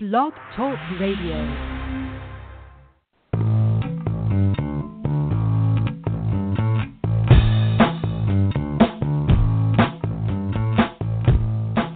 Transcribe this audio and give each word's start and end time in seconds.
Blog 0.00 0.32
Talk 0.54 0.78
Radio. 1.00 1.34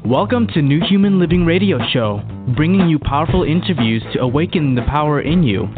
Welcome 0.04 0.48
to 0.48 0.62
New 0.62 0.80
Human 0.80 1.20
Living 1.20 1.46
Radio 1.46 1.78
Show, 1.92 2.22
bringing 2.56 2.88
you 2.88 2.98
powerful 2.98 3.44
interviews 3.44 4.02
to 4.12 4.18
awaken 4.18 4.74
the 4.74 4.82
power 4.82 5.20
in 5.20 5.44
you. 5.44 5.68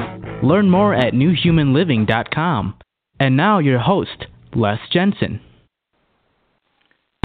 Learn 0.43 0.70
more 0.70 0.95
at 0.95 1.12
newhumanliving.com. 1.12 2.79
And 3.20 3.36
now, 3.36 3.59
your 3.59 3.80
host, 3.80 4.29
Les 4.54 4.79
Jensen. 4.91 5.43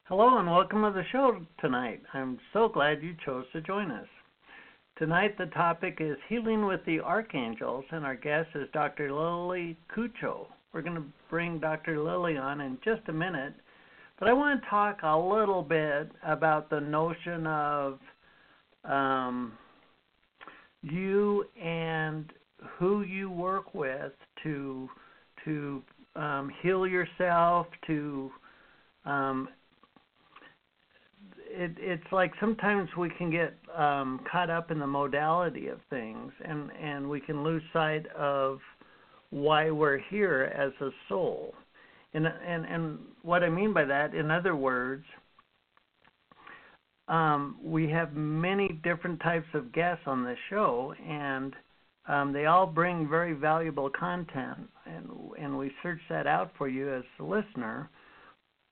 Hello, 0.08 0.40
and 0.40 0.52
welcome 0.52 0.82
to 0.82 0.92
the 0.92 1.06
show 1.10 1.40
tonight. 1.62 2.02
I'm 2.14 2.38
so 2.52 2.68
glad 2.68 3.02
you 3.02 3.16
chose 3.26 3.46
to 3.54 3.62
join 3.62 3.92
us. 3.92 4.08
Tonight, 5.00 5.38
the 5.38 5.46
topic 5.46 6.00
is 6.02 6.18
Healing 6.28 6.66
with 6.66 6.84
the 6.86 7.00
Archangels, 7.00 7.86
and 7.92 8.06
our 8.06 8.18
guest 8.18 8.50
is 8.54 8.68
Dr. 8.74 9.14
Lilly 9.14 9.78
Koutcho. 9.96 10.48
We're 10.74 10.82
going 10.82 10.98
to 10.98 11.06
bring 11.30 11.58
Dr. 11.58 12.04
Lilly 12.04 12.36
on 12.36 12.60
in 12.60 12.78
just 12.84 13.08
a 13.08 13.14
minute, 13.14 13.54
but 14.20 14.28
I 14.28 14.34
want 14.34 14.62
to 14.62 14.70
talk 14.70 15.00
a 15.04 15.18
little 15.18 15.62
bit 15.62 16.12
about 16.28 16.70
the 16.70 16.82
notion 16.82 17.48
of 17.48 18.00
um, 18.84 19.54
you 20.82 21.46
and 21.58 22.34
who 22.78 23.04
you 23.04 23.32
work 23.32 23.74
with 23.74 24.12
to 24.44 24.90
to 25.46 25.82
um, 26.18 26.52
heal 26.62 26.86
yourself, 26.86 27.68
to 27.88 28.30
um, 29.06 29.48
it, 31.50 31.72
it's 31.78 32.12
like 32.12 32.32
sometimes 32.40 32.90
we 32.98 33.10
can 33.18 33.32
get 33.32 33.54
um, 33.76 34.22
caught 34.32 34.50
up 34.50 34.72
in 34.72 34.80
the 34.80 34.88
modality 34.88 35.68
of 35.68 35.80
things, 35.90 36.32
and 36.46 36.70
and 36.82 37.10
we 37.10 37.20
can 37.20 37.44
lose 37.44 37.64
sight 37.74 38.06
of 38.16 38.60
why 39.32 39.72
we're 39.72 40.00
here 40.10 40.52
as 40.56 40.72
a 40.86 40.92
soul. 41.08 41.54
And 42.14 42.26
and 42.26 42.66
and 42.66 43.00
what 43.24 43.44
I 43.44 43.50
mean 43.50 43.74
by 43.74 43.86
that, 43.86 44.14
in 44.14 44.32
other 44.32 44.56
words, 44.56 45.06
um, 47.08 47.58
we 47.64 47.90
have 47.90 48.14
many 48.14 48.80
different 48.84 49.20
types 49.22 49.48
of 49.54 49.72
guests 49.74 50.04
on 50.06 50.24
this 50.24 50.38
show, 50.50 50.94
and 51.08 51.54
um, 52.08 52.34
they 52.34 52.46
all 52.46 52.68
bring 52.68 53.10
very 53.10 53.34
valuable 53.34 53.90
content, 53.90 54.70
and 54.86 55.10
and 55.40 55.58
we 55.58 55.72
search 55.84 56.02
that 56.10 56.28
out 56.28 56.52
for 56.58 56.68
you 56.68 56.94
as 56.94 57.04
the 57.18 57.26
listener. 57.26 57.90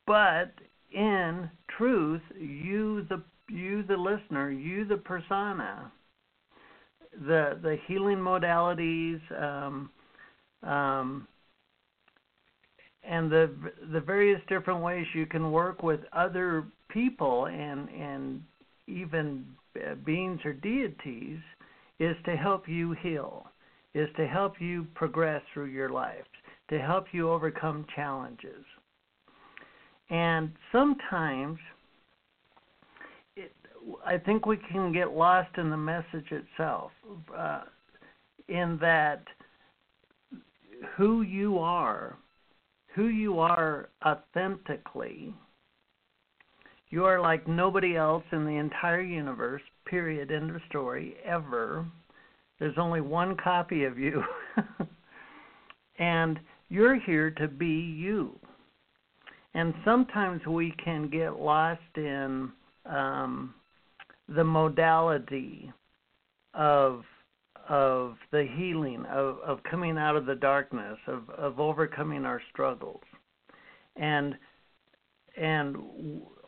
But 0.05 0.53
in 0.91 1.49
truth, 1.77 2.21
you 2.39 3.05
the 3.09 3.21
you 3.49 3.83
the 3.83 3.95
listener, 3.95 4.51
you 4.51 4.85
the 4.85 4.97
persona, 4.97 5.91
the 7.25 7.57
the 7.61 7.77
healing 7.87 8.17
modalities, 8.17 9.19
um, 9.41 9.89
um, 10.63 11.27
and 13.03 13.31
the 13.31 13.51
the 13.91 13.99
various 13.99 14.41
different 14.47 14.81
ways 14.81 15.05
you 15.13 15.25
can 15.25 15.51
work 15.51 15.83
with 15.83 16.01
other 16.13 16.65
people 16.89 17.47
and 17.47 17.89
and 17.89 18.41
even 18.87 19.45
beings 20.05 20.39
or 20.45 20.53
deities 20.53 21.39
is 21.99 22.15
to 22.25 22.35
help 22.35 22.67
you 22.67 22.93
heal, 23.01 23.47
is 23.93 24.09
to 24.17 24.27
help 24.27 24.55
you 24.59 24.85
progress 24.95 25.41
through 25.53 25.65
your 25.65 25.89
life, 25.89 26.25
to 26.69 26.79
help 26.79 27.05
you 27.11 27.29
overcome 27.29 27.85
challenges. 27.95 28.63
And 30.09 30.51
sometimes 30.71 31.57
it, 33.35 33.51
I 34.05 34.17
think 34.17 34.45
we 34.45 34.57
can 34.71 34.93
get 34.93 35.11
lost 35.11 35.57
in 35.57 35.69
the 35.69 35.77
message 35.77 36.31
itself, 36.31 36.91
uh, 37.35 37.63
in 38.47 38.77
that 38.79 39.23
who 40.95 41.23
you 41.23 41.59
are, 41.59 42.17
who 42.95 43.07
you 43.07 43.39
are 43.39 43.89
authentically, 44.05 45.33
you 46.89 47.03
are 47.03 47.19
like 47.19 47.47
nobody 47.47 47.97
else 47.97 48.23
in 48.31 48.45
the 48.45 48.55
entire 48.55 49.01
universe, 49.01 49.61
period, 49.85 50.31
end 50.31 50.51
of 50.51 50.61
story, 50.69 51.15
ever. 51.25 51.85
There's 52.59 52.77
only 52.77 53.01
one 53.01 53.35
copy 53.35 53.83
of 53.83 53.99
you. 53.99 54.23
and 55.99 56.39
you're 56.69 56.97
here 56.97 57.29
to 57.31 57.47
be 57.49 57.67
you 57.67 58.39
and 59.57 59.73
sometimes 59.83 60.45
we 60.45 60.71
can 60.83 61.09
get 61.09 61.39
lost 61.39 61.81
in 61.95 62.51
um, 62.85 63.55
the 64.29 64.43
modality 64.43 65.73
of 66.53 67.01
of 67.67 68.15
the 68.31 68.47
healing 68.55 69.03
of, 69.11 69.39
of 69.39 69.59
coming 69.69 69.97
out 69.97 70.15
of 70.15 70.25
the 70.25 70.35
darkness 70.35 70.97
of, 71.07 71.29
of 71.31 71.59
overcoming 71.59 72.23
our 72.23 72.39
struggles. 72.53 73.01
And 73.95 74.35
and 75.35 75.75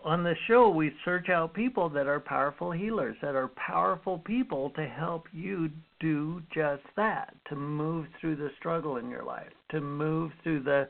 on 0.05 0.23
the 0.23 0.35
show 0.47 0.69
we 0.69 0.91
search 1.03 1.29
out 1.29 1.51
people 1.55 1.89
that 1.89 2.05
are 2.05 2.19
powerful 2.19 2.71
healers 2.71 3.17
that 3.23 3.33
are 3.33 3.49
powerful 3.55 4.19
people 4.19 4.69
to 4.75 4.85
help 4.85 5.25
you 5.33 5.71
do 5.99 6.43
just 6.53 6.83
that 6.95 7.33
to 7.49 7.55
move 7.55 8.05
through 8.21 8.35
the 8.35 8.51
struggle 8.59 8.97
in 8.97 9.09
your 9.09 9.23
life 9.23 9.51
to 9.71 9.81
move 9.81 10.31
through 10.43 10.61
the 10.61 10.87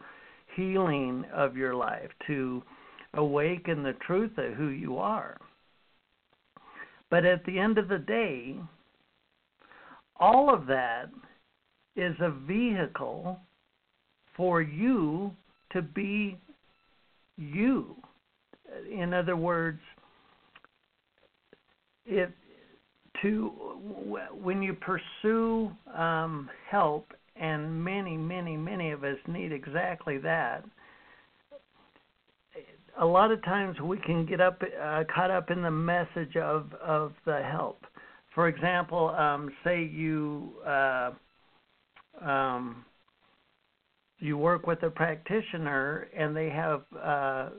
healing 0.59 1.23
of 1.33 1.55
your 1.55 1.73
life, 1.73 2.09
to 2.27 2.61
awaken 3.13 3.81
the 3.81 3.95
truth 4.05 4.37
of 4.37 4.53
who 4.53 4.67
you 4.67 4.97
are. 4.97 5.37
But 7.09 7.25
at 7.25 7.43
the 7.45 7.57
end 7.57 7.77
of 7.77 7.87
the 7.87 7.97
day, 7.97 8.55
all 10.19 10.53
of 10.53 10.67
that 10.67 11.09
is 11.95 12.15
a 12.19 12.31
vehicle 12.31 13.39
for 14.35 14.61
you 14.61 15.31
to 15.71 15.81
be 15.81 16.37
you. 17.37 17.95
In 18.91 19.13
other 19.13 19.35
words, 19.35 19.79
if 22.05 22.29
to 23.21 23.47
when 24.41 24.61
you 24.61 24.73
pursue 24.73 25.71
um, 25.97 26.49
help 26.69 27.11
and 27.39 27.83
many, 27.83 28.17
many, 28.17 28.57
many 28.57 28.91
of 28.91 29.03
us 29.03 29.17
need 29.27 29.51
exactly 29.51 30.17
that. 30.19 30.63
A 32.99 33.05
lot 33.05 33.31
of 33.31 33.41
times 33.43 33.79
we 33.79 33.97
can 33.97 34.25
get 34.25 34.41
up 34.41 34.61
uh, 34.61 35.03
caught 35.13 35.31
up 35.31 35.51
in 35.51 35.61
the 35.61 35.71
message 35.71 36.35
of 36.35 36.73
of 36.73 37.13
the 37.25 37.41
help. 37.41 37.85
For 38.35 38.49
example, 38.49 39.09
um, 39.09 39.51
say 39.63 39.83
you 39.83 40.51
uh, 40.67 41.11
um, 42.21 42.83
you 44.19 44.37
work 44.37 44.67
with 44.67 44.83
a 44.83 44.89
practitioner 44.89 46.09
and 46.17 46.35
they 46.35 46.49
have 46.49 46.81
uh, 46.93 46.99
uh, 47.01 47.49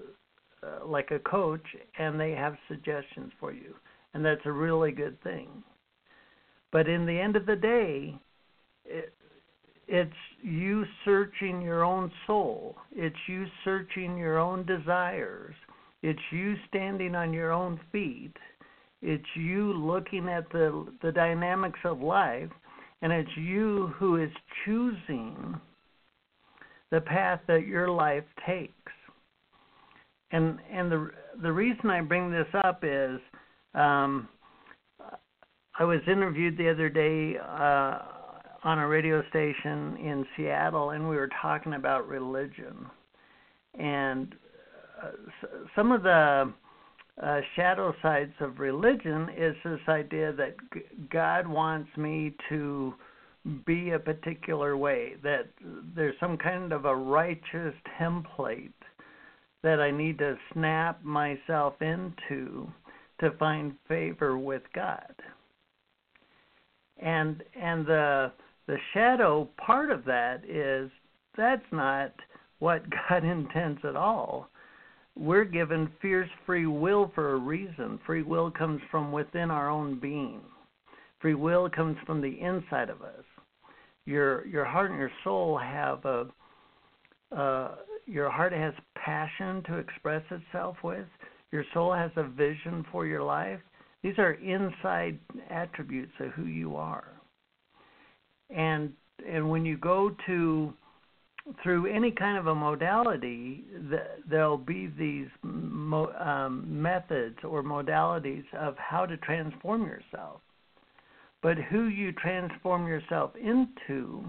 like 0.84 1.10
a 1.10 1.18
coach 1.20 1.64
and 1.98 2.20
they 2.20 2.32
have 2.32 2.54
suggestions 2.68 3.32
for 3.40 3.50
you, 3.50 3.74
and 4.12 4.22
that's 4.22 4.44
a 4.44 4.52
really 4.52 4.92
good 4.92 5.20
thing. 5.22 5.48
But 6.70 6.86
in 6.86 7.06
the 7.06 7.18
end 7.18 7.34
of 7.34 7.46
the 7.46 7.56
day, 7.56 8.14
it, 8.84 9.14
it's 9.92 10.12
you 10.40 10.84
searching 11.04 11.60
your 11.60 11.82
own 11.82 12.12
soul. 12.24 12.76
It's 12.92 13.16
you 13.26 13.44
searching 13.64 14.16
your 14.16 14.38
own 14.38 14.64
desires. 14.64 15.54
It's 16.04 16.20
you 16.30 16.54
standing 16.68 17.16
on 17.16 17.32
your 17.32 17.50
own 17.50 17.80
feet. 17.90 18.36
It's 19.02 19.26
you 19.34 19.72
looking 19.72 20.28
at 20.28 20.48
the 20.52 20.86
the 21.02 21.10
dynamics 21.10 21.80
of 21.84 22.00
life, 22.00 22.50
and 23.02 23.12
it's 23.12 23.36
you 23.36 23.88
who 23.96 24.22
is 24.22 24.30
choosing 24.64 25.60
the 26.92 27.00
path 27.00 27.40
that 27.48 27.66
your 27.66 27.90
life 27.90 28.24
takes. 28.46 28.92
And 30.30 30.60
and 30.72 30.92
the 30.92 31.10
the 31.42 31.52
reason 31.52 31.90
I 31.90 32.00
bring 32.02 32.30
this 32.30 32.46
up 32.62 32.84
is 32.84 33.18
um, 33.74 34.28
I 35.76 35.82
was 35.82 36.00
interviewed 36.06 36.56
the 36.56 36.70
other 36.70 36.88
day. 36.88 37.38
Uh, 37.38 38.19
on 38.62 38.78
a 38.78 38.86
radio 38.86 39.22
station 39.30 39.96
in 39.96 40.26
Seattle, 40.36 40.90
and 40.90 41.08
we 41.08 41.16
were 41.16 41.30
talking 41.40 41.74
about 41.74 42.08
religion. 42.08 42.86
And 43.78 44.34
uh, 45.02 45.10
some 45.74 45.92
of 45.92 46.02
the 46.02 46.52
uh, 47.22 47.40
shadow 47.56 47.94
sides 48.02 48.32
of 48.40 48.58
religion 48.58 49.28
is 49.36 49.54
this 49.64 49.80
idea 49.88 50.32
that 50.32 50.56
God 51.10 51.46
wants 51.46 51.90
me 51.96 52.34
to 52.48 52.94
be 53.66 53.90
a 53.90 53.98
particular 53.98 54.76
way, 54.76 55.14
that 55.22 55.48
there's 55.94 56.14
some 56.20 56.36
kind 56.36 56.72
of 56.72 56.84
a 56.84 56.94
righteous 56.94 57.74
template 57.98 58.72
that 59.62 59.80
I 59.80 59.90
need 59.90 60.18
to 60.18 60.36
snap 60.52 61.02
myself 61.02 61.74
into 61.80 62.70
to 63.20 63.30
find 63.38 63.74
favor 63.88 64.38
with 64.38 64.62
God. 64.74 65.14
And 67.02 67.42
and 67.58 67.86
the 67.86 68.32
the 68.70 68.78
shadow 68.94 69.48
part 69.56 69.90
of 69.90 70.04
that 70.04 70.44
is 70.48 70.92
that's 71.36 71.66
not 71.72 72.12
what 72.60 72.84
God 73.08 73.24
intends 73.24 73.80
at 73.84 73.96
all. 73.96 74.48
We're 75.16 75.44
given 75.44 75.90
fierce 76.00 76.28
free 76.46 76.66
will 76.66 77.10
for 77.12 77.32
a 77.32 77.38
reason. 77.38 77.98
Free 78.06 78.22
will 78.22 78.48
comes 78.48 78.80
from 78.88 79.10
within 79.10 79.50
our 79.50 79.68
own 79.68 79.98
being. 79.98 80.40
Free 81.20 81.34
will 81.34 81.68
comes 81.68 81.96
from 82.06 82.20
the 82.20 82.40
inside 82.40 82.90
of 82.90 83.02
us. 83.02 83.24
Your 84.06 84.46
your 84.46 84.64
heart 84.64 84.90
and 84.90 85.00
your 85.00 85.10
soul 85.24 85.58
have 85.58 86.04
a 86.04 86.26
uh, 87.36 87.74
your 88.06 88.30
heart 88.30 88.52
has 88.52 88.72
passion 88.94 89.64
to 89.66 89.78
express 89.78 90.22
itself 90.30 90.76
with. 90.84 91.06
Your 91.50 91.64
soul 91.74 91.92
has 91.92 92.12
a 92.14 92.22
vision 92.22 92.86
for 92.92 93.04
your 93.04 93.24
life. 93.24 93.60
These 94.04 94.18
are 94.18 94.34
inside 94.34 95.18
attributes 95.50 96.12
of 96.20 96.30
who 96.30 96.44
you 96.44 96.76
are. 96.76 97.19
And 98.54 98.92
and 99.28 99.48
when 99.50 99.64
you 99.64 99.76
go 99.76 100.14
to 100.26 100.72
through 101.62 101.86
any 101.86 102.10
kind 102.10 102.38
of 102.38 102.46
a 102.46 102.54
modality, 102.54 103.64
there'll 104.28 104.58
be 104.58 104.86
these 104.98 105.28
mo- 105.42 106.12
um, 106.12 106.82
methods 106.82 107.38
or 107.44 107.62
modalities 107.62 108.44
of 108.58 108.76
how 108.76 109.06
to 109.06 109.16
transform 109.18 109.82
yourself. 109.82 110.40
But 111.42 111.56
who 111.56 111.84
you 111.84 112.12
transform 112.12 112.86
yourself 112.86 113.32
into, 113.36 114.22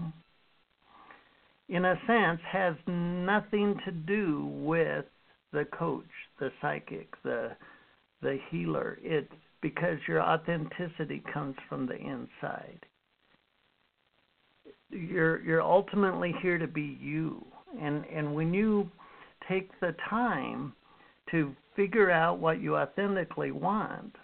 in 1.68 1.84
a 1.84 2.00
sense, 2.06 2.40
has 2.50 2.74
nothing 2.86 3.78
to 3.84 3.92
do 3.92 4.46
with 4.46 5.04
the 5.52 5.66
coach, 5.66 6.06
the 6.40 6.50
psychic, 6.60 7.08
the 7.22 7.50
the 8.22 8.38
healer. 8.50 8.98
It's 9.02 9.32
because 9.60 9.98
your 10.06 10.22
authenticity 10.22 11.22
comes 11.32 11.56
from 11.68 11.86
the 11.86 11.96
inside 11.96 12.86
you're 14.92 15.42
you're 15.42 15.62
ultimately 15.62 16.34
here 16.42 16.58
to 16.58 16.66
be 16.66 16.98
you. 17.00 17.44
And 17.80 18.04
and 18.06 18.34
when 18.34 18.52
you 18.52 18.90
take 19.48 19.70
the 19.80 19.94
time 20.08 20.72
to 21.30 21.54
figure 21.74 22.10
out 22.10 22.38
what 22.38 22.60
you 22.60 22.76
authentically 22.76 23.50
want 23.50 24.14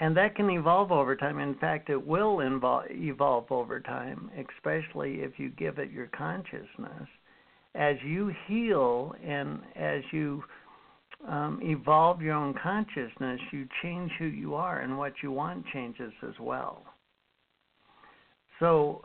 and 0.00 0.16
that 0.16 0.34
can 0.34 0.50
evolve 0.50 0.90
over 0.90 1.14
time. 1.14 1.38
In 1.38 1.54
fact 1.56 1.90
it 1.90 2.06
will 2.06 2.40
involve, 2.40 2.86
evolve 2.90 3.50
over 3.50 3.80
time 3.80 4.30
especially 4.56 5.20
if 5.20 5.38
you 5.38 5.50
give 5.50 5.78
it 5.78 5.90
your 5.90 6.08
consciousness. 6.08 7.08
As 7.74 7.96
you 8.04 8.32
heal 8.46 9.14
and 9.24 9.60
as 9.76 10.02
you 10.12 10.42
um, 11.28 11.60
evolve 11.62 12.22
your 12.22 12.34
own 12.34 12.54
consciousness 12.62 13.40
you 13.52 13.66
change 13.82 14.10
who 14.18 14.26
you 14.26 14.54
are 14.54 14.80
and 14.80 14.96
what 14.96 15.12
you 15.22 15.30
want 15.30 15.64
changes 15.72 16.12
as 16.26 16.34
well 16.40 16.82
so, 18.60 19.04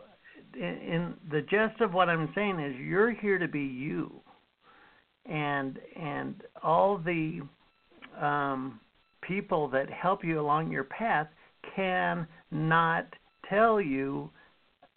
in, 0.56 0.62
in 0.62 1.14
the 1.32 1.42
gist 1.42 1.82
of 1.82 1.94
what 1.94 2.10
I'm 2.10 2.30
saying 2.36 2.60
is, 2.60 2.76
you're 2.80 3.12
here 3.12 3.38
to 3.38 3.48
be 3.48 3.62
you, 3.62 4.12
and 5.26 5.80
and 6.00 6.44
all 6.64 6.98
the 6.98 7.42
um, 8.20 8.80
people 9.22 9.68
that 9.70 9.90
help 9.90 10.24
you 10.24 10.40
along 10.40 10.72
your 10.72 10.86
path 10.86 11.28
can 11.76 12.28
not 12.52 13.08
tell 13.50 13.80
you 13.80 14.30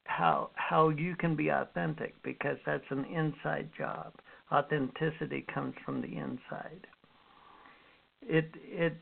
how 0.05 0.51
how 0.55 0.91
you 0.91 1.17
can 1.17 1.37
be 1.37 1.49
authentic 1.49 2.15
because 2.23 2.57
that's 2.67 2.85
an 2.91 3.05
inside 3.07 3.69
job. 3.77 4.13
Authenticity 4.51 5.47
comes 5.53 5.75
from 5.85 6.03
the 6.03 6.09
inside. 6.09 6.87
It 8.21 8.51
it's 8.65 8.97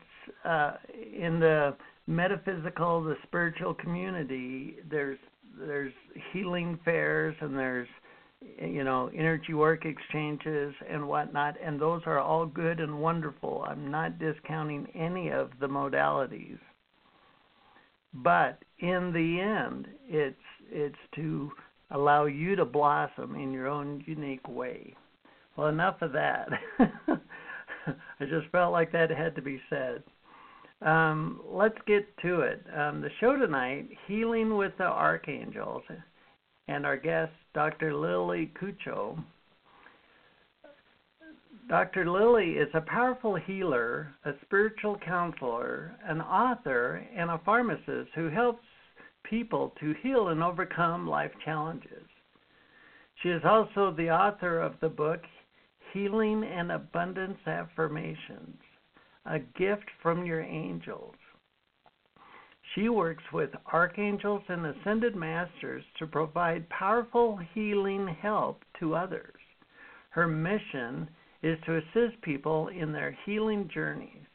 uh, 0.45 0.73
in 0.95 1.39
the 1.39 1.75
metaphysical, 2.07 3.03
the 3.03 3.15
spiritual 3.23 3.73
community. 3.73 4.77
There's 4.89 5.19
there's 5.59 5.93
healing 6.31 6.79
fairs 6.83 7.35
and 7.41 7.57
there's 7.57 7.87
you 8.59 8.83
know 8.83 9.09
energy 9.15 9.53
work 9.53 9.85
exchanges 9.85 10.73
and 10.89 11.07
whatnot 11.07 11.55
and 11.63 11.79
those 11.79 12.01
are 12.05 12.19
all 12.19 12.45
good 12.45 12.79
and 12.79 12.99
wonderful. 12.99 13.65
I'm 13.67 13.91
not 13.91 14.19
discounting 14.19 14.87
any 14.95 15.29
of 15.29 15.51
the 15.59 15.67
modalities. 15.67 16.59
But 18.13 18.63
in 18.79 19.11
the 19.13 19.39
end 19.39 19.87
it's 20.07 20.35
it's 20.69 20.95
to 21.15 21.51
allow 21.91 22.25
you 22.25 22.55
to 22.55 22.65
blossom 22.65 23.35
in 23.35 23.51
your 23.51 23.67
own 23.67 24.03
unique 24.07 24.47
way. 24.47 24.95
Well 25.55 25.67
enough 25.67 26.01
of 26.01 26.13
that. 26.13 26.49
I 26.79 28.25
just 28.25 28.47
felt 28.51 28.71
like 28.71 28.91
that 28.91 29.09
had 29.09 29.35
to 29.35 29.41
be 29.41 29.61
said 29.69 30.03
um, 30.81 31.41
let's 31.45 31.77
get 31.85 32.05
to 32.19 32.41
it. 32.41 32.63
Um, 32.75 33.01
the 33.01 33.09
show 33.19 33.37
tonight, 33.37 33.89
Healing 34.07 34.57
with 34.57 34.73
the 34.77 34.85
Archangels, 34.85 35.83
and 36.67 36.85
our 36.85 36.97
guest, 36.97 37.31
Dr. 37.53 37.93
Lilly 37.93 38.51
Koutcho. 38.59 39.23
Dr. 41.69 42.09
Lilly 42.09 42.53
is 42.53 42.69
a 42.73 42.81
powerful 42.81 43.35
healer, 43.35 44.13
a 44.25 44.31
spiritual 44.43 44.97
counselor, 45.05 45.95
an 46.05 46.19
author, 46.19 47.05
and 47.15 47.29
a 47.29 47.41
pharmacist 47.45 48.09
who 48.15 48.29
helps 48.29 48.63
people 49.23 49.73
to 49.79 49.93
heal 50.01 50.29
and 50.29 50.43
overcome 50.43 51.07
life 51.07 51.31
challenges. 51.45 52.03
She 53.21 53.29
is 53.29 53.43
also 53.45 53.93
the 53.95 54.09
author 54.09 54.59
of 54.59 54.73
the 54.81 54.89
book 54.89 55.21
Healing 55.93 56.43
and 56.43 56.71
Abundance 56.71 57.37
Affirmations 57.45 58.57
a 59.25 59.39
gift 59.39 59.85
from 60.01 60.25
your 60.25 60.41
angels. 60.41 61.15
She 62.75 62.89
works 62.89 63.23
with 63.33 63.49
archangels 63.71 64.43
and 64.47 64.65
ascended 64.65 65.15
masters 65.15 65.83
to 65.99 66.07
provide 66.07 66.67
powerful 66.69 67.37
healing 67.53 68.07
help 68.21 68.63
to 68.79 68.95
others. 68.95 69.35
Her 70.11 70.27
mission 70.27 71.09
is 71.43 71.57
to 71.65 71.77
assist 71.77 72.21
people 72.21 72.69
in 72.69 72.91
their 72.91 73.17
healing 73.25 73.69
journeys. 73.73 74.27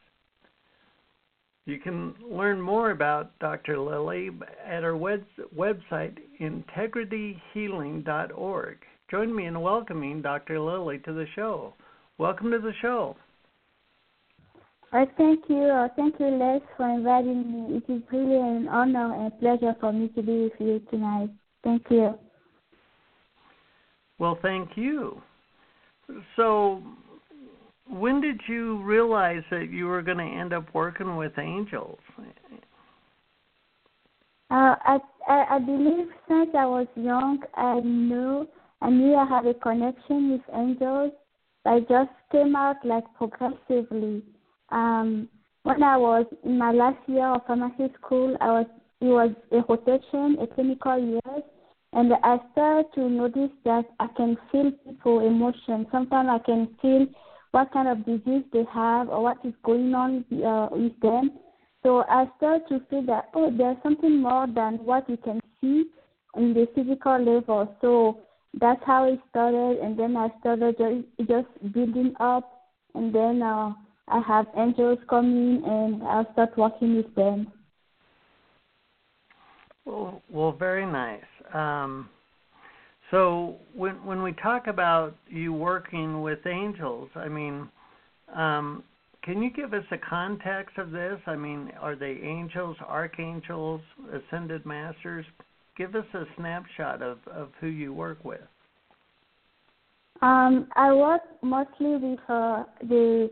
You 1.65 1.79
can 1.79 2.15
learn 2.23 2.61
more 2.61 2.91
about 2.93 3.37
Dr. 3.41 3.79
Lilly 3.79 4.31
at 4.65 4.83
her 4.83 4.95
website, 4.95 6.19
integrityhealing.org. 6.41 8.79
Join 9.11 9.35
me 9.35 9.47
in 9.47 9.61
welcoming 9.61 10.23
Dr. 10.23 10.61
Lilly 10.61 10.99
to 11.01 11.13
the 11.13 11.27
show. 11.35 11.75
Welcome 12.19 12.51
to 12.53 12.59
the 12.59 12.73
show. 12.81 13.17
Uh, 14.97 15.05
thank 15.19 15.45
you. 15.49 15.65
Uh, 15.65 15.89
thank 15.95 16.19
you, 16.19 16.27
Les, 16.27 16.61
for 16.77 16.89
inviting 16.89 17.53
me. 17.53 17.77
It 17.77 17.93
is 17.93 18.03
really 18.11 18.37
an 18.37 18.67
honor 18.69 19.15
and 19.15 19.41
pleasure 19.41 19.77
for 19.79 19.93
me 19.93 20.09
to 20.09 20.23
be 20.23 20.45
with 20.45 20.53
you 20.59 20.81
tonight. 20.91 21.29
Thank 21.63 21.85
you. 21.91 22.19
Well, 24.19 24.39
thank 24.41 24.71
you. 24.75 25.21
So, 26.37 26.83
when 27.91 28.23
did 28.23 28.41
you 28.49 28.83
realize 28.85 29.43
that 29.51 29.69
you 29.71 29.87
were 29.87 30.01
going 30.01 30.17
to 30.17 30.25
end 30.25 30.55
up 30.55 30.65
working 30.73 31.17
with 31.17 31.39
angels? 31.39 31.99
Uh, 34.51 34.77
I, 34.81 34.99
I, 35.29 35.45
I 35.51 35.59
believe 35.59 36.07
since 36.27 36.51
I 36.57 36.65
was 36.65 36.87
young, 36.95 37.41
I 37.55 37.81
knew 37.81 38.49
I 38.81 38.91
knew 38.91 39.15
I 39.15 39.27
had 39.27 39.47
a 39.47 39.55
connection 39.55 40.33
with 40.33 40.43
angels. 40.55 41.13
I 41.67 41.81
just 41.81 42.11
came 42.31 42.55
out 42.55 42.77
like 42.85 43.05
progressively 43.19 44.23
um, 44.71 45.29
when 45.63 45.83
I 45.83 45.97
was 45.97 46.27
in 46.45 46.59
my 46.59 46.73
last 46.73 46.99
year 47.09 47.27
of 47.27 47.47
pharmacy 47.47 47.93
school, 48.01 48.37
I 48.41 48.47
was 48.47 48.67
it 49.01 49.07
was 49.07 49.31
a 49.53 49.61
rotation, 49.69 50.39
a 50.41 50.47
clinical 50.47 50.99
year, 50.99 51.43
and 51.93 52.13
I 52.23 52.39
started 52.53 52.87
to 52.95 53.09
notice 53.09 53.51
that 53.65 53.85
I 54.01 54.07
can 54.17 54.37
feel 54.51 54.71
people 54.87 55.27
emotion. 55.27 55.87
Sometimes 55.93 56.29
I 56.31 56.39
can 56.45 56.69
feel 56.81 57.07
what 57.51 57.73
kind 57.73 57.89
of 57.89 58.07
disease 58.07 58.45
they 58.53 58.65
have 58.73 59.09
or 59.09 59.23
what 59.23 59.39
is 59.45 59.55
going 59.65 59.95
on 59.95 60.25
uh, 60.45 60.69
with 60.71 60.99
them. 61.01 61.33
So 61.83 62.05
I 62.09 62.27
started 62.37 62.69
to 62.69 62.81
feel 62.89 63.03
that 63.07 63.31
oh, 63.35 63.53
there's 63.57 63.77
something 63.83 64.21
more 64.21 64.47
than 64.47 64.77
what 64.85 65.09
you 65.09 65.17
can 65.19 65.41
see 65.61 65.85
in 66.37 66.55
the 66.55 66.67
physical 66.75 67.19
level. 67.19 67.77
So 67.81 68.21
that's 68.55 68.83
how 68.87 69.05
it 69.05 69.21
started, 69.31 69.79
and 69.81 69.99
then 69.99 70.17
I 70.17 70.29
started 70.41 70.77
just, 70.79 71.29
just 71.29 71.73
building 71.73 72.15
up, 72.19 72.63
and 72.95 73.15
then 73.15 73.43
uh, 73.43 73.73
I 74.09 74.21
have 74.21 74.47
angels 74.57 74.99
coming 75.09 75.63
and 75.65 76.03
I'll 76.03 76.31
start 76.33 76.57
working 76.57 76.97
with 76.97 77.15
them. 77.15 77.53
Well, 79.85 80.23
well 80.31 80.53
very 80.53 80.87
nice. 80.87 81.25
Um, 81.53 82.09
so 83.11 83.57
when 83.75 84.05
when 84.05 84.23
we 84.23 84.33
talk 84.33 84.67
about 84.67 85.15
you 85.29 85.53
working 85.53 86.23
with 86.23 86.45
angels, 86.47 87.09
I 87.15 87.29
mean, 87.29 87.69
um, 88.35 88.83
can 89.23 89.43
you 89.43 89.51
give 89.51 89.75
us 89.75 89.85
a 89.91 89.99
context 89.99 90.79
of 90.79 90.91
this? 90.91 91.19
I 91.27 91.37
mean, 91.37 91.73
are 91.81 91.97
they 91.97 92.19
angels, 92.23 92.77
archangels, 92.87 93.81
ascended 94.13 94.65
masters? 94.65 95.27
Give 95.77 95.95
us 95.95 96.07
a 96.15 96.25
snapshot 96.37 97.03
of, 97.03 97.19
of 97.27 97.51
who 97.61 97.67
you 97.67 97.93
work 97.93 98.25
with. 98.25 98.41
Um, 100.23 100.69
I 100.77 100.93
work 100.93 101.23
mostly 101.43 101.97
with 101.97 102.21
uh, 102.29 102.65
the 102.83 103.31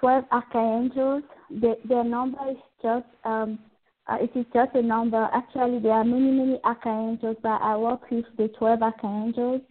12 0.00 0.24
archangels. 0.30 1.22
The, 1.50 1.76
their 1.84 2.04
number 2.04 2.38
is 2.50 2.56
just 2.82 3.06
um, 3.24 3.58
uh, 4.06 4.18
it 4.20 4.30
is 4.38 4.44
just 4.52 4.74
a 4.74 4.82
number. 4.82 5.28
Actually, 5.32 5.78
there 5.80 5.92
are 5.92 6.04
many 6.04 6.30
many 6.30 6.60
archangels, 6.64 7.36
but 7.42 7.60
I 7.62 7.76
work 7.76 8.10
with 8.10 8.26
the 8.36 8.48
12 8.48 8.82
archangels, 8.82 9.62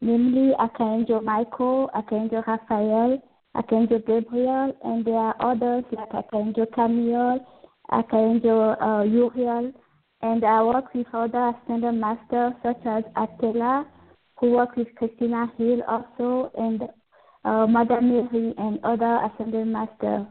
namely 0.00 0.54
Archangel 0.58 1.20
Michael, 1.20 1.90
Archangel 1.94 2.42
Raphael, 2.46 3.22
Archangel 3.54 3.98
Gabriel, 4.06 4.74
and 4.82 5.04
there 5.04 5.16
are 5.16 5.36
others 5.40 5.84
like 5.92 6.14
Archangel 6.14 6.66
Chamuel, 6.66 7.44
Archangel 7.90 8.76
uh, 8.80 9.02
Uriel, 9.02 9.72
and 10.22 10.44
I 10.44 10.62
work 10.62 10.94
with 10.94 11.06
other 11.12 11.52
ascended 11.52 11.94
masters 11.94 12.54
such 12.62 12.80
as 12.86 13.04
Attila, 13.16 13.86
who 14.38 14.52
work 14.52 14.76
with 14.76 14.88
Christina 14.96 15.52
Hill 15.58 15.82
also, 15.86 16.50
and 16.56 16.88
uh, 17.44 17.66
Mother 17.66 18.00
Mary 18.00 18.54
and 18.58 18.78
other 18.84 19.20
ascended 19.24 19.66
masters. 19.66 20.26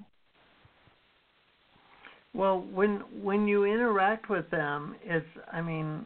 Well, 2.33 2.65
when 2.73 3.01
when 3.21 3.47
you 3.47 3.65
interact 3.65 4.29
with 4.29 4.49
them, 4.51 4.95
it's 5.03 5.25
I 5.51 5.61
mean, 5.61 6.05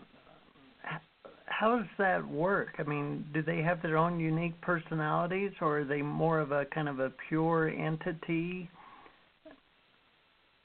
how 1.46 1.78
does 1.78 1.88
that 1.98 2.28
work? 2.28 2.76
I 2.80 2.84
mean, 2.84 3.26
do 3.34 3.44
they 3.44 3.62
have 3.62 3.82
their 3.82 3.98
own 3.98 4.20
unique 4.20 4.60
personalities, 4.62 5.52
or 5.62 5.80
are 5.80 5.86
they 5.86 6.02
more 6.02 6.40
of 6.40 6.52
a 6.52 6.66
kind 6.66 6.90
of 6.90 7.00
a 7.00 7.12
pure 7.30 7.70
entity? 7.70 8.70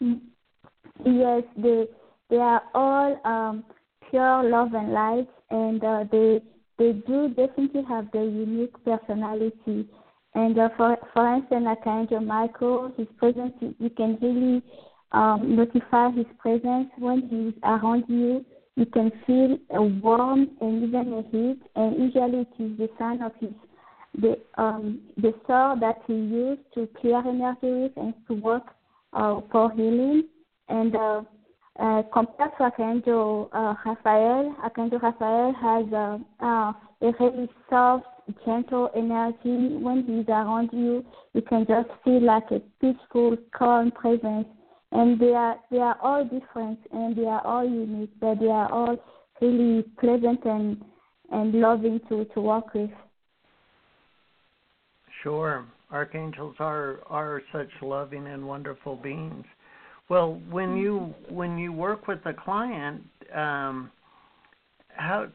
Mm, 0.02 0.20
yes, 1.04 1.42
they 1.56 1.87
they 2.30 2.38
are 2.38 2.62
all 2.75 3.20
um, 3.25 3.64
pure 4.09 4.42
love 4.44 4.73
and 4.73 4.92
light, 4.92 5.28
and 5.50 5.85
uh, 5.85 6.04
they 6.11 6.40
they 6.78 6.92
do 7.06 7.28
definitely 7.28 7.82
have 7.87 8.11
their 8.12 8.25
unique 8.25 8.75
personality. 8.82 9.87
And 10.34 10.58
uh, 10.58 10.68
for 10.76 10.96
for 11.12 11.34
instance, 11.34 11.64
like 11.64 11.87
Angel 11.87 12.20
Michael, 12.20 12.92
his 12.96 13.08
presence 13.18 13.52
you 13.60 13.90
can 13.90 14.18
really 14.22 14.62
um, 15.12 15.56
notify 15.56 16.10
his 16.10 16.26
presence 16.38 16.88
when 16.99 17.28
he's 17.28 17.60
around 17.64 18.04
you. 18.08 18.44
You 18.76 18.87
can 18.87 19.10
feel 19.26 19.58
a 19.70 19.82
warmth 19.82 20.50
and 20.60 20.84
even 20.84 21.12
a 21.12 21.22
heat, 21.30 21.60
and 21.75 21.99
usually 21.99 22.40
it 22.42 22.62
is 22.62 22.78
the 22.78 22.88
sign 22.99 23.22
of 23.22 23.32
his 23.40 23.50
the 24.18 24.38
um, 24.56 25.00
the 25.16 25.34
sword 25.46 25.80
that 25.80 26.02
he 26.06 26.14
used 26.14 26.62
to 26.75 26.88
clear 27.00 27.18
energy 27.18 27.58
with 27.62 27.92
and 27.96 28.14
to 28.28 28.34
work 28.34 28.64
uh, 29.12 29.40
for 29.50 29.72
healing. 29.72 30.25
And 30.68 30.94
uh, 30.94 31.22
uh, 31.78 32.02
compared 32.12 32.50
to 32.58 32.64
Archangel 32.64 33.49
uh, 33.52 33.75
Raphael, 33.84 34.54
Archangel 34.62 34.99
Raphael 34.99 35.54
has 35.54 35.92
uh, 35.92 36.18
uh, 36.44 36.72
a 37.02 37.12
very 37.18 37.49
soft, 37.68 38.06
gentle 38.44 38.90
energy. 38.96 39.76
When 39.76 40.04
he's 40.04 40.28
around 40.28 40.70
you, 40.72 41.04
you 41.34 41.42
can 41.42 41.66
just 41.66 41.88
feel 42.04 42.22
like 42.22 42.50
a 42.50 42.60
peaceful, 42.80 43.37
calm 43.52 43.90
presence 43.90 44.46
and 44.92 45.18
they 45.20 45.34
are 45.34 45.56
they 45.70 45.78
are 45.78 45.96
all 46.02 46.25
different 46.25 46.78
and 46.92 47.16
they 47.16 47.25
are 47.25 47.44
all 47.46 47.64
unique, 47.64 48.10
but 48.20 48.40
they 48.40 48.49
are 48.49 48.70
all 48.72 48.96
really 49.40 49.82
pleasant 49.99 50.44
and 50.44 50.82
and 51.30 51.54
loving 51.54 52.00
to 52.08 52.25
to 52.26 52.40
work 52.40 52.75
with. 52.75 52.90
Sure, 55.22 55.64
archangels 55.90 56.56
are 56.58 57.00
are 57.06 57.42
such 57.52 57.70
loving 57.82 58.26
and 58.26 58.46
wonderful 58.46 58.96
beings. 58.96 59.44
Well, 60.08 60.40
when 60.50 60.76
you 60.76 61.14
when 61.28 61.56
you 61.56 61.72
work 61.72 62.08
with 62.08 62.20
a 62.26 62.32
client, 62.32 63.02
um, 63.34 63.92
how 64.88 65.28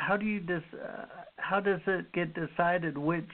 how 0.00 0.16
do 0.16 0.26
you 0.26 0.40
dis, 0.40 0.62
uh, 0.74 1.04
how 1.36 1.60
does 1.60 1.80
it 1.86 2.12
get 2.12 2.34
decided 2.34 2.98
which 2.98 3.28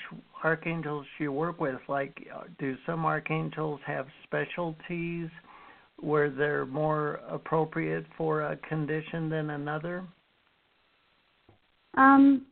archangels 0.44 1.06
you 1.18 1.32
work 1.32 1.61
with? 1.61 1.80
Like, 1.88 2.16
do 2.58 2.76
some 2.87 3.04
archangels 3.04 3.80
have 3.87 4.06
specialties? 4.25 5.30
where 6.00 6.30
they're 6.30 6.66
more 6.66 7.20
appropriate 7.28 8.06
for 8.16 8.42
a 8.42 8.56
condition 8.56 9.28
than 9.28 9.50
another? 9.50 10.04
Um, 11.96 12.46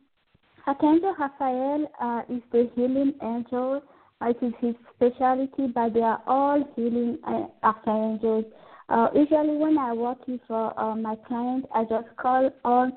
Archangel 0.65 1.15
Raphael 1.19 1.91
uh, 2.01 2.21
is 2.29 2.41
the 2.51 2.69
healing 2.75 3.13
angel. 3.21 3.83
It 4.21 4.37
is 4.41 4.53
his 4.59 4.75
specialty, 4.95 5.67
but 5.67 5.93
they 5.93 6.01
are 6.01 6.21
all 6.25 6.63
healing 6.75 7.19
uh, 7.27 7.45
archangels. 7.61 8.45
Uh, 8.89 9.07
usually, 9.13 9.57
when 9.57 9.77
I 9.77 9.93
work 9.93 10.27
with 10.27 10.41
uh, 10.49 10.71
uh, 10.77 10.95
my 10.95 11.15
client, 11.27 11.65
I 11.73 11.83
just 11.83 12.07
call 12.17 12.49
on 12.63 12.93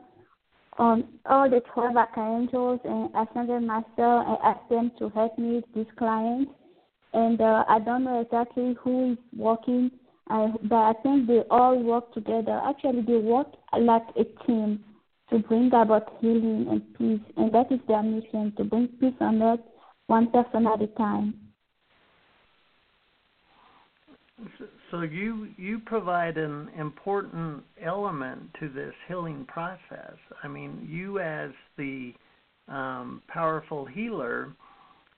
on 0.78 1.04
all 1.26 1.50
the 1.50 1.60
12 1.74 1.96
archangels 1.96 2.80
and 2.84 3.10
ascended 3.14 3.62
master 3.62 4.22
and 4.26 4.38
ask 4.44 4.60
them 4.68 4.92
to 4.98 5.08
help 5.10 5.36
me 5.38 5.56
with 5.56 5.64
this 5.74 5.94
client. 5.96 6.48
And 7.12 7.40
uh, 7.40 7.64
I 7.68 7.78
don't 7.80 8.04
know 8.04 8.20
exactly 8.20 8.76
who 8.82 9.12
is 9.12 9.18
working 9.36 9.90
but 10.28 10.72
I 10.72 10.92
think 11.02 11.26
they 11.26 11.42
all 11.50 11.82
work 11.82 12.12
together. 12.12 12.60
Actually, 12.64 13.02
they 13.02 13.16
work 13.16 13.48
like 13.78 14.06
a 14.16 14.24
team 14.46 14.84
to 15.30 15.38
bring 15.38 15.68
about 15.68 16.12
healing 16.20 16.66
and 16.70 16.94
peace, 16.98 17.32
and 17.36 17.52
that 17.54 17.72
is 17.72 17.80
their 17.88 18.02
mission 18.02 18.52
to 18.56 18.64
bring 18.64 18.88
peace 19.00 19.14
on 19.20 19.42
earth, 19.42 19.60
one 20.06 20.30
person 20.30 20.66
at 20.66 20.82
a 20.82 20.86
time. 20.98 21.34
So 24.90 25.02
you 25.02 25.48
you 25.56 25.80
provide 25.84 26.38
an 26.38 26.70
important 26.78 27.62
element 27.84 28.40
to 28.60 28.68
this 28.68 28.94
healing 29.06 29.44
process. 29.46 30.14
I 30.42 30.48
mean, 30.48 30.86
you 30.90 31.18
as 31.18 31.50
the 31.76 32.14
um, 32.68 33.22
powerful 33.28 33.84
healer, 33.84 34.52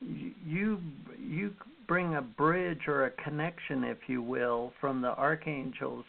you 0.00 0.80
you 1.18 1.52
bring 1.86 2.16
a 2.16 2.22
bridge 2.22 2.80
or 2.88 3.06
a 3.06 3.10
connection, 3.22 3.84
if 3.84 3.98
you 4.06 4.22
will, 4.22 4.72
from 4.80 5.02
the 5.02 5.08
archangels 5.16 6.04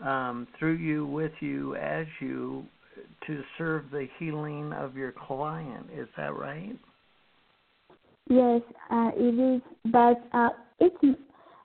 um, 0.00 0.46
through 0.58 0.76
you, 0.76 1.06
with 1.06 1.32
you, 1.40 1.76
as 1.76 2.06
you, 2.20 2.64
to 3.26 3.42
serve 3.58 3.84
the 3.90 4.06
healing 4.18 4.72
of 4.72 4.96
your 4.96 5.12
client. 5.12 5.86
Is 5.94 6.08
that 6.16 6.34
right? 6.34 6.76
Yes, 8.28 8.62
uh, 8.90 9.10
it 9.14 9.56
is. 9.56 9.62
But 9.92 10.22
uh, 10.32 10.50
it's 10.80 11.18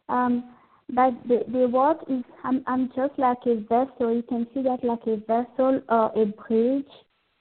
um, 0.09 0.53
but 0.91 1.13
the 1.27 1.43
the 1.51 1.67
work 1.67 1.99
is. 2.07 2.23
I'm 2.43 2.63
I'm 2.67 2.89
just 2.95 3.17
like 3.17 3.37
a 3.45 3.55
vessel. 3.55 4.13
You 4.15 4.23
can 4.27 4.47
see 4.53 4.61
that 4.63 4.83
like 4.83 5.05
a 5.07 5.17
vessel 5.17 5.81
or 5.89 6.11
a 6.15 6.25
bridge 6.25 6.85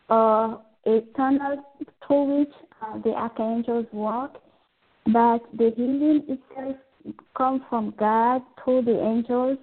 or 0.09 0.63
a 0.87 1.01
tunnel 1.17 1.65
through 2.07 2.39
which 2.39 2.55
uh, 2.83 2.99
the 3.03 3.11
archangels 3.11 3.87
walk 3.93 4.41
but 5.07 5.41
the 5.57 5.73
healing 5.77 6.25
itself 6.29 6.77
comes 7.37 7.63
from 7.69 7.95
God 7.99 8.43
through 8.63 8.83
the 8.83 9.01
angels. 9.01 9.59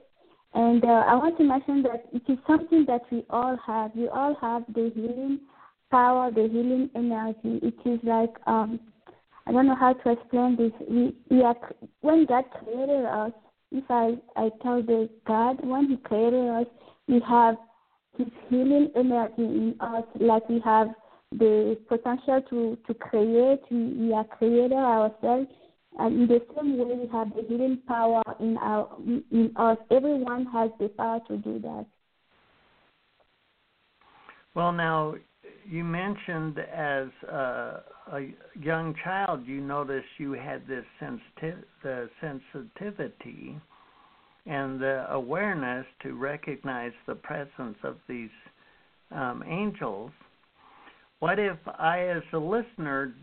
And 0.54 0.84
uh, 0.84 1.04
I 1.08 1.16
want 1.16 1.38
to 1.38 1.44
mention 1.44 1.84
that 1.84 2.06
it 2.12 2.24
is 2.32 2.40
something 2.48 2.86
that 2.88 3.02
we 3.12 3.24
all 3.30 3.58
have. 3.66 3.92
We 3.96 4.08
all 4.08 4.36
have 4.42 4.64
the 4.74 4.92
healing 4.96 5.42
power, 5.92 6.32
the 6.32 6.50
healing 6.52 6.90
energy. 6.96 7.60
It 7.62 7.76
is 7.86 8.00
like 8.04 8.34
um, 8.48 8.80
I 9.46 9.52
don't 9.52 9.68
know 9.68 9.76
how 9.76 9.94
to 9.94 10.12
explain 10.12 10.56
this. 10.58 10.72
We 10.90 11.16
we 11.30 11.44
are 11.44 11.56
when 12.02 12.26
God 12.26 12.46
created 12.52 13.06
us. 13.06 13.32
If 13.72 13.84
I 13.90 14.18
I 14.36 14.50
tell 14.62 14.82
the 14.82 15.10
God 15.26 15.66
when 15.66 15.90
He 15.90 15.98
created 15.98 16.50
us, 16.50 16.68
we 17.08 17.22
have 17.28 17.56
His 18.18 18.28
healing 18.50 18.90
energy 18.96 19.44
in 19.44 19.76
us, 19.80 20.04
like 20.20 20.48
we 20.50 20.60
have 20.62 20.90
the 21.32 21.78
potential 21.88 22.42
to, 22.50 22.78
to 22.88 22.94
create. 22.94 23.62
We, 23.70 23.94
we 23.94 24.14
are 24.14 24.24
creator 24.24 24.76
ourselves. 24.76 25.48
And 26.00 26.22
in 26.22 26.28
the 26.28 26.42
same 26.56 26.78
way, 26.78 26.96
we 26.96 27.08
have 27.12 27.34
the 27.36 27.44
healing 27.48 27.80
power 27.88 28.22
in 28.40 28.58
our 28.58 28.88
in 29.32 29.52
us. 29.56 29.78
Everyone 29.90 30.46
has 30.54 30.70
the 30.80 30.90
power 30.90 31.20
to 31.28 31.38
do 31.38 31.60
that. 31.60 31.86
Well, 34.54 34.72
now 34.72 35.16
you 35.70 35.84
mentioned 35.84 36.60
as 36.60 37.08
a, 37.30 37.82
a 38.14 38.34
young 38.60 38.96
child, 39.04 39.46
you 39.46 39.62
noticed 39.62 40.08
you 40.18 40.34
had 40.34 40.68
this 40.68 40.86
sensitiv- 41.02 42.10
sensitivity 42.22 43.60
and 44.46 44.80
the 44.80 45.06
awareness 45.10 45.86
to 46.04 46.14
recognize 46.16 46.94
the 47.06 47.16
presence 47.16 47.78
of 47.84 47.98
these 48.08 48.30
um, 49.12 49.44
angels 49.46 50.12
what 51.20 51.40
if 51.40 51.58
I, 51.68 52.10
as 52.10 52.24
a 52.34 52.38
listener, 52.38 53.14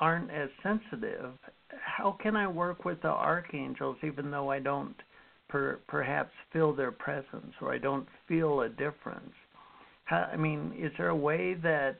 aren't 0.00 0.30
as 0.30 0.48
sensitive? 0.62 1.32
How 1.68 2.16
can 2.20 2.34
I 2.34 2.48
work 2.48 2.84
with 2.84 3.00
the 3.02 3.08
archangels 3.08 3.96
even 4.02 4.30
though 4.30 4.50
I 4.50 4.58
don't 4.58 4.96
per, 5.48 5.78
perhaps 5.86 6.32
feel 6.52 6.74
their 6.74 6.90
presence 6.90 7.54
or 7.60 7.72
I 7.72 7.78
don't 7.78 8.08
feel 8.26 8.62
a 8.62 8.68
difference? 8.68 9.32
How, 10.06 10.28
I 10.32 10.36
mean, 10.36 10.72
is 10.78 10.92
there 10.96 11.08
a 11.08 11.16
way 11.16 11.54
that 11.62 11.96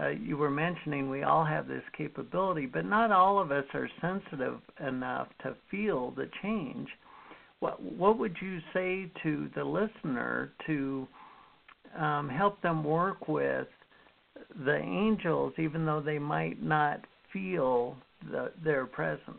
uh, 0.00 0.08
you 0.08 0.36
were 0.36 0.50
mentioning 0.50 1.08
we 1.08 1.22
all 1.22 1.44
have 1.44 1.68
this 1.68 1.82
capability, 1.96 2.66
but 2.66 2.84
not 2.84 3.12
all 3.12 3.38
of 3.38 3.52
us 3.52 3.64
are 3.72 3.88
sensitive 4.00 4.58
enough 4.86 5.28
to 5.42 5.54
feel 5.70 6.10
the 6.10 6.28
change? 6.42 6.88
What 7.60 7.80
what 7.82 8.18
would 8.18 8.36
you 8.42 8.58
say 8.74 9.10
to 9.22 9.48
the 9.54 9.64
listener 9.64 10.52
to 10.66 11.06
um, 11.98 12.28
help 12.28 12.60
them 12.62 12.84
work 12.84 13.28
with 13.28 13.68
the 14.64 14.76
angels, 14.76 15.52
even 15.58 15.86
though 15.86 16.00
they 16.00 16.18
might 16.18 16.62
not 16.62 17.00
feel 17.32 17.96
the, 18.30 18.52
their 18.62 18.86
presence? 18.86 19.38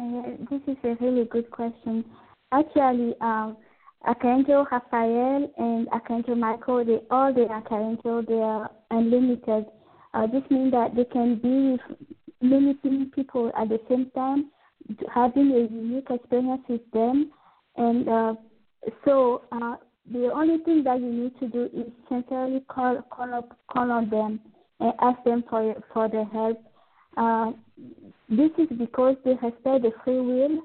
Uh, 0.00 0.22
this 0.50 0.60
is 0.66 0.76
a 0.84 0.96
really 1.00 1.24
good 1.24 1.50
question. 1.50 2.04
Actually, 2.52 3.14
um, 3.20 3.56
Archangel 4.06 4.66
Raphael 4.70 5.50
and 5.56 5.88
Archangel 5.88 6.36
Michael, 6.36 6.84
they 6.84 7.00
all 7.10 7.32
the 7.32 7.46
Archangel, 7.48 8.22
they 8.26 8.34
are 8.34 8.70
unlimited. 8.90 9.66
Uh, 10.12 10.26
this 10.26 10.42
means 10.50 10.72
that 10.72 10.94
they 10.94 11.04
can 11.04 11.36
be 11.36 11.72
with 11.72 12.08
many, 12.40 12.74
people 13.06 13.50
at 13.58 13.68
the 13.68 13.80
same 13.88 14.10
time, 14.14 14.50
having 15.12 15.50
a 15.52 15.74
unique 15.74 16.08
experience 16.10 16.62
with 16.68 16.82
them. 16.92 17.30
And 17.76 18.08
uh, 18.08 18.34
so 19.04 19.42
uh, 19.52 19.76
the 20.10 20.30
only 20.32 20.58
thing 20.64 20.84
that 20.84 21.00
you 21.00 21.10
need 21.10 21.38
to 21.40 21.48
do 21.48 21.64
is 21.74 21.90
sincerely 22.08 22.62
call 22.68 23.00
call 23.10 23.32
up 23.34 23.58
call 23.72 23.90
on 23.90 24.10
them 24.10 24.40
and 24.80 24.92
ask 25.00 25.22
them 25.24 25.44
for 25.48 25.74
for 25.92 26.08
their 26.08 26.26
help. 26.26 26.62
Uh, 27.16 27.52
this 28.28 28.50
is 28.58 28.68
because 28.76 29.16
they 29.24 29.32
respect 29.32 29.82
the 29.82 29.92
free 30.04 30.20
will 30.20 30.60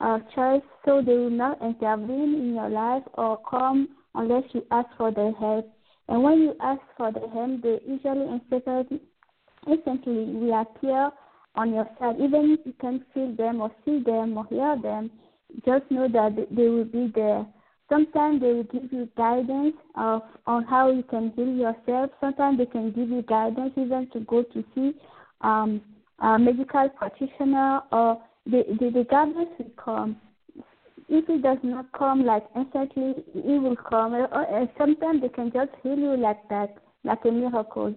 uh, 0.00 0.18
choice, 0.34 0.62
so 0.84 1.02
they 1.04 1.14
will 1.14 1.30
not 1.30 1.60
intervene 1.60 2.34
in 2.34 2.54
your 2.54 2.68
life 2.68 3.02
or 3.14 3.38
come 3.48 3.88
unless 4.14 4.44
you 4.52 4.64
ask 4.70 4.88
for 4.96 5.10
their 5.12 5.32
help. 5.32 5.70
And 6.08 6.22
when 6.22 6.38
you 6.40 6.54
ask 6.60 6.80
for 6.96 7.12
their 7.12 7.28
help, 7.28 7.62
they 7.62 7.80
usually 7.86 8.26
instantly, 8.32 9.00
instantly 9.66 10.24
will 10.34 10.60
appear 10.60 11.10
on 11.54 11.74
your 11.74 11.88
side. 11.98 12.16
Even 12.20 12.56
if 12.58 12.64
you 12.64 12.74
can't 12.80 13.02
feel 13.12 13.34
them 13.36 13.60
or 13.60 13.70
see 13.84 14.02
them 14.02 14.38
or 14.38 14.46
hear 14.46 14.76
them, 14.80 15.10
just 15.64 15.90
know 15.90 16.08
that 16.08 16.36
they 16.50 16.68
will 16.68 16.84
be 16.84 17.10
there. 17.14 17.46
Sometimes 17.88 18.40
they 18.40 18.52
will 18.52 18.64
give 18.64 18.92
you 18.92 19.08
guidance 19.16 19.74
of 19.96 20.22
on 20.46 20.64
how 20.64 20.90
you 20.90 21.02
can 21.02 21.32
heal 21.34 21.48
yourself. 21.48 22.10
Sometimes 22.20 22.58
they 22.58 22.66
can 22.66 22.92
give 22.92 23.08
you 23.08 23.22
guidance 23.22 23.72
even 23.76 24.08
to 24.12 24.20
go 24.20 24.42
to 24.42 24.64
see 24.74 24.92
um, 25.40 25.80
a 26.18 26.38
medical 26.38 26.88
practitioner 26.90 27.80
or 27.90 28.22
the, 28.50 28.64
the, 28.80 28.90
the 28.90 29.04
guidance 29.04 29.50
will 29.58 29.70
come. 29.76 30.16
If 31.08 31.28
it 31.28 31.42
does 31.42 31.58
not 31.62 31.90
come 31.92 32.24
like 32.24 32.44
instantly, 32.54 33.14
it 33.34 33.62
will 33.62 33.76
come. 33.76 34.14
Or, 34.14 34.68
sometimes 34.76 35.22
they 35.22 35.28
can 35.28 35.52
just 35.52 35.70
heal 35.82 35.98
you 35.98 36.16
like 36.16 36.48
that, 36.48 36.76
like 37.04 37.24
a 37.24 37.30
miracle. 37.30 37.94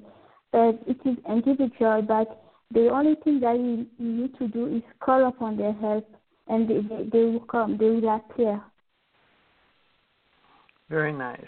But 0.52 0.80
it 0.88 0.98
is 1.06 1.18
individual. 1.28 2.02
But 2.02 2.44
the 2.72 2.90
only 2.90 3.16
thing 3.24 3.40
that 3.42 3.58
you, 3.58 3.86
you 3.98 4.22
need 4.22 4.38
to 4.38 4.48
do 4.48 4.68
is 4.68 4.84
call 5.02 5.28
upon 5.28 5.58
their 5.58 5.74
help, 5.74 6.08
and 6.48 6.70
they, 6.70 6.80
they, 6.82 7.10
they 7.12 7.24
will 7.26 7.46
come. 7.52 7.78
They 7.78 7.90
will 7.90 8.16
appear. 8.16 8.62
Very 10.90 11.14
nice. 11.14 11.40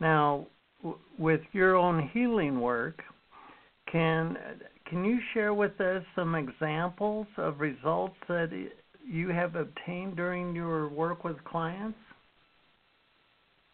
Now, 0.00 0.46
w- 0.82 0.98
with 1.18 1.42
your 1.52 1.76
own 1.76 2.10
healing 2.12 2.60
work, 2.60 3.02
can 3.90 4.36
can 4.86 5.04
you 5.04 5.18
share 5.32 5.54
with 5.54 5.80
us 5.80 6.02
some 6.14 6.34
examples 6.34 7.26
of 7.36 7.60
results 7.60 8.16
that 8.28 8.50
you 9.06 9.28
have 9.28 9.54
obtained 9.56 10.16
during 10.16 10.54
your 10.54 10.88
work 10.88 11.24
with 11.24 11.42
clients? 11.44 11.98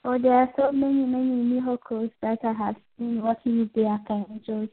Oh, 0.04 0.18
there 0.18 0.32
are 0.32 0.50
so 0.56 0.72
many, 0.72 1.04
many 1.04 1.60
miracles 1.60 2.10
that 2.22 2.38
I 2.42 2.52
have 2.52 2.76
seen 2.98 3.22
working 3.22 3.60
with 3.60 3.72
the 3.74 3.84
archangels. 3.84 4.70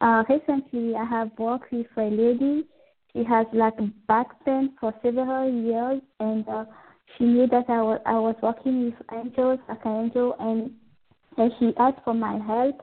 Uh, 0.00 0.22
recently, 0.28 0.94
I 0.94 1.04
have 1.04 1.30
worked 1.38 1.72
with 1.72 1.86
a 1.96 2.02
lady. 2.02 2.66
She 3.12 3.24
has 3.24 3.46
like 3.52 3.74
back 4.06 4.26
pain 4.44 4.72
for 4.80 4.94
several 5.02 5.50
years, 5.50 6.00
and 6.20 6.48
uh, 6.48 6.64
she 7.18 7.24
knew 7.24 7.48
that 7.48 7.64
I 7.68 7.82
was 7.82 8.00
I 8.06 8.18
was 8.18 8.36
working 8.42 8.84
with 8.84 8.94
angels, 9.12 9.58
archangel, 9.68 10.36
and 10.38 10.70
and 11.36 11.52
she 11.58 11.72
asked 11.76 12.04
for 12.04 12.14
my 12.14 12.38
help. 12.46 12.80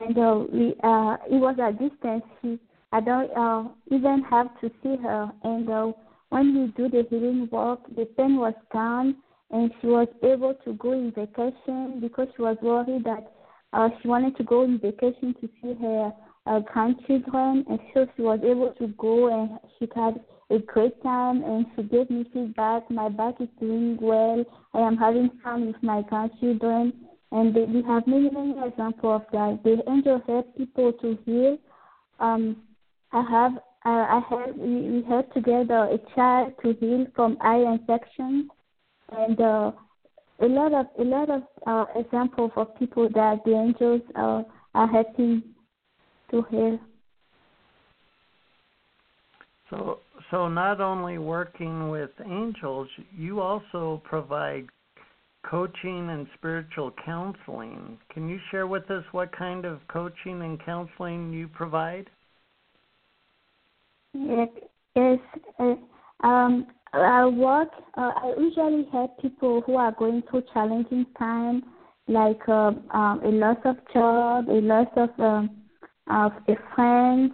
And 0.00 0.18
uh, 0.18 0.44
we 0.52 0.74
uh, 0.82 1.16
it 1.30 1.40
was 1.40 1.56
a 1.58 1.72
distance. 1.72 2.24
He, 2.42 2.58
I 2.92 3.00
don't 3.00 3.30
uh, 3.36 3.68
even 3.90 4.22
have 4.30 4.48
to 4.60 4.70
see 4.82 4.96
her. 5.02 5.30
And 5.44 5.68
uh, 5.68 5.92
when 6.30 6.54
we 6.54 6.72
do 6.76 6.88
the 6.88 7.06
healing 7.08 7.48
work, 7.52 7.80
the 7.94 8.06
pain 8.16 8.36
was 8.36 8.54
gone, 8.72 9.16
and 9.50 9.70
she 9.80 9.86
was 9.86 10.08
able 10.22 10.54
to 10.64 10.72
go 10.74 10.92
in 10.92 11.12
vacation 11.12 12.00
because 12.00 12.28
she 12.34 12.42
was 12.42 12.56
worried 12.62 13.04
that 13.04 13.32
uh, 13.72 13.88
she 14.00 14.08
wanted 14.08 14.36
to 14.36 14.44
go 14.44 14.64
in 14.64 14.78
vacation 14.78 15.34
to 15.40 15.48
see 15.60 15.74
her 15.80 16.12
uh, 16.46 16.60
grandchildren, 16.60 17.64
and 17.68 17.78
so 17.94 18.06
she 18.16 18.22
was 18.22 18.40
able 18.42 18.72
to 18.78 18.88
go 18.98 19.28
and 19.28 19.58
she 19.78 19.88
had 19.94 20.20
a 20.50 20.58
great 20.58 21.00
time 21.02 21.44
and 21.44 21.66
she 21.76 21.82
gave 21.84 22.10
me 22.10 22.24
feedback. 22.32 22.90
My 22.90 23.08
back 23.08 23.40
is 23.40 23.48
doing 23.60 23.98
well. 24.00 24.44
I 24.74 24.78
am 24.80 24.96
having 24.96 25.30
fun 25.44 25.66
with 25.68 25.82
my 25.82 26.02
grandchildren. 26.02 26.92
And 27.32 27.54
we 27.54 27.82
have 27.86 28.06
many, 28.06 28.28
many 28.30 28.54
examples 28.66 29.22
of 29.22 29.26
that. 29.32 29.60
The 29.62 29.82
angel 29.88 30.20
help 30.26 30.56
people 30.56 30.92
to 30.94 31.18
heal. 31.24 31.58
Um, 32.18 32.56
I 33.12 33.22
have, 33.30 33.52
uh, 33.86 33.88
I 33.88 34.20
have, 34.28 34.56
we, 34.56 34.90
we 34.90 35.04
help 35.08 35.32
together 35.32 35.88
a 35.92 35.98
child 36.14 36.52
to 36.62 36.74
heal 36.80 37.06
from 37.14 37.38
eye 37.40 37.64
infection, 37.72 38.48
and 39.12 39.40
uh, 39.40 39.72
a 40.40 40.46
lot 40.46 40.74
of, 40.74 40.86
a 40.98 41.04
lot 41.04 41.30
of 41.30 41.42
uh, 41.66 41.84
examples 41.98 42.50
of 42.56 42.76
people 42.78 43.08
that 43.14 43.38
the 43.44 43.52
angels 43.52 44.02
uh, 44.16 44.42
are 44.74 44.88
helping 44.88 45.42
to 46.30 46.42
heal. 46.50 46.78
So, 49.70 49.98
so 50.30 50.48
not 50.48 50.80
only 50.80 51.18
working 51.18 51.90
with 51.90 52.10
angels, 52.26 52.88
you 53.16 53.40
also 53.40 54.02
provide 54.04 54.66
coaching 55.42 56.10
and 56.10 56.26
spiritual 56.34 56.92
counseling. 57.04 57.98
Can 58.12 58.28
you 58.28 58.38
share 58.50 58.66
with 58.66 58.90
us 58.90 59.04
what 59.12 59.36
kind 59.36 59.64
of 59.64 59.80
coaching 59.88 60.42
and 60.42 60.62
counseling 60.64 61.32
you 61.32 61.48
provide? 61.48 62.08
Yes, 64.12 64.48
yes. 64.94 65.18
Uh, 65.58 65.74
um, 66.26 66.66
I 66.92 67.26
work. 67.26 67.68
Uh, 67.96 68.10
I 68.16 68.34
usually 68.38 68.86
help 68.92 69.20
people 69.20 69.62
who 69.64 69.76
are 69.76 69.92
going 69.92 70.22
through 70.30 70.42
challenging 70.52 71.06
times, 71.18 71.62
like 72.08 72.40
uh, 72.48 72.72
um, 72.92 73.20
a 73.24 73.28
loss 73.28 73.58
of 73.64 73.76
job, 73.92 74.48
a 74.48 74.60
loss 74.60 74.88
of 74.96 75.10
um, 75.18 75.50
of 76.08 76.32
a 76.48 76.54
friend, 76.74 77.30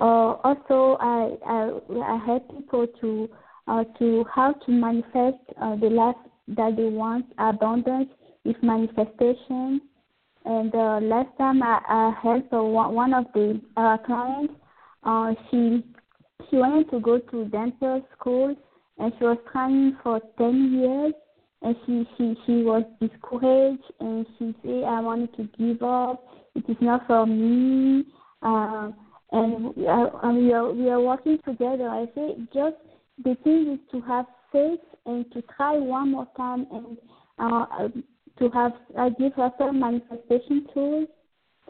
uh, 0.00 0.34
also, 0.42 0.96
I, 1.00 1.36
I, 1.46 1.78
I 2.02 2.26
help 2.26 2.48
people 2.56 2.86
to 3.00 3.28
uh, 3.66 3.84
to 3.98 4.24
how 4.34 4.52
to 4.52 4.70
manifest 4.70 5.38
uh, 5.60 5.76
the 5.76 5.86
life 5.86 6.16
that 6.48 6.76
they 6.76 6.88
want, 6.88 7.26
abundance 7.38 8.10
is 8.44 8.54
manifestation. 8.62 9.80
And 10.44 10.74
uh, 10.74 11.00
last 11.00 11.36
time 11.38 11.62
I, 11.62 11.80
I 11.88 12.14
helped 12.22 12.52
uh, 12.52 12.62
one 12.62 13.14
of 13.14 13.24
the 13.32 13.60
uh, 13.76 13.96
clients. 13.98 14.54
Uh, 15.02 15.32
she 15.50 15.84
she 16.50 16.56
wanted 16.56 16.90
to 16.90 17.00
go 17.00 17.18
to 17.18 17.44
dental 17.46 18.06
school, 18.18 18.54
and 18.98 19.12
she 19.18 19.24
was 19.24 19.38
trying 19.52 19.96
for 20.02 20.20
ten 20.38 20.72
years. 20.74 21.14
And 21.62 21.74
she 21.86 22.06
she 22.18 22.36
she 22.44 22.62
was 22.62 22.84
discouraged, 23.00 23.90
and 24.00 24.26
she 24.38 24.54
said, 24.62 24.84
"I 24.84 25.00
wanted 25.00 25.34
to 25.36 25.48
give 25.58 25.82
up. 25.82 26.26
It 26.54 26.68
is 26.68 26.76
not 26.82 27.06
for 27.06 27.26
me." 27.26 28.04
Uh, 28.42 28.90
and 29.32 29.74
we 29.74 29.86
are, 29.86 30.26
and 30.26 30.38
we 30.38 30.52
are, 30.52 30.72
we 30.72 30.90
are 30.90 31.00
working 31.00 31.38
together. 31.46 31.88
I 31.88 32.06
say 32.14 32.36
just 32.52 32.76
the 33.24 33.34
thing 33.42 33.72
is 33.72 33.80
to 33.92 34.06
have 34.06 34.26
faith 34.52 34.80
and 35.06 35.30
to 35.32 35.42
try 35.56 35.72
one 35.76 36.12
more 36.12 36.28
time 36.36 36.66
and 36.72 36.98
uh, 37.38 37.88
to 38.38 38.48
have 38.50 38.72
I 38.98 39.10
give 39.10 39.34
her 39.34 39.50
some 39.58 39.80
manifestation 39.80 40.66
tools 40.72 41.08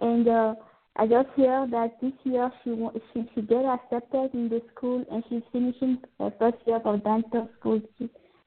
and 0.00 0.28
uh, 0.28 0.54
I 0.96 1.06
just 1.06 1.28
hear 1.36 1.66
that 1.70 2.00
this 2.00 2.12
year 2.24 2.50
she 2.62 2.76
she 3.12 3.28
she 3.34 3.42
get 3.42 3.64
accepted 3.64 4.30
in 4.34 4.48
the 4.48 4.62
school 4.74 5.04
and 5.10 5.22
she's 5.28 5.42
finishing 5.52 5.98
her 6.18 6.32
first 6.38 6.58
year 6.66 6.80
of 6.84 7.04
dental 7.04 7.48
school 7.58 7.80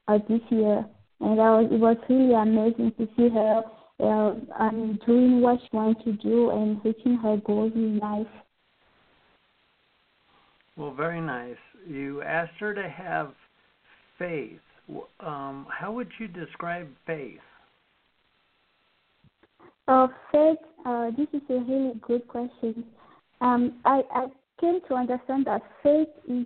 uh, 0.08 0.20
this 0.30 0.42
year 0.50 0.86
and 1.20 1.42
I 1.42 1.62
was, 1.62 1.70
it 1.72 1.80
was 1.80 1.98
really 2.10 2.34
amazing 2.34 2.94
to 2.98 3.08
see 3.18 3.30
her 3.30 3.64
uh, 4.00 4.34
um, 4.60 5.00
doing 5.06 5.42
what 5.42 5.60
she 5.62 5.76
wants 5.76 6.04
to 6.04 6.14
do 6.14 6.52
and 6.52 6.80
reaching 6.86 7.18
her 7.18 7.38
goals 7.38 7.74
in 7.76 7.98
life. 7.98 8.28
Well, 10.76 10.94
very 10.94 11.20
nice. 11.20 11.58
You 11.88 12.22
asked 12.22 12.60
her 12.60 12.76
to 12.76 12.88
have 12.88 13.32
faith. 14.20 14.60
Um, 15.20 15.68
how 15.70 15.92
would 15.92 16.10
you 16.20 16.28
describe 16.28 16.88
faith? 17.06 17.40
Oh, 19.88 20.10
faith. 20.32 20.58
Uh, 20.86 21.12
this 21.12 21.28
is 21.34 21.42
a 21.50 21.60
really 21.60 21.94
good 22.02 22.28
question. 22.28 22.86
Um, 23.42 23.80
I, 23.86 24.02
I 24.14 24.28
came 24.60 24.80
to 24.88 24.96
understand 24.96 25.46
that 25.46 25.62
faith 25.84 26.10
is 26.28 26.46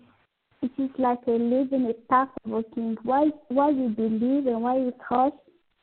it 0.61 0.71
is 0.77 0.91
like 0.99 1.19
a 1.27 1.31
living 1.31 1.89
a 1.89 1.93
path 2.07 2.29
of 2.45 2.51
working. 2.51 2.95
Why 3.03 3.29
why 3.47 3.71
you 3.71 3.89
believe 3.89 4.45
and 4.45 4.61
why 4.61 4.77
you 4.77 4.93
trust 5.07 5.35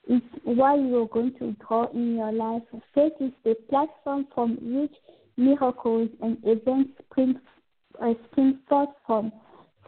is 0.09 0.23
why 0.45 0.77
you 0.77 1.03
are 1.03 1.09
going 1.09 1.35
to 1.39 1.57
draw 1.67 1.91
in 1.93 2.17
your 2.17 2.33
life. 2.33 2.63
Faith 2.95 3.13
is 3.21 3.33
the 3.45 3.57
platform 3.69 4.27
from 4.35 4.57
which 4.61 4.95
miracles 5.37 6.09
and 6.23 6.39
events 6.45 6.91
spring 7.11 7.41
a 8.01 8.15
skin 8.31 8.59
forth 8.69 8.91
from. 9.07 9.33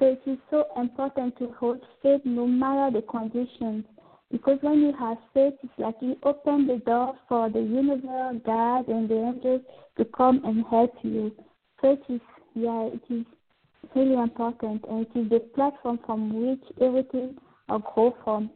So 0.01 0.07
it 0.07 0.23
is 0.25 0.39
so 0.51 0.65
important 0.77 1.37
to 1.39 1.53
hold 1.59 1.83
faith 2.03 2.23
no 2.25 2.47
matter 2.47 2.99
the 2.99 3.07
conditions. 3.07 3.85
Because 4.33 4.59
when 4.63 4.81
you 4.81 4.95
have 4.99 5.19
faith, 5.35 5.53
it's 5.63 5.73
like 5.77 5.97
you 6.01 6.17
open 6.23 6.67
the 6.67 6.79
door 6.87 7.15
for 7.29 7.51
the 7.51 7.61
universe, 7.61 8.41
God, 8.47 8.89
and 8.89 9.11
the 9.11 9.17
angels 9.17 9.61
to 9.99 10.05
come 10.07 10.41
and 10.45 10.65
help 10.71 10.95
you. 11.03 11.33
Faith 11.83 11.99
is, 12.09 12.21
yeah, 12.55 12.89
it 12.95 13.03
is 13.11 13.27
really 13.95 14.15
important, 14.15 14.83
and 14.89 15.07
it 15.07 15.19
is 15.19 15.29
the 15.29 15.41
platform 15.55 15.99
from 16.07 16.49
which 16.49 16.63
everything 16.81 17.37
will 17.69 17.81
grow 17.81 18.17
from. 18.25 18.51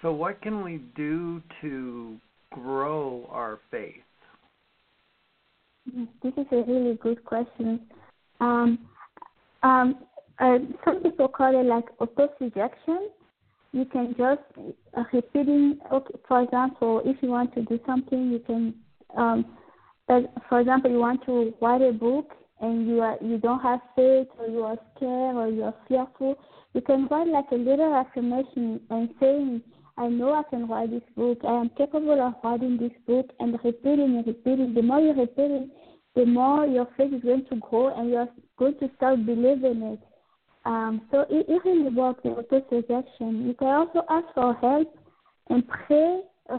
So, 0.00 0.12
what 0.12 0.40
can 0.42 0.62
we 0.62 0.80
do 0.94 1.42
to 1.60 2.16
grow 2.52 3.26
our 3.32 3.58
faith? 3.72 3.96
This 6.22 6.34
is 6.36 6.46
a 6.52 6.62
really 6.70 6.96
good 7.02 7.24
question. 7.24 7.80
Um, 8.40 8.78
um, 9.62 9.96
uh, 10.38 10.58
some 10.84 11.02
people 11.02 11.28
call 11.28 11.58
it 11.58 11.64
like 11.64 11.84
auto-suggestion. 11.98 13.10
You 13.72 13.84
can 13.84 14.14
just 14.16 14.40
uh, 14.96 15.04
repeating. 15.12 15.78
Okay, 15.92 16.14
for 16.26 16.42
example, 16.42 17.02
if 17.04 17.16
you 17.22 17.28
want 17.30 17.54
to 17.54 17.62
do 17.62 17.78
something, 17.86 18.30
you 18.30 18.38
can. 18.40 18.74
Um, 19.16 19.44
for 20.48 20.60
example, 20.60 20.90
you 20.90 20.98
want 20.98 21.24
to 21.26 21.52
write 21.60 21.82
a 21.82 21.92
book 21.92 22.32
and 22.60 22.88
you 22.88 23.00
are 23.00 23.16
you 23.22 23.38
don't 23.38 23.60
have 23.60 23.80
faith 23.94 24.26
or 24.38 24.48
you 24.48 24.62
are 24.64 24.78
scared 24.96 25.36
or 25.36 25.48
you 25.48 25.62
are 25.64 25.74
fearful. 25.86 26.36
You 26.74 26.80
can 26.80 27.06
write 27.10 27.28
like 27.28 27.46
a 27.52 27.56
little 27.56 27.94
affirmation 27.94 28.80
and 28.90 29.10
saying, 29.20 29.62
"I 29.96 30.08
know 30.08 30.32
I 30.34 30.42
can 30.50 30.66
write 30.66 30.90
this 30.90 31.02
book. 31.16 31.38
I 31.44 31.60
am 31.60 31.70
capable 31.70 32.20
of 32.20 32.34
writing 32.42 32.76
this 32.78 32.92
book." 33.06 33.30
And 33.38 33.52
repeating 33.64 34.16
and 34.16 34.26
repeating. 34.26 34.74
The 34.74 34.82
more 34.82 35.00
you 35.00 35.12
repeat 35.12 35.50
it, 35.50 35.70
the 36.18 36.26
more 36.26 36.66
your 36.66 36.88
faith 36.96 37.12
is 37.14 37.22
going 37.22 37.44
to 37.48 37.56
grow 37.56 37.96
and 37.96 38.10
you're 38.10 38.28
going 38.58 38.76
to 38.80 38.90
start 38.96 39.24
believing 39.24 39.82
it. 39.82 40.00
Um, 40.64 41.02
so 41.12 41.20
it, 41.30 41.46
it 41.48 41.62
really 41.64 41.94
works 41.94 42.20
in 42.24 42.32
auto-suggestion. 42.32 43.46
You 43.46 43.54
can 43.56 43.68
also 43.68 44.02
ask 44.10 44.26
for 44.34 44.52
help 44.54 44.98
and 45.48 45.62
pray 45.68 46.22
uh, 46.52 46.58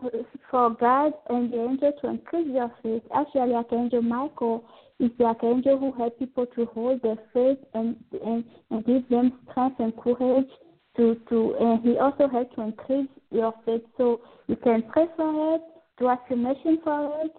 for 0.50 0.69
God 0.80 1.12
and 1.30 1.52
the 1.52 1.62
angel 1.62 1.91
to 2.02 2.08
increase 2.08 2.48
your 2.48 2.72
faith. 2.82 3.04
Actually, 3.13 3.54
Archangel 3.54 4.02
Michael 4.02 4.63
is 4.98 5.12
the 5.17 5.26
archangel 5.26 5.78
who 5.78 5.91
helps 5.91 6.17
people 6.19 6.45
to 6.56 6.65
hold 6.67 7.02
their 7.02 7.17
faith 7.34 7.58
and, 7.74 7.98
and, 8.26 8.45
and 8.72 8.86
give 8.86 9.10
them 9.10 9.34
strength 9.52 9.80
and 9.80 9.93
courage 9.98 10.50
to, 10.95 11.17
to 11.28 11.56
and 11.60 11.84
he 11.84 11.98
also 11.98 12.30
helps 12.30 12.56
to 12.56 12.62
increase 12.62 13.10
your 13.30 13.54
faith. 13.65 13.82
So 13.98 14.22
you 14.48 14.56
can 14.56 14.84
pray 14.89 15.08
for 15.17 15.56
it, 15.56 15.62
do 15.98 16.08
affirmation 16.08 16.80
for 16.82 17.26
it, 17.26 17.34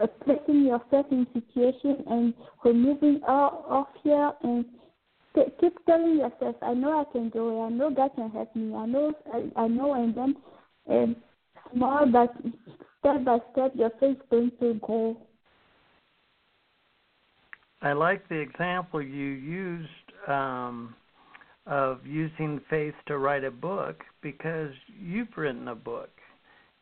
uh, 0.00 0.06
placing 0.24 0.64
yourself 0.64 1.06
in 1.10 1.26
situation 1.32 2.04
and 2.08 2.34
removing 2.64 3.20
all, 3.26 3.88
fear 4.02 4.32
and 4.42 4.64
t- 5.34 5.52
keep 5.60 5.74
telling 5.86 6.18
yourself, 6.18 6.56
I 6.62 6.74
know 6.74 7.00
I 7.00 7.12
can 7.12 7.30
do 7.30 7.50
it. 7.50 7.66
I 7.66 7.68
know 7.70 7.90
God 7.90 8.10
can 8.14 8.30
help 8.30 8.54
me. 8.54 8.74
I 8.74 8.86
know, 8.86 9.12
I, 9.32 9.62
I 9.62 9.68
know, 9.68 9.94
and 9.94 10.14
then 10.14 10.36
um, 10.88 11.16
small 11.72 12.06
but 12.06 12.34
step 12.98 13.24
by 13.24 13.38
step, 13.52 13.72
your 13.74 13.90
faith 14.00 14.16
is 14.16 14.22
going 14.30 14.52
to 14.60 14.74
grow. 14.74 15.16
I 17.82 17.92
like 17.92 18.28
the 18.28 18.36
example 18.36 19.00
you 19.00 19.26
used 19.26 19.88
um, 20.28 20.94
of 21.66 22.04
using 22.04 22.60
faith 22.68 22.94
to 23.06 23.18
write 23.18 23.44
a 23.44 23.50
book 23.50 24.02
because 24.22 24.72
you've 25.00 25.28
written 25.36 25.68
a 25.68 25.74
book. 25.74 26.10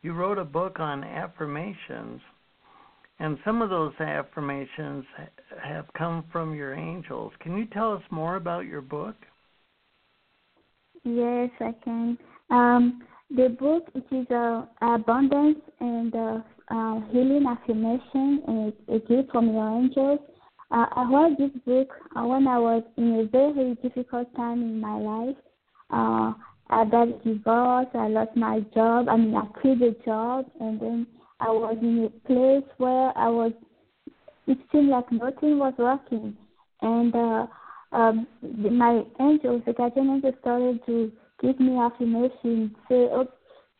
You 0.03 0.13
wrote 0.13 0.39
a 0.39 0.45
book 0.45 0.81
on 0.81 1.05
affirmations 1.05 2.21
and 3.21 3.39
some 3.45 3.63
of 3.63 3.71
those 3.71 3.93
affirmations 3.99 5.05
have 5.63 5.87
come 5.97 6.25
from 6.31 6.55
your 6.55 6.75
angels. 6.75 7.33
Can 7.41 7.57
you 7.57 7.67
tell 7.67 7.93
us 7.93 8.03
more 8.11 8.37
about 8.37 8.67
your 8.67 8.81
book? 8.81 9.17
Yes, 11.05 11.51
I 11.61 11.75
can. 11.85 12.19
Um, 12.51 13.03
the 13.31 13.49
book 13.61 13.89
it 13.95 14.05
is 14.15 14.27
uh, 14.31 14.65
abundance 14.81 15.59
and 15.81 16.15
uh, 16.15 16.41
uh, 16.71 17.01
healing 17.11 17.47
affirmation, 17.47 18.43
and 18.47 18.73
it 18.89 19.09
gift 19.09 19.31
from 19.33 19.53
your 19.53 19.69
angels. 19.69 20.21
Uh, 20.71 20.87
I 20.93 21.09
wrote 21.11 21.39
this 21.39 21.51
book 21.67 21.89
when 22.15 22.47
I 22.47 22.59
was 22.59 22.83
in 22.97 23.21
a 23.21 23.25
very 23.25 23.75
difficult 23.77 24.35
time 24.37 24.63
in 24.63 24.81
my 24.81 24.97
life. 24.97 25.37
Uh, 25.91 26.33
I 26.71 26.85
got 26.85 27.25
divorced. 27.25 27.95
I 27.95 28.09
lost 28.09 28.37
my 28.37 28.61
job. 28.75 29.09
I 29.09 29.17
mean, 29.17 29.35
I 29.35 29.47
quit 29.61 29.79
the 29.79 29.97
job, 30.05 30.47
and 30.61 30.79
then 30.81 31.07
I 31.41 31.51
was 31.51 31.77
in 31.81 32.05
a 32.05 32.27
place 32.27 32.69
where 32.79 33.17
I 33.17 33.29
was, 33.29 33.53
it 34.47 34.59
seemed 34.73 34.89
like 34.89 35.11
nothing 35.13 35.59
was 35.59 35.75
working. 35.79 36.37
And 36.83 37.15
uh, 37.15 37.47
um, 37.93 38.27
my 38.43 39.03
angels, 39.21 39.63
the 39.67 39.73
guardian 39.73 40.11
angels, 40.11 40.35
started 40.41 40.85
to 40.87 41.13
give 41.41 41.59
me 41.61 41.79
affirmation, 41.79 42.75
say, 42.89 43.09
oh, 43.11 43.29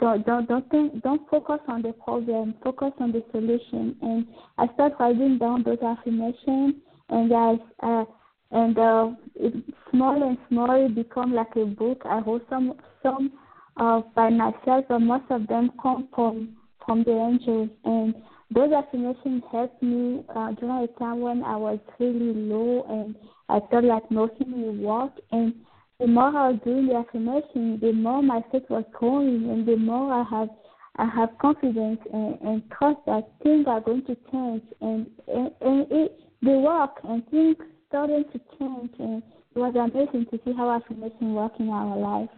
don't 0.01 0.25
don't 0.25 0.49
don't 0.49 0.71
think, 0.71 1.03
don't 1.03 1.29
focus 1.29 1.59
on 1.67 1.83
the 1.83 1.93
problem, 1.93 2.55
focus 2.63 2.93
on 3.01 3.11
the 3.11 3.25
solution. 3.33 3.97
And 4.01 4.27
I 4.57 4.73
started 4.75 4.97
writing 5.01 5.39
down 5.39 5.65
those 5.65 5.83
affirmations, 5.83 6.77
and 7.09 7.29
guys, 7.29 7.59
uh, 7.83 8.05
and 8.53 8.79
uh, 8.79 9.11
it, 9.35 9.55
small 9.91 10.23
and 10.23 10.39
small 10.49 10.87
it 10.87 10.95
become 10.95 11.33
like 11.35 11.57
a 11.57 11.65
book. 11.65 12.03
I 12.05 12.21
wrote 12.21 12.47
some 12.49 12.75
some 13.03 13.33
uh, 13.77 14.03
by 14.15 14.31
myself, 14.31 14.85
but 14.89 15.01
most 15.01 15.25
of 15.31 15.49
them 15.49 15.73
come 15.83 16.09
from 16.15 16.57
from 16.89 17.05
the 17.05 17.13
angels. 17.13 17.69
And 17.85 18.15
those 18.51 18.73
affirmations 18.73 19.43
helped 19.53 19.83
me 19.83 20.25
uh, 20.35 20.53
during 20.53 20.85
a 20.85 20.99
time 20.99 21.21
when 21.21 21.45
I 21.45 21.57
was 21.57 21.79
really 21.99 22.33
low 22.33 22.87
and 22.89 23.15
I 23.51 23.61
felt 23.71 23.85
like 23.85 24.11
nothing 24.11 24.67
would 24.67 24.81
work. 24.81 25.13
And 25.31 25.55
the 26.01 26.07
more 26.07 26.29
I 26.29 26.51
was 26.51 26.61
doing 26.65 26.87
the 26.87 26.95
affirmation, 26.95 27.79
the 27.81 27.93
more 27.93 28.23
my 28.23 28.43
faith 28.51 28.65
was 28.71 28.85
growing, 28.93 29.51
and 29.51 29.67
the 29.67 29.77
more 29.77 30.13
I 30.13 30.25
have 30.31 30.49
I 30.97 31.07
have 31.07 31.31
confidence 31.41 32.01
and, 32.13 32.39
and 32.41 32.63
trust 32.71 32.99
that 33.07 33.31
things 33.43 33.67
are 33.69 33.81
going 33.81 34.05
to 34.05 34.17
change, 34.31 34.63
and 34.81 35.07
and, 35.27 35.51
and 35.61 35.87
it 35.91 36.21
they 36.41 36.55
work, 36.55 37.01
and 37.05 37.29
things 37.31 37.57
starting 37.89 38.25
to 38.33 38.41
change, 38.59 38.93
and 39.01 39.23
it 39.55 39.59
was 39.59 39.75
amazing 39.75 40.27
to 40.31 40.41
see 40.45 40.53
how 40.57 40.71
affirmation 40.71 41.35
work 41.35 41.53
in 41.59 41.69
our 41.69 41.97
life. 41.97 42.31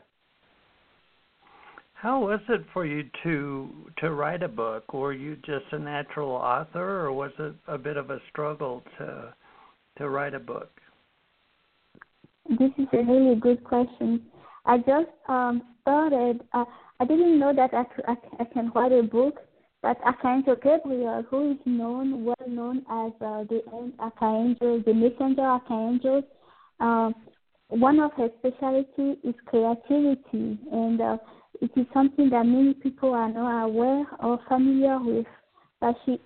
How 2.01 2.19
was 2.19 2.41
it 2.49 2.65
for 2.73 2.87
you 2.87 3.05
to 3.25 3.69
to 3.99 4.13
write 4.13 4.43
a 4.43 4.49
book? 4.49 4.95
Were 4.95 5.13
you 5.13 5.37
just 5.45 5.67
a 5.73 5.79
natural 5.79 6.31
author, 6.31 7.05
or 7.05 7.13
was 7.13 7.31
it 7.39 7.55
a 7.69 7.77
bit 7.77 7.99
of 7.99 8.09
a 8.09 8.19
struggle 8.31 8.83
to 8.97 9.35
to 9.99 10.09
write 10.09 10.33
a 10.33 10.41
book? 10.41 10.71
This 12.49 12.71
is 12.79 12.87
a 12.95 13.03
really 13.03 13.39
good 13.39 13.63
question. 13.65 14.23
I 14.65 14.79
just 14.79 15.11
um, 15.29 15.61
started. 15.83 16.41
Uh, 16.55 16.65
I 17.01 17.05
didn't 17.05 17.39
know 17.39 17.53
that 17.55 17.75
I, 17.75 17.85
I, 18.11 18.17
I 18.41 18.45
can 18.45 18.73
write 18.75 18.93
a 18.93 19.03
book, 19.03 19.41
but 19.83 20.01
Archangel 20.03 20.57
Gabriel, 20.57 21.23
who 21.29 21.53
is 21.53 21.59
known, 21.67 22.25
well 22.25 22.49
known 22.49 22.79
as 22.79 23.13
uh, 23.21 23.45
the 23.45 23.61
Archangel, 23.99 24.83
the 24.87 24.95
messenger 24.95 25.43
Archangel, 25.43 26.23
uh, 26.81 27.11
one 27.69 28.01
of 28.01 28.11
his 28.17 28.31
specialty 28.39 29.19
is 29.23 29.35
creativity, 29.45 30.59
and 30.73 31.01
uh, 31.01 31.19
it 31.61 31.71
is 31.77 31.87
something 31.93 32.31
that 32.31 32.47
many 32.47 32.75
people 32.75 33.13
are 33.15 33.31
not 33.31 33.67
aware 33.67 34.07
or 34.23 34.41
familiar 34.49 34.99
with. 34.99 35.27
But 35.81 35.97
she 36.05 36.21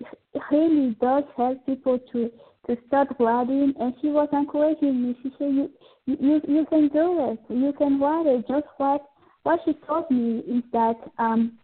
really 0.51 0.95
does 1.01 1.23
help 1.35 1.65
people 1.65 1.99
to 2.11 2.31
to 2.67 2.77
start 2.87 3.09
writing, 3.19 3.73
and 3.79 3.93
she 4.01 4.07
was 4.07 4.27
encouraging 4.33 5.01
me. 5.01 5.15
She 5.21 5.31
said, 5.37 5.53
"You 5.53 5.69
you 6.05 6.41
you 6.47 6.65
can 6.65 6.87
do 6.89 7.31
it. 7.31 7.39
You 7.49 7.73
can 7.73 7.99
write 7.99 8.25
it. 8.25 8.47
Just 8.47 8.67
what 8.77 9.05
what 9.43 9.59
she 9.65 9.73
told 9.87 10.09
me 10.09 10.39
is 10.39 10.63
that 10.73 10.95
um, 11.19 11.57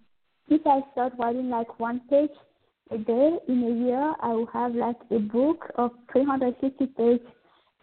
if 0.47 0.61
I 0.65 0.81
start 0.91 1.13
writing 1.17 1.49
like 1.49 1.79
one 1.79 2.01
page 2.09 2.31
a 2.91 2.97
day 2.97 3.37
in 3.47 3.63
a 3.63 3.85
year, 3.85 4.13
I 4.21 4.29
will 4.33 4.47
have 4.47 4.75
like 4.75 4.97
a 5.09 5.19
book 5.19 5.71
of 5.75 5.91
350 6.11 6.85
pages." 6.97 7.27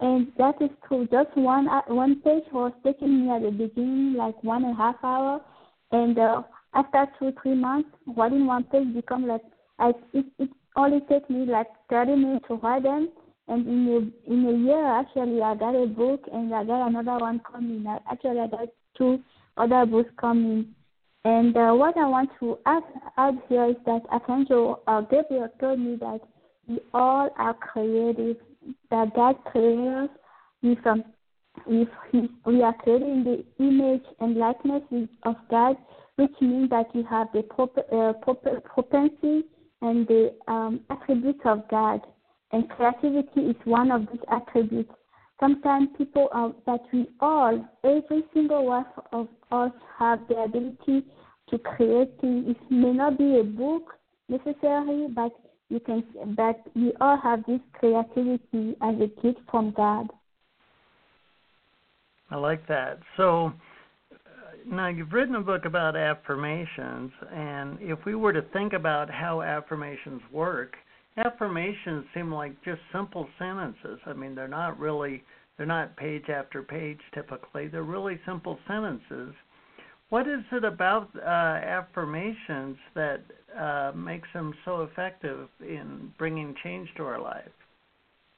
And 0.00 0.28
that 0.38 0.62
is 0.62 0.70
true. 0.86 1.08
Just 1.10 1.36
one 1.36 1.68
uh, 1.68 1.82
one 1.88 2.20
page 2.20 2.44
was 2.52 2.72
taking 2.84 3.26
me 3.26 3.34
at 3.34 3.42
the 3.42 3.50
beginning 3.50 4.14
like 4.14 4.42
one 4.44 4.64
and 4.64 4.74
a 4.74 4.76
half 4.76 4.96
hour, 5.02 5.40
and 5.92 6.18
uh, 6.18 6.42
after 6.74 7.06
two 7.18 7.32
three 7.42 7.54
months, 7.54 7.88
writing 8.16 8.46
one 8.46 8.64
page 8.64 8.92
become 8.94 9.26
like 9.26 9.42
I, 9.78 9.92
it 10.12 10.26
it 10.38 10.50
only 10.76 11.00
takes 11.08 11.28
me 11.30 11.46
like 11.46 11.68
thirty 11.88 12.14
minutes 12.14 12.44
to 12.48 12.54
write 12.54 12.82
them, 12.82 13.10
and 13.48 13.66
in 13.66 13.88
a 13.88 14.32
in 14.32 14.46
a 14.46 14.52
year 14.66 14.86
actually 14.86 15.40
I 15.42 15.54
got 15.54 15.74
a 15.74 15.86
book 15.86 16.24
and 16.32 16.54
I 16.54 16.64
got 16.64 16.88
another 16.88 17.18
one 17.18 17.40
coming. 17.50 17.86
Actually 18.10 18.40
I 18.40 18.46
got 18.48 18.68
two 18.96 19.20
other 19.56 19.86
books 19.86 20.10
coming. 20.20 20.74
And 21.24 21.56
uh, 21.56 21.72
what 21.72 21.96
I 21.96 22.06
want 22.06 22.30
to 22.40 22.58
add, 22.64 22.82
add 23.16 23.38
here 23.48 23.70
is 23.70 23.76
that 23.86 24.02
Archangel 24.10 24.82
uh, 24.86 25.00
Gabriel 25.02 25.48
told 25.60 25.80
me 25.80 25.96
that 25.96 26.20
we 26.68 26.78
all 26.94 27.28
are 27.36 27.54
creative, 27.54 28.36
that 28.90 29.14
God 29.14 29.36
created 29.44 29.88
us 29.88 30.10
with 30.62 30.78
if 31.66 31.88
we 32.44 32.62
are 32.62 32.74
created 32.74 33.08
in 33.08 33.24
the 33.24 33.64
image 33.64 34.04
and 34.20 34.36
likeness 34.36 34.82
of 35.24 35.36
God, 35.50 35.76
which 36.16 36.32
means 36.40 36.70
that 36.70 36.86
we 36.94 37.02
have 37.04 37.28
the 37.32 37.42
proper, 37.42 37.82
uh, 37.92 38.12
proper 38.14 38.60
propensity 38.60 39.44
and 39.82 40.06
the 40.08 40.34
um, 40.48 40.80
attributes 40.90 41.40
of 41.44 41.68
God. 41.68 42.00
And 42.52 42.68
creativity 42.70 43.40
is 43.42 43.56
one 43.64 43.90
of 43.90 44.06
these 44.12 44.22
attributes. 44.30 44.92
Sometimes 45.38 45.88
people 45.96 46.28
are, 46.32 46.52
that 46.66 46.80
we 46.92 47.06
all, 47.20 47.64
every 47.84 48.24
single 48.34 48.66
one 48.66 48.86
of 49.12 49.28
us 49.52 49.70
have 49.98 50.20
the 50.28 50.36
ability 50.36 51.04
to 51.50 51.58
create 51.58 52.10
things. 52.20 52.48
It 52.48 52.70
may 52.70 52.92
not 52.92 53.18
be 53.18 53.38
a 53.38 53.44
book 53.44 53.94
necessarily, 54.28 55.08
but 55.14 55.32
you 55.68 55.80
can, 55.80 56.02
but 56.36 56.60
we 56.74 56.92
all 57.00 57.18
have 57.18 57.44
this 57.46 57.60
creativity 57.74 58.74
as 58.80 58.94
a 58.96 59.08
gift 59.22 59.40
from 59.50 59.72
God. 59.72 60.08
I 62.30 62.36
like 62.36 62.66
that. 62.68 62.98
So 63.16 63.52
uh, 64.12 64.16
now 64.66 64.88
you've 64.88 65.12
written 65.12 65.36
a 65.36 65.40
book 65.40 65.64
about 65.64 65.96
affirmations, 65.96 67.10
and 67.32 67.78
if 67.80 67.98
we 68.04 68.14
were 68.14 68.32
to 68.32 68.42
think 68.52 68.72
about 68.72 69.10
how 69.10 69.42
affirmations 69.42 70.20
work, 70.32 70.76
affirmations 71.16 72.04
seem 72.14 72.32
like 72.32 72.52
just 72.64 72.80
simple 72.92 73.28
sentences. 73.38 73.98
I 74.06 74.12
mean, 74.12 74.34
they're 74.34 74.48
not 74.48 74.78
really 74.78 75.22
they're 75.56 75.66
not 75.66 75.96
page 75.96 76.28
after 76.28 76.62
page 76.62 77.00
typically. 77.12 77.68
They're 77.68 77.82
really 77.82 78.18
simple 78.24 78.58
sentences. 78.68 79.34
What 80.10 80.26
is 80.26 80.40
it 80.52 80.64
about 80.64 81.10
uh, 81.16 81.28
affirmations 81.28 82.76
that 82.94 83.20
uh, 83.58 83.92
makes 83.94 84.28
them 84.32 84.54
so 84.64 84.82
effective 84.82 85.48
in 85.60 86.12
bringing 86.16 86.54
change 86.62 86.88
to 86.96 87.02
our 87.02 87.20
life? 87.20 87.50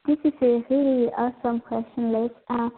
This 0.07 0.17
is 0.25 0.33
a 0.41 0.65
really 0.71 1.09
awesome 1.17 1.61
question, 1.61 2.13
Liz. 2.13 2.31
Uh, 2.49 2.71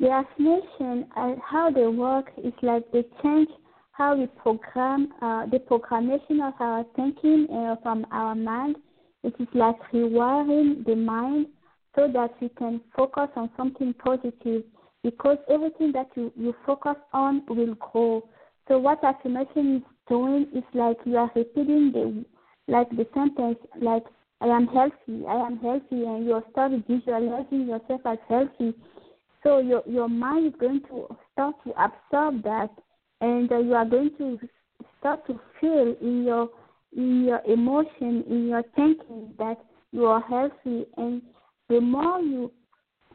the 0.00 0.10
affirmation, 0.10 1.06
uh, 1.16 1.34
how 1.44 1.70
they 1.70 1.86
work 1.86 2.30
is 2.42 2.52
like 2.62 2.90
they 2.92 3.04
change 3.22 3.48
how 3.92 4.16
we 4.16 4.26
program 4.26 5.12
uh, 5.22 5.46
the 5.46 5.58
programmation 5.58 6.46
of 6.46 6.54
our 6.58 6.84
thinking 6.96 7.46
uh, 7.52 7.76
from 7.82 8.04
our 8.10 8.34
mind. 8.34 8.76
It 9.22 9.34
is 9.38 9.48
like 9.54 9.76
rewiring 9.92 10.84
the 10.84 10.96
mind 10.96 11.46
so 11.94 12.08
that 12.12 12.34
we 12.40 12.48
can 12.50 12.80
focus 12.96 13.28
on 13.36 13.50
something 13.56 13.94
positive 13.94 14.64
because 15.02 15.38
everything 15.48 15.92
that 15.92 16.08
you, 16.16 16.32
you 16.36 16.54
focus 16.66 16.96
on 17.12 17.42
will 17.48 17.74
grow. 17.74 18.28
So 18.66 18.78
what 18.78 19.04
affirmation 19.04 19.76
is 19.76 19.82
doing 20.08 20.48
is 20.54 20.64
like 20.74 20.96
you 21.04 21.16
are 21.16 21.30
repeating 21.36 21.92
the 21.92 22.24
like 22.66 22.88
the 22.90 23.06
sentence 23.14 23.58
like 23.80 24.04
I 24.40 24.46
am 24.46 24.66
healthy, 24.66 25.24
I 25.26 25.46
am 25.46 25.58
healthy 25.58 26.04
and 26.04 26.26
you 26.26 26.42
start 26.50 26.72
visualizing 26.88 27.68
yourself 27.68 28.00
as 28.04 28.18
healthy. 28.28 28.74
So 29.44 29.58
your 29.58 29.82
your 29.86 30.08
mind 30.08 30.46
is 30.46 30.54
going 30.58 30.80
to 30.88 31.06
start 31.32 31.54
to 31.64 31.70
absorb 31.72 32.42
that 32.44 32.70
and 33.20 33.52
uh, 33.52 33.58
you 33.58 33.74
are 33.74 33.84
going 33.84 34.10
to 34.18 34.38
start 34.98 35.26
to 35.26 35.38
feel 35.60 35.94
in 36.00 36.24
your 36.24 36.48
in 36.96 37.24
your 37.24 37.40
emotion, 37.46 38.24
in 38.28 38.48
your 38.48 38.62
thinking 38.74 39.34
that 39.38 39.58
you 39.92 40.06
are 40.06 40.22
healthy 40.22 40.86
and 40.96 41.22
the 41.68 41.80
more 41.80 42.20
you 42.20 42.50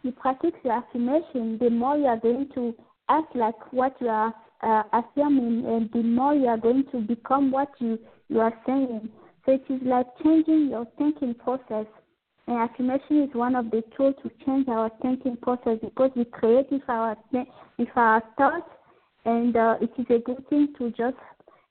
you 0.04 0.12
practice 0.12 0.52
your 0.64 0.74
affirmation, 0.74 1.58
the 1.60 1.70
more 1.70 1.98
you 1.98 2.06
are 2.06 2.20
going 2.20 2.48
to 2.56 2.74
act 3.10 3.36
like 3.36 3.74
what 3.74 3.96
you 4.00 4.08
are 4.08 4.34
uh, 4.62 4.84
affirming, 4.94 5.66
and 5.66 5.90
the 5.92 6.04
more 6.04 6.34
you 6.36 6.48
are 6.48 6.58
going 6.58 6.86
to 6.92 7.00
become 7.00 7.52
what 7.52 7.70
you 7.80 7.98
you 8.28 8.40
are 8.40 8.54
saying. 8.66 9.10
So 9.46 9.54
it 9.54 9.64
is 9.70 9.82
like 9.84 10.06
changing 10.24 10.70
your 10.70 10.86
thinking 10.98 11.34
process. 11.34 11.88
And 12.50 12.58
affirmation 12.58 13.22
is 13.22 13.30
one 13.34 13.56
of 13.56 13.70
the 13.70 13.84
tools 13.96 14.16
to 14.24 14.32
change 14.44 14.68
our 14.70 14.90
thinking 15.04 15.38
process 15.38 15.78
because 15.84 16.10
we 16.16 16.26
create 16.26 16.66
with 16.72 16.82
our 16.88 17.16
with 17.32 17.88
our 17.96 18.24
thoughts, 18.40 18.68
and 19.26 19.56
uh, 19.56 19.76
it 19.80 19.92
is 20.00 20.08
a 20.10 20.18
good 20.18 20.50
thing 20.50 20.74
to 20.80 20.90
just 20.90 21.16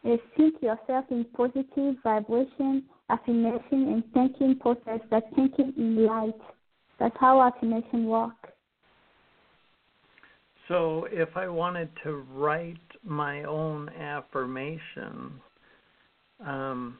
uh, 0.07 0.17
think 0.37 0.55
yourself 0.63 1.07
in 1.11 1.27
positive 1.37 1.97
vibration, 2.05 2.85
affirmation, 3.11 3.89
and 3.89 4.05
thinking 4.15 4.57
process. 4.61 5.01
That 5.11 5.25
thinking 5.35 5.75
in 5.77 6.07
light. 6.07 6.39
That's 7.01 7.17
how 7.19 7.43
affirmation 7.43 8.07
works. 8.07 8.37
So, 10.69 11.09
if 11.11 11.37
I 11.37 11.49
wanted 11.49 11.89
to 12.05 12.25
write 12.33 12.77
my 13.03 13.43
own 13.43 13.89
affirmation, 13.89 15.41
um, 16.47 16.99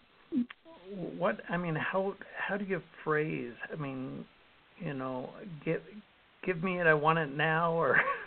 what 0.95 1.41
I 1.49 1.57
mean, 1.57 1.75
how 1.75 2.15
how 2.37 2.57
do 2.57 2.65
you 2.65 2.81
phrase? 3.05 3.55
I 3.73 3.77
mean, 3.77 4.25
you 4.79 4.95
know, 4.95 5.31
give 5.65 5.83
give 6.45 6.63
me 6.63 6.81
it. 6.81 6.87
I 6.87 6.95
want 6.95 7.19
it 7.19 7.35
now, 7.37 7.73
or 7.73 8.01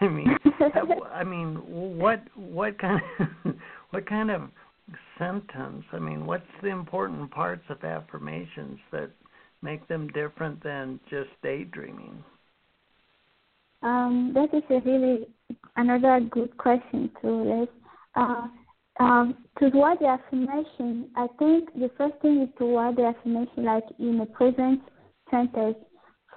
I 0.00 0.08
mean, 0.08 0.36
I 1.12 1.24
mean, 1.24 1.56
what 1.56 2.22
what 2.34 2.78
kind 2.78 3.00
of 3.20 3.54
what 3.90 4.06
kind 4.06 4.30
of 4.30 4.42
sentence? 5.18 5.84
I 5.92 5.98
mean, 5.98 6.26
what's 6.26 6.44
the 6.62 6.68
important 6.68 7.30
parts 7.30 7.64
of 7.68 7.82
affirmations 7.84 8.78
that 8.90 9.10
make 9.62 9.86
them 9.88 10.08
different 10.08 10.62
than 10.62 11.00
just 11.08 11.30
daydreaming? 11.42 12.22
Um, 13.82 14.32
that 14.34 14.54
is 14.54 14.62
a 14.70 14.80
really 14.88 15.26
another 15.76 16.20
good 16.30 16.56
question 16.56 17.10
too, 17.20 17.42
Les. 17.44 17.68
Uh, 18.14 18.46
um, 19.00 19.36
to 19.58 19.68
word 19.68 19.98
the 20.00 20.06
affirmation, 20.06 21.10
I 21.16 21.26
think 21.38 21.72
the 21.74 21.90
first 21.96 22.14
thing 22.20 22.42
is 22.42 22.48
to 22.58 22.66
word 22.66 22.96
the 22.96 23.06
affirmation 23.06 23.64
like 23.64 23.84
in 23.98 24.20
a 24.20 24.26
present 24.26 24.80
sentence. 25.30 25.76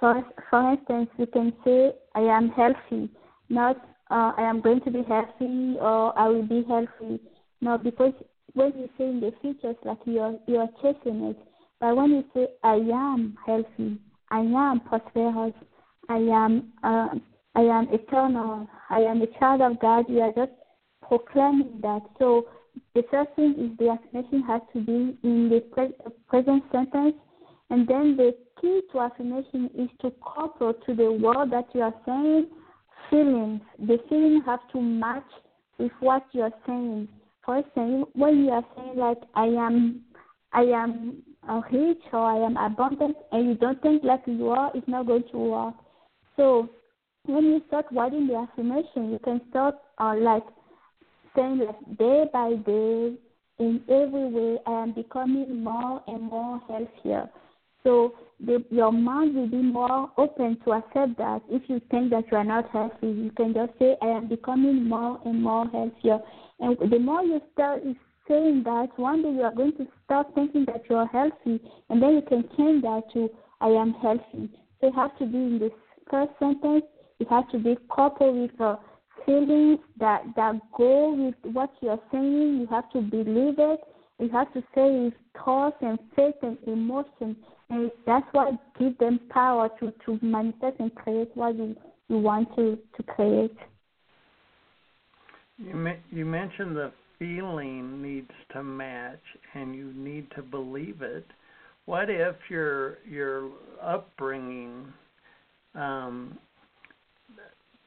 For, 0.00 0.24
for 0.50 0.72
instance, 0.72 1.10
we 1.18 1.26
can 1.26 1.52
say, 1.64 1.92
I 2.14 2.20
am 2.20 2.50
healthy, 2.50 3.10
not 3.48 3.76
uh, 4.10 4.32
I 4.36 4.42
am 4.42 4.60
going 4.60 4.80
to 4.82 4.90
be 4.90 5.02
healthy 5.02 5.76
or 5.80 6.18
I 6.18 6.28
will 6.28 6.46
be 6.46 6.64
healthy. 6.68 7.20
No, 7.60 7.78
because 7.78 8.12
when 8.52 8.72
you 8.78 8.88
say 8.96 9.04
in 9.04 9.20
the 9.20 9.32
future, 9.40 9.70
it's 9.70 9.84
like 9.84 9.98
you 10.04 10.20
are, 10.20 10.34
you 10.46 10.56
are 10.58 10.68
chasing 10.82 11.24
it. 11.24 11.38
But 11.80 11.96
when 11.96 12.10
you 12.10 12.24
say, 12.34 12.48
I 12.62 12.74
am 12.74 13.36
healthy, 13.44 13.98
I 14.30 14.40
am 14.40 14.80
prosperous, 14.80 15.54
I 16.08 16.16
am, 16.16 16.72
uh, 16.82 17.08
I 17.54 17.62
am 17.62 17.88
eternal, 17.92 18.66
I 18.90 19.00
am 19.00 19.22
a 19.22 19.26
child 19.38 19.60
of 19.60 19.80
God, 19.80 20.06
you 20.08 20.20
are 20.20 20.32
just 20.32 20.52
proclaiming 21.08 21.80
that. 21.82 22.02
So 22.18 22.48
the 22.94 23.02
first 23.10 23.30
thing 23.36 23.54
is 23.58 23.78
the 23.78 23.90
affirmation 23.90 24.42
has 24.42 24.60
to 24.72 24.80
be 24.80 25.16
in 25.22 25.48
the 25.48 25.60
pre- 25.72 25.94
present 26.28 26.62
sentence, 26.72 27.14
and 27.70 27.86
then 27.88 28.16
the 28.16 28.36
key 28.60 28.80
to 28.92 29.00
affirmation 29.00 29.70
is 29.76 29.88
to 30.00 30.12
couple 30.22 30.72
to 30.72 30.94
the 30.94 31.12
word 31.12 31.50
that 31.50 31.68
you 31.74 31.82
are 31.82 31.94
saying 32.04 32.48
feelings. 33.10 33.60
The 33.78 33.98
feeling 34.08 34.42
have 34.46 34.60
to 34.72 34.80
match 34.80 35.30
with 35.78 35.92
what 36.00 36.24
you 36.32 36.42
are 36.42 36.54
saying. 36.66 37.08
For 37.44 37.58
instance, 37.58 38.06
when 38.14 38.44
you 38.44 38.50
are 38.50 38.64
saying 38.76 38.96
like 38.96 39.18
I 39.34 39.46
am, 39.46 40.02
I 40.52 40.62
am 40.62 41.22
rich 41.72 42.02
or 42.12 42.20
I 42.20 42.44
am 42.44 42.56
abundant, 42.56 43.16
and 43.32 43.48
you 43.48 43.54
don't 43.54 43.80
think 43.82 44.02
like 44.04 44.22
you 44.26 44.48
are, 44.50 44.70
it's 44.74 44.88
not 44.88 45.06
going 45.06 45.24
to 45.32 45.38
work. 45.38 45.74
So 46.36 46.68
when 47.24 47.44
you 47.44 47.62
start 47.68 47.86
writing 47.92 48.26
the 48.26 48.34
affirmation, 48.34 49.10
you 49.10 49.18
can 49.22 49.40
start 49.50 49.76
uh, 49.98 50.14
like 50.18 50.44
day 51.36 52.24
by 52.32 52.54
day, 52.66 53.14
in 53.58 53.80
every 53.88 54.28
way, 54.28 54.58
I 54.66 54.82
am 54.82 54.92
becoming 54.92 55.62
more 55.62 56.02
and 56.06 56.22
more 56.22 56.60
healthier. 56.68 57.28
So 57.84 58.14
the, 58.40 58.64
your 58.70 58.92
mind 58.92 59.34
will 59.34 59.48
be 59.48 59.62
more 59.62 60.10
open 60.18 60.58
to 60.64 60.72
accept 60.72 61.16
that. 61.18 61.40
If 61.48 61.62
you 61.68 61.80
think 61.90 62.10
that 62.10 62.24
you 62.30 62.36
are 62.36 62.44
not 62.44 62.68
healthy, 62.70 63.06
you 63.06 63.30
can 63.36 63.54
just 63.54 63.72
say, 63.78 63.96
I 64.02 64.06
am 64.06 64.28
becoming 64.28 64.88
more 64.88 65.20
and 65.24 65.42
more 65.42 65.66
healthier. 65.68 66.18
And 66.58 66.76
the 66.90 66.98
more 66.98 67.22
you 67.22 67.40
start 67.52 67.82
saying 68.28 68.64
that, 68.64 68.88
one 68.96 69.22
day 69.22 69.30
you 69.30 69.42
are 69.42 69.54
going 69.54 69.76
to 69.76 69.86
start 70.04 70.26
thinking 70.34 70.64
that 70.66 70.82
you 70.90 70.96
are 70.96 71.06
healthy, 71.06 71.60
and 71.88 72.02
then 72.02 72.14
you 72.14 72.22
can 72.28 72.42
change 72.56 72.82
that 72.82 73.02
to, 73.14 73.30
I 73.60 73.68
am 73.68 73.94
healthy. 73.94 74.50
So 74.80 74.88
it 74.88 74.94
has 74.94 75.12
to 75.18 75.26
be 75.26 75.38
in 75.38 75.58
this 75.58 75.72
first 76.10 76.32
sentence, 76.38 76.84
it 77.20 77.28
has 77.28 77.44
to 77.52 77.58
be 77.58 77.78
coupled 77.94 78.36
with 78.36 78.60
a 78.60 78.78
feelings 79.26 79.80
that 79.98 80.22
that 80.36 80.54
go 80.76 81.12
with 81.12 81.54
what 81.54 81.70
you 81.82 81.90
are 81.90 82.00
saying. 82.10 82.60
You 82.60 82.66
have 82.70 82.90
to 82.92 83.00
believe 83.00 83.56
it. 83.58 83.80
You 84.18 84.30
have 84.30 84.52
to 84.54 84.60
say 84.74 84.90
with 84.90 85.14
thoughts 85.44 85.76
and 85.82 85.98
faith 86.14 86.36
and 86.42 86.56
emotion, 86.66 87.36
and 87.68 87.90
that's 88.06 88.26
what 88.32 88.52
gives 88.78 88.96
them 88.98 89.20
power 89.28 89.68
to 89.80 89.92
to 90.06 90.18
manifest 90.24 90.76
and 90.78 90.94
create 90.94 91.30
what 91.34 91.56
you 91.56 91.76
you 92.08 92.18
want 92.18 92.54
to 92.56 92.78
to 92.96 93.02
create. 93.02 93.56
You 95.58 95.92
you 96.10 96.24
mentioned 96.24 96.76
the 96.76 96.92
feeling 97.18 98.02
needs 98.02 98.30
to 98.52 98.62
match, 98.62 99.22
and 99.54 99.74
you 99.74 99.92
need 99.94 100.30
to 100.36 100.42
believe 100.42 101.02
it. 101.02 101.26
What 101.86 102.10
if 102.10 102.36
your 102.48 102.98
your 103.08 103.50
upbringing 103.82 104.92
um, 105.74 106.38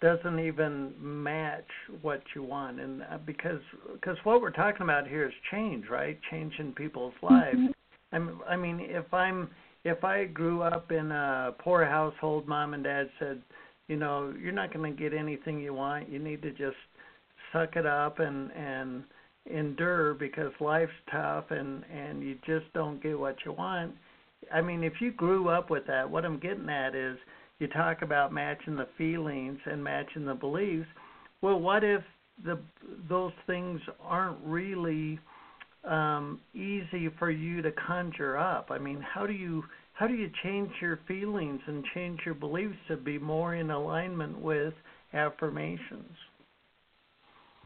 doesn't 0.01 0.39
even 0.39 0.93
match 0.99 1.67
what 2.01 2.21
you 2.33 2.43
want. 2.43 2.79
And 2.79 3.01
uh, 3.03 3.17
because 3.25 3.61
because 3.93 4.17
what 4.23 4.41
we're 4.41 4.51
talking 4.51 4.81
about 4.81 5.07
here 5.07 5.27
is 5.27 5.33
change 5.51 5.85
right? 5.89 6.17
Change 6.31 6.53
in 6.59 6.73
people's 6.73 7.13
lives. 7.21 7.57
Mm-hmm. 7.57 7.71
I'm, 8.11 8.41
i 8.47 8.55
mean 8.55 8.79
if 8.81 9.13
i'm 9.13 9.49
if 9.83 10.03
i 10.03 10.25
grew 10.25 10.63
up 10.63 10.91
in 10.91 11.11
a 11.11 11.53
poor 11.59 11.85
household 11.85 12.47
mom 12.47 12.73
and 12.73 12.83
dad 12.83 13.09
said 13.19 13.39
you 13.87 13.97
know 13.97 14.33
you're 14.41 14.51
not 14.51 14.73
going 14.73 14.95
to 14.95 15.01
get 15.01 15.13
anything 15.13 15.59
you 15.59 15.73
want. 15.73 16.09
You 16.09 16.19
need 16.19 16.41
to 16.43 16.51
just 16.51 16.77
suck 17.51 17.75
it 17.75 17.85
up 17.85 18.19
and 18.19 18.51
and 18.51 19.03
endure 19.45 20.13
because 20.13 20.51
life's 20.59 20.91
tough 21.11 21.45
and 21.51 21.83
and 21.93 22.21
you 22.21 22.35
just 22.45 22.71
don't 22.73 23.01
get 23.01 23.17
what 23.17 23.35
you 23.45 23.51
want. 23.51 23.93
I 24.53 24.61
mean 24.61 24.83
if 24.83 24.93
you 25.01 25.11
grew 25.11 25.49
up 25.49 25.69
with 25.69 25.85
that 25.87 26.09
what 26.09 26.23
i'm 26.23 26.39
getting 26.39 26.69
at 26.69 26.95
is 26.95 27.17
you 27.59 27.67
talk 27.67 28.01
about 28.01 28.33
matching 28.33 28.75
the 28.75 28.87
feelings 28.97 29.59
and 29.65 29.83
matching 29.83 30.25
the 30.25 30.33
beliefs. 30.33 30.87
Well, 31.41 31.59
what 31.59 31.83
if 31.83 32.01
the 32.43 32.57
those 33.09 33.33
things 33.47 33.81
aren't 34.01 34.37
really 34.43 35.19
um, 35.83 36.39
easy 36.53 37.09
for 37.19 37.29
you 37.29 37.61
to 37.61 37.71
conjure 37.71 38.37
up? 38.37 38.67
I 38.71 38.77
mean, 38.77 39.01
how 39.01 39.27
do 39.27 39.33
you 39.33 39.63
how 39.93 40.07
do 40.07 40.13
you 40.13 40.29
change 40.43 40.69
your 40.81 40.99
feelings 41.07 41.59
and 41.67 41.83
change 41.93 42.21
your 42.25 42.35
beliefs 42.35 42.77
to 42.87 42.95
be 42.95 43.19
more 43.19 43.55
in 43.55 43.69
alignment 43.69 44.39
with 44.39 44.73
affirmations? 45.13 46.11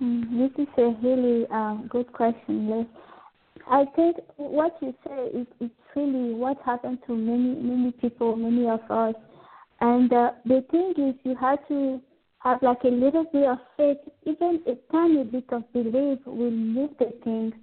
Mm, 0.01 0.49
this 0.49 0.65
is 0.65 0.73
a 0.77 0.95
really 1.03 1.45
um, 1.51 1.88
good 1.91 2.12
question, 2.12 2.69
Liz. 2.69 2.88
I 3.69 3.86
think 3.95 4.17
what 4.38 4.75
you 4.82 4.93
say 5.06 5.27
is, 5.27 5.47
is 5.60 5.69
really 5.95 6.34
what 6.34 6.58
happened 6.65 6.97
to 7.06 7.15
many 7.15 7.53
many 7.62 7.91
people, 7.91 8.36
many 8.36 8.67
of 8.67 8.82
us 8.89 9.13
And 9.84 10.13
uh, 10.13 10.32
the 10.46 10.63
thing 10.72 10.93
is, 10.96 11.15
you 11.26 11.36
have 11.36 11.67
to 11.67 12.00
have 12.39 12.63
like 12.63 12.86
a 12.86 12.88
little 12.88 13.26
bit 13.26 13.43
of 13.43 13.58
faith, 13.76 13.98
even 14.26 14.62
a 14.65 14.76
tiny 14.93 15.26
bit 15.26 15.43
of 15.50 15.72
belief 15.74 16.19
will 16.26 16.52
move 16.52 16.91
the 17.00 17.12
things. 17.22 17.54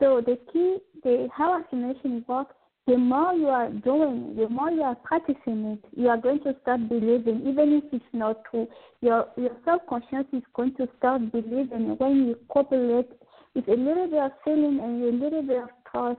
So 0.00 0.20
the 0.20 0.36
key, 0.52 0.78
the 1.04 1.28
how 1.32 1.60
affirmation 1.60 2.24
works, 2.26 2.56
the 2.88 2.96
more 2.96 3.34
you 3.34 3.46
are 3.46 3.70
doing, 3.70 4.34
the 4.34 4.48
more 4.48 4.72
you 4.72 4.82
are 4.82 4.96
practicing 4.96 5.78
it, 5.78 5.84
you 5.96 6.08
are 6.08 6.16
going 6.16 6.40
to 6.40 6.56
start 6.62 6.88
believing, 6.88 7.46
even 7.46 7.80
if 7.80 7.84
it's 7.92 8.04
not 8.12 8.42
true. 8.50 8.66
Your 9.00 9.28
your 9.36 9.56
self 9.64 9.82
subconscious 9.82 10.26
is 10.32 10.42
going 10.54 10.74
to 10.74 10.88
start 10.98 11.30
believing 11.30 11.96
when 11.98 12.26
you 12.26 12.36
couple 12.52 12.98
it 12.98 13.16
with 13.54 13.68
a 13.68 13.80
little 13.80 14.08
bit 14.08 14.18
of 14.18 14.32
feeling 14.44 14.80
and 14.82 15.04
a 15.04 15.24
little 15.24 15.42
bit 15.42 15.62
of 15.62 15.68
trust. 15.88 16.18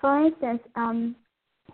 For 0.00 0.26
instance, 0.26 0.60
um, 0.76 1.16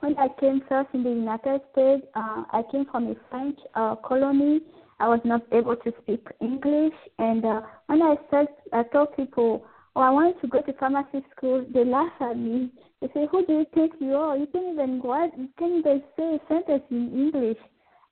when 0.02 0.16
I 0.18 0.28
came 0.40 0.62
first 0.68 0.88
in 0.94 1.02
the 1.02 1.10
United 1.10 1.60
States, 1.72 2.04
uh, 2.14 2.44
I 2.52 2.62
came 2.70 2.86
from 2.90 3.06
a 3.06 3.14
French 3.30 3.58
uh, 3.74 3.96
colony. 3.96 4.60
I 5.00 5.08
was 5.08 5.20
not 5.24 5.42
able 5.52 5.76
to 5.76 5.92
speak 6.02 6.26
English, 6.40 6.94
and 7.18 7.44
uh, 7.44 7.60
when 7.86 8.02
I 8.02 8.16
said, 8.30 8.46
I 8.72 8.82
told 8.84 9.16
people, 9.16 9.64
"Oh, 9.96 10.00
I 10.00 10.10
want 10.10 10.40
to 10.40 10.46
go 10.46 10.60
to 10.60 10.72
pharmacy 10.74 11.24
school," 11.36 11.64
they 11.72 11.84
laugh 11.84 12.12
at 12.20 12.36
me 12.36 12.70
they 13.02 13.08
say, 13.08 13.26
Who 13.32 13.44
do 13.44 13.52
you 13.52 13.66
think 13.74 13.94
you 13.98 14.14
are? 14.14 14.36
You 14.36 14.46
can't 14.46 14.72
even 14.72 15.00
write, 15.02 15.36
you 15.36 15.48
can't 15.58 15.74
even 15.80 16.02
say 16.16 16.36
a 16.36 16.40
sentence 16.48 16.84
in 16.90 17.10
English. 17.12 17.58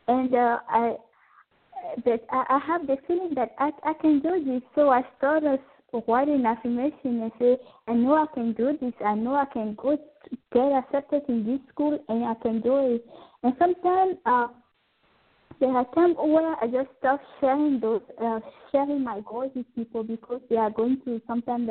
And 0.09 0.35
uh, 0.35 0.59
I, 0.69 0.97
but 2.05 2.27
I, 2.31 2.45
I 2.49 2.59
have 2.67 2.89
the 2.89 2.97
feeling 3.07 3.33
that 3.37 3.55
I, 3.59 3.71
I 3.85 3.93
can 3.95 4.19
do 4.19 4.45
this. 4.45 4.63
So 4.75 4.89
I 4.91 5.03
started 5.17 5.61
writing 6.09 6.45
affirmation 6.45 7.23
and 7.23 7.33
say, 7.39 7.57
I 7.87 7.93
know 7.93 8.15
I 8.15 8.27
can 8.35 8.53
do 8.53 8.77
this. 8.81 8.93
I 9.05 9.15
know 9.15 9.37
I 9.37 9.45
can 9.45 9.77
go 9.81 9.97
get 10.53 10.73
accepted 10.73 11.23
in 11.29 11.45
this 11.45 11.61
school 11.73 11.99
and 12.09 12.25
I 12.25 12.35
can 12.43 12.61
do 12.61 12.95
it. 12.95 13.07
And 13.43 13.55
sometimes 13.59 14.17
uh, 14.27 14.49
there 15.61 15.71
are 15.71 15.87
times 15.95 16.17
where 16.19 16.57
I 16.63 16.67
just 16.67 16.89
stop 16.99 17.21
sharing 17.41 17.81
those, 17.81 18.03
uh, 18.23 18.41
sharing 18.73 19.05
my 19.05 19.21
goals 19.27 19.53
with 19.55 19.67
people 19.75 20.03
because 20.03 20.41
they 20.49 20.57
are 20.57 20.71
going 20.71 21.01
to 21.05 21.21
sometimes 21.27 21.69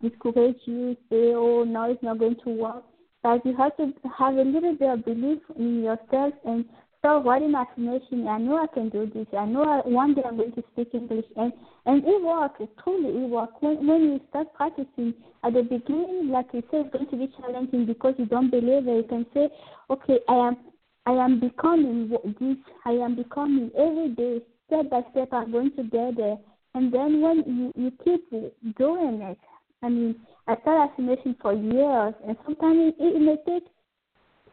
discourage 0.00 0.58
you, 0.64 0.96
say, 1.10 1.34
oh, 1.34 1.64
no, 1.64 1.90
it's 1.90 2.02
not 2.02 2.18
going 2.18 2.36
to 2.44 2.50
work. 2.50 2.84
But 3.22 3.44
you 3.46 3.56
have 3.56 3.76
to 3.76 3.92
have 4.18 4.34
a 4.34 4.42
little 4.42 4.76
bit 4.76 4.90
of 4.90 5.04
belief 5.04 5.38
in 5.56 5.82
yourself 5.82 6.34
and 6.44 6.64
start 7.02 7.24
writing 7.24 7.52
affirmation. 7.52 8.28
I 8.28 8.38
know 8.38 8.62
I 8.62 8.72
can 8.72 8.88
do 8.88 9.10
this. 9.12 9.26
I 9.36 9.44
know 9.44 9.64
I, 9.64 9.88
one 9.88 10.14
day 10.14 10.22
I'm 10.24 10.36
going 10.36 10.52
to 10.52 10.62
speak 10.72 10.90
English. 10.94 11.24
And, 11.36 11.52
and 11.84 12.04
it 12.04 12.22
works. 12.22 12.62
Truly 12.84 13.24
it 13.24 13.28
works. 13.28 13.54
When, 13.58 13.84
when 13.84 14.02
you 14.02 14.20
start 14.30 14.54
practicing, 14.54 15.12
at 15.42 15.54
the 15.54 15.62
beginning, 15.62 16.28
like 16.30 16.46
you 16.52 16.62
said, 16.70 16.86
it's 16.86 16.92
going 16.92 17.10
to 17.10 17.16
be 17.16 17.34
challenging 17.40 17.86
because 17.86 18.14
you 18.18 18.26
don't 18.26 18.50
believe 18.50 18.86
it. 18.86 18.96
You 18.96 19.06
can 19.08 19.26
say, 19.34 19.48
okay, 19.90 20.20
I 20.28 20.34
am 20.34 20.56
I 21.04 21.10
am 21.10 21.40
becoming 21.40 22.08
this. 22.08 22.56
I 22.86 22.92
am 22.92 23.16
becoming 23.16 23.72
every 23.76 24.10
day, 24.10 24.40
step 24.68 24.88
by 24.88 25.00
step. 25.10 25.30
I'm 25.32 25.50
going 25.50 25.72
to 25.72 25.82
get 25.82 26.16
there. 26.16 26.36
And 26.74 26.94
then 26.94 27.20
when 27.20 27.42
you, 27.44 27.72
you 27.74 27.90
keep 28.04 28.30
doing 28.78 29.20
it, 29.20 29.38
I 29.82 29.88
mean, 29.88 30.14
I 30.46 30.54
started 30.60 30.92
affirmation 30.92 31.34
for 31.42 31.52
years, 31.52 32.14
and 32.24 32.36
sometimes 32.44 32.94
it, 33.00 33.16
it 33.16 33.20
may 33.20 33.36
take 33.44 33.66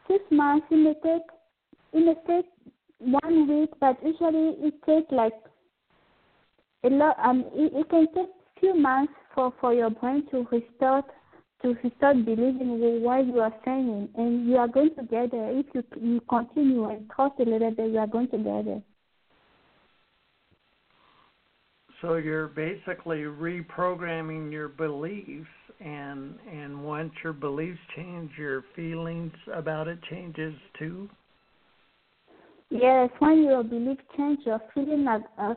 six 0.07 0.23
months. 0.31 0.65
It 0.71 0.77
may 0.77 0.95
take 1.03 1.21
it 1.93 1.99
may 1.99 2.15
take 2.27 2.45
one 2.99 3.47
week, 3.47 3.69
but 3.79 3.97
usually 4.03 4.55
it 4.67 4.73
takes 4.85 5.11
like 5.11 5.33
a 6.83 6.89
lot. 6.89 7.15
Um, 7.23 7.45
it, 7.53 7.71
it 7.73 7.89
can 7.89 8.07
take 8.13 8.29
few 8.59 8.75
months 8.75 9.13
for 9.33 9.53
for 9.59 9.73
your 9.73 9.89
brain 9.89 10.25
to 10.31 10.45
restart 10.51 11.05
to 11.61 11.75
start 11.97 12.23
believing 12.23 13.01
what 13.03 13.25
you 13.25 13.39
are 13.39 13.53
saying, 13.65 14.09
and 14.15 14.47
you 14.47 14.57
are 14.57 14.67
going 14.67 14.95
to 14.95 15.03
get 15.03 15.31
there 15.31 15.57
if 15.57 15.65
you 15.73 15.83
you 16.01 16.21
continue 16.29 16.89
and 16.89 17.09
trust 17.09 17.35
a 17.39 17.43
little 17.43 17.71
bit. 17.71 17.91
You 17.91 17.99
are 17.99 18.07
going 18.07 18.29
to 18.29 18.37
get 18.37 18.65
there. 18.65 18.81
So 22.01 22.15
you're 22.15 22.47
basically 22.47 23.23
reprogramming 23.23 24.51
your 24.51 24.69
beliefs, 24.69 25.47
and 25.81 26.35
and 26.49 26.81
once 26.83 27.11
your 27.23 27.33
beliefs 27.33 27.79
change, 27.95 28.31
your 28.37 28.63
feelings 28.75 29.33
about 29.53 29.89
it 29.89 29.99
changes 30.09 30.53
too. 30.77 31.09
Yes, 32.69 33.09
when 33.19 33.43
your 33.43 33.63
belief 33.63 33.97
change, 34.15 34.39
your 34.45 34.61
feeling 34.73 35.07
of 35.07 35.21
uh, 35.37 35.53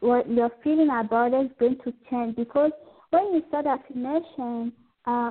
what 0.00 0.28
your 0.28 0.50
feeling 0.64 0.90
about 0.90 1.32
it 1.32 1.46
is 1.46 1.52
going 1.58 1.78
to 1.84 1.92
change 2.10 2.36
because 2.36 2.72
when 3.10 3.32
you 3.32 3.42
start 3.48 3.66
affirmation, 3.66 4.72
uh, 5.06 5.30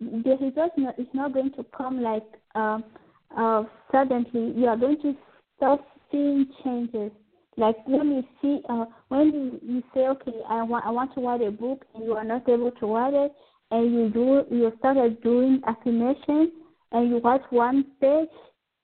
the 0.00 0.36
result 0.40 0.72
is 0.98 1.06
not 1.14 1.32
going 1.32 1.52
to 1.52 1.64
come 1.76 2.02
like 2.02 2.26
uh, 2.54 2.78
uh, 3.36 3.64
suddenly. 3.90 4.52
You 4.54 4.66
are 4.66 4.76
going 4.76 5.00
to 5.02 5.14
start 5.56 5.80
seeing 6.10 6.46
changes 6.62 7.12
like 7.56 7.76
when 7.86 8.10
you 8.10 8.24
see, 8.40 8.62
uh, 8.68 8.86
when 9.08 9.26
you, 9.32 9.60
you 9.62 9.82
say, 9.94 10.06
okay, 10.08 10.32
I 10.48 10.62
want 10.62 10.86
I 10.86 10.90
want 10.90 11.14
to 11.14 11.20
write 11.20 11.42
a 11.42 11.50
book, 11.50 11.84
and 11.94 12.04
you 12.04 12.14
are 12.14 12.24
not 12.24 12.48
able 12.48 12.70
to 12.70 12.86
write 12.86 13.14
it, 13.14 13.32
and 13.70 13.92
you 13.92 14.08
do 14.08 14.44
you 14.54 14.72
started 14.78 15.22
doing 15.22 15.60
affirmation, 15.66 16.52
and 16.92 17.10
you 17.10 17.18
write 17.18 17.42
one 17.50 17.84
page, 18.00 18.28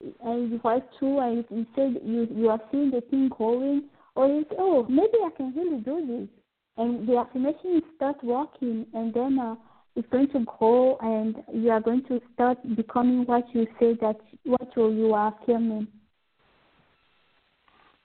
and 0.00 0.50
you 0.50 0.60
write 0.64 0.84
two, 0.98 1.18
and 1.18 1.44
say 1.76 1.88
you 2.04 2.28
you 2.30 2.48
are 2.48 2.60
seeing 2.70 2.90
the 2.90 3.00
thing 3.10 3.28
growing, 3.28 3.84
or 4.14 4.28
you 4.28 4.44
say, 4.50 4.56
oh, 4.58 4.86
maybe 4.88 5.18
I 5.24 5.30
can 5.36 5.54
really 5.54 5.80
do 5.80 6.06
this, 6.06 6.28
and 6.76 7.08
the 7.08 7.16
affirmation 7.16 7.82
start 7.96 8.22
working, 8.22 8.86
and 8.94 9.12
then 9.12 9.38
uh, 9.38 9.56
it's 9.96 10.08
going 10.10 10.28
to 10.28 10.44
grow, 10.58 10.96
and 11.00 11.36
you 11.52 11.70
are 11.70 11.80
going 11.80 12.04
to 12.08 12.20
start 12.34 12.58
becoming 12.76 13.26
what 13.26 13.44
you 13.52 13.66
say 13.80 13.94
that 14.00 14.16
what 14.44 14.68
you 14.76 15.12
are 15.14 15.34
affirming 15.42 15.88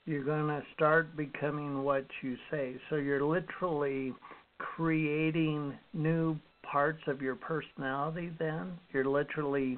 you're 0.06 0.24
going 0.24 0.48
to 0.48 0.62
start 0.76 1.16
becoming 1.16 1.84
what 1.84 2.06
you 2.22 2.36
say. 2.52 2.76
So 2.90 2.98
you're 2.98 3.24
literally 3.24 4.14
creating 4.58 5.74
new 5.94 6.38
parts 6.64 7.02
of 7.08 7.22
your 7.22 7.36
personality 7.36 8.32
then. 8.38 8.78
You're 8.92 9.06
literally 9.06 9.78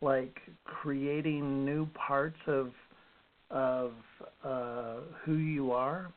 like 0.00 0.38
creating 0.64 1.64
new 1.64 1.86
parts 1.94 2.38
of 2.46 2.70
of 3.50 3.92
uh, 4.44 5.00
who 5.24 5.34
you 5.34 5.72
are. 5.72 6.12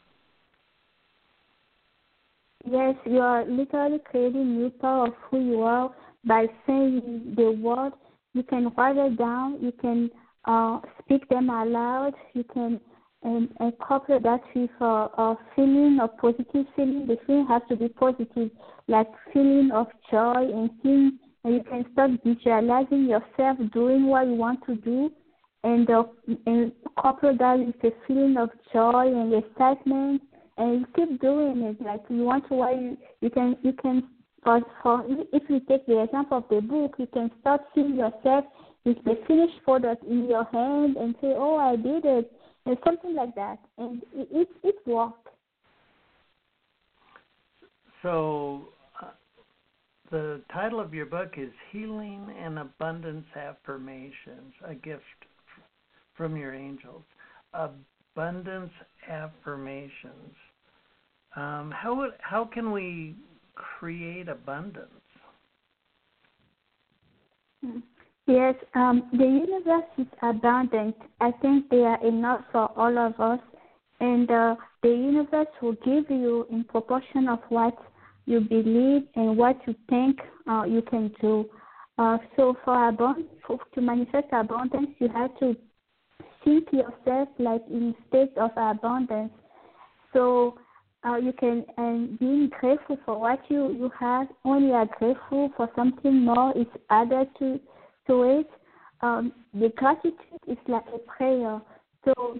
Yes, 2.65 2.96
you 3.06 3.19
are 3.19 3.43
literally 3.46 4.00
creating 4.06 4.58
new 4.58 4.69
part 4.69 5.10
of 5.10 5.15
who 5.30 5.39
you 5.39 5.62
are 5.63 5.93
by 6.26 6.46
saying 6.65 7.34
the 7.36 7.52
word. 7.52 7.93
You 8.34 8.43
can 8.43 8.72
write 8.78 8.98
it 8.98 9.17
down. 9.17 9.60
You 9.62 9.72
can 9.74 10.10
uh, 10.46 10.80
speak 11.00 11.28
them 11.30 11.50
aloud. 11.50 12.13
You 12.34 12.43
can 12.46 12.80
and, 13.24 13.50
and 13.60 13.74
couple 13.80 14.19
that 14.19 14.41
with 14.56 14.69
a, 14.82 14.84
a 14.84 15.38
feeling 15.56 16.00
of 16.02 16.17
positive 16.17 16.65
feeling. 16.76 17.08
The 17.08 17.17
feeling 17.26 17.48
has 17.48 17.62
to 17.69 17.76
be 17.76 17.88
positive, 17.89 18.52
like 18.88 19.08
feeling 19.34 19.72
of 19.74 19.88
joy 20.12 20.50
and 20.54 20.69
feeling, 20.82 21.19
and 21.43 21.56
you 21.56 21.63
can 21.63 21.86
start 21.93 22.12
visualizing 22.23 23.06
yourself 23.06 23.58
doing 23.73 24.08
what 24.08 24.27
you 24.27 24.34
want 24.34 24.60
to 24.65 24.75
do, 24.75 25.12
and 25.63 25.89
uh, 25.89 26.03
and 26.45 26.71
couple 27.01 27.36
that 27.38 27.60
with 27.60 27.75
a 27.84 27.95
feeling 28.08 28.38
of 28.38 28.49
joy 28.71 29.08
and 29.08 29.34
excitement, 29.34 30.21
and 30.58 30.82
you 30.82 30.88
keep 30.95 31.21
doing 31.21 31.62
it. 31.62 31.82
Like 31.82 32.01
you 32.10 32.23
want 32.23 32.47
to, 32.49 32.56
why 32.56 32.73
you, 32.73 32.97
you 33.21 33.29
can 33.29 33.58
you 33.62 33.73
can 33.73 34.03
for, 34.43 34.62
for 34.82 35.06
if 35.08 35.43
you 35.49 35.60
take 35.62 35.86
the 35.86 36.03
example 36.03 36.38
of 36.38 36.45
the 36.49 36.62
book, 36.62 36.95
you 36.97 37.08
can 37.08 37.32
start 37.41 37.62
seeing 37.73 37.95
yourself 37.95 38.45
with 38.86 38.97
the 39.06 39.17
finished 39.27 39.63
product 39.63 40.03
in 40.03 40.27
your 40.27 40.45
hand 40.45 40.97
and 40.97 41.15
say, 41.21 41.34
"Oh, 41.36 41.58
I 41.58 41.75
did 41.75 42.06
it." 42.06 42.32
and 42.65 42.77
something 42.86 43.15
like 43.15 43.36
that, 43.36 43.60
and 43.77 44.01
it 44.13 44.27
it, 44.32 44.47
it 44.63 44.75
worked. 44.86 45.27
So, 48.01 48.67
the 50.13 50.39
title 50.54 50.80
of 50.80 50.93
your 50.93 51.08
book 51.08 51.34
is 51.38 51.49
"Healing 51.71 52.28
and 52.39 52.60
Abundance 52.60 53.26
Affirmations: 53.36 54.54
A 54.63 54.76
Gift 54.76 55.02
from 56.15 56.38
Your 56.38 56.54
Angels." 56.54 57.02
Abundance 57.56 58.71
affirmations. 59.10 60.35
Um, 61.35 61.73
how 61.75 62.10
how 62.19 62.46
can 62.46 62.71
we 62.71 63.15
create 63.56 64.29
abundance? 64.29 64.87
Yes, 68.27 68.54
um, 68.75 69.10
the 69.13 69.25
universe 69.25 69.90
is 69.98 70.06
abundant. 70.21 70.96
I 71.21 71.31
think 71.42 71.71
they 71.71 71.85
are 71.85 72.06
enough 72.06 72.42
for 72.52 72.71
all 72.77 72.96
of 73.00 73.19
us, 73.19 73.40
and 74.00 74.29
uh, 74.29 74.56
the 74.83 74.90
universe 74.90 75.48
will 75.60 75.77
give 75.83 76.08
you 76.12 76.46
in 76.52 76.65
proportion 76.65 77.27
of 77.27 77.40
what 77.50 77.75
you 78.26 78.40
believe 78.42 79.04
and 79.15 79.38
what 79.38 79.58
you 79.67 79.76
think 79.90 80.19
uh, 80.50 80.63
you 80.63 80.82
can 80.82 81.12
do. 81.21 81.50
Uh, 81.98 82.17
so 82.36 82.56
for, 82.65 82.90
abundance, 82.90 83.28
for 83.46 83.60
to 83.76 83.82
manifest 83.82 84.28
abundance, 84.32 84.88
you 85.00 85.08
have 85.10 85.38
to 85.40 85.56
think 86.44 86.67
yourself 86.71 87.30
like 87.40 87.62
in 87.69 87.94
state 88.08 88.32
of 88.38 88.52
abundance. 88.58 89.32
So 90.12 90.58
uh, 91.06 91.17
you 91.17 91.34
can 91.34 91.65
and 91.78 92.17
being 92.19 92.50
grateful 92.60 92.98
for 93.06 93.19
what 93.19 93.40
you 93.50 93.74
you 93.74 93.92
have. 94.00 94.28
When 94.44 94.63
you 94.63 94.74
are 94.74 94.86
grateful 94.86 95.52
for 95.58 95.69
something 95.76 96.26
more, 96.26 96.58
is 96.58 96.67
added 96.90 97.28
to 97.40 97.60
to 98.08 98.24
it. 98.40 98.50
Um, 99.02 99.34
the 99.54 99.69
gratitude 99.76 100.15
is 100.48 100.58
like 100.67 100.86
a 100.94 101.00
prayer. 101.00 101.62
So 102.06 102.40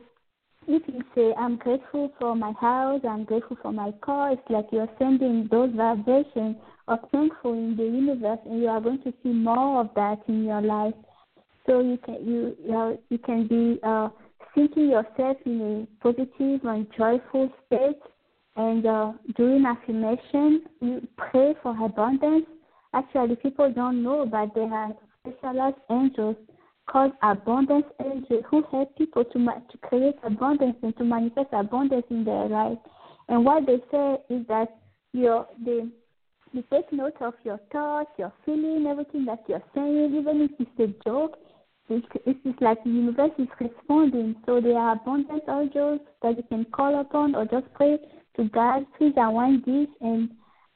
if 0.68 0.86
can 0.86 1.04
say 1.16 1.34
I'm 1.38 1.58
grateful 1.58 2.12
for 2.20 2.36
my 2.36 2.54
house, 2.60 3.02
I'm 3.08 3.24
grateful 3.24 3.58
for 3.62 3.72
my 3.72 3.92
car, 4.02 4.34
it's 4.34 4.42
like 4.50 4.68
you're 4.72 4.90
sending 5.00 5.48
those 5.52 5.72
vibrations 5.76 6.58
of 6.88 7.00
thankful 7.12 7.54
in 7.54 7.76
the 7.76 7.84
universe, 7.84 8.40
and 8.46 8.62
you 8.62 8.68
are 8.68 8.82
going 8.82 9.02
to 9.04 9.14
see 9.24 9.30
more 9.30 9.82
of 9.82 9.90
that 9.96 10.20
in 10.28 10.44
your 10.44 10.62
life. 10.62 10.94
So 11.66 11.80
you 11.80 11.98
can 11.98 12.16
you 12.26 12.56
you, 12.64 12.72
know, 12.72 13.00
you 13.10 13.18
can 13.18 13.48
be 13.48 13.80
uh, 13.84 14.10
thinking 14.54 14.90
yourself 14.90 15.38
in 15.46 15.88
a 15.88 16.04
positive 16.04 16.66
and 16.66 16.88
joyful 16.98 17.52
state, 17.68 18.02
and 18.56 18.86
uh, 18.86 19.14
during 19.36 19.66
affirmation, 19.66 20.64
you 20.82 21.08
pray 21.18 21.56
for 21.64 21.72
abundance. 21.84 22.46
Actually, 22.94 23.36
people 23.38 23.72
don't 23.72 24.04
know, 24.04 24.26
but 24.26 24.54
there 24.54 24.72
are 24.72 24.94
specialized 25.22 25.78
angels 25.90 26.36
called 26.88 27.14
abundance 27.22 27.86
angels 28.04 28.44
who 28.50 28.64
help 28.72 28.96
people 28.98 29.24
to 29.26 29.40
ma- 29.40 29.60
to 29.72 29.78
create 29.80 30.16
abundance 30.24 30.76
and 30.82 30.96
to 30.98 31.04
manifest 31.04 31.50
abundance 31.52 32.06
in 32.10 32.24
their 32.24 32.48
life. 32.48 32.78
And 33.30 33.46
what 33.46 33.66
they 33.66 33.78
say 33.92 34.18
is 34.30 34.46
that 34.48 34.68
your 35.14 35.48
they 35.64 35.86
you 36.52 36.64
take 36.72 36.92
note 36.94 37.16
of 37.22 37.34
your 37.44 37.60
thoughts, 37.72 38.12
your 38.18 38.32
feeling, 38.46 38.86
everything 38.88 39.26
that 39.26 39.44
you're 39.48 39.64
saying, 39.74 40.16
even 40.16 40.42
if 40.42 40.52
it's 40.60 40.80
a 40.80 41.10
joke. 41.10 41.38
It's, 41.90 42.06
it's 42.26 42.62
like 42.62 42.82
the 42.84 42.92
universe 42.92 43.32
is 43.38 43.48
responding. 43.60 44.36
So 44.46 44.62
there 44.62 44.78
are 44.78 44.94
abundant 44.94 45.44
angels 45.50 46.00
that 46.22 46.38
you 46.38 46.44
can 46.44 46.66
call 46.66 47.02
upon 47.02 47.36
or 47.36 47.46
just 47.46 47.74
pray 47.74 47.98
to 48.38 48.44
God, 48.46 48.86
please 48.98 49.14
I 49.20 49.28
want 49.28 49.66
this 49.66 49.88
and 50.00 50.30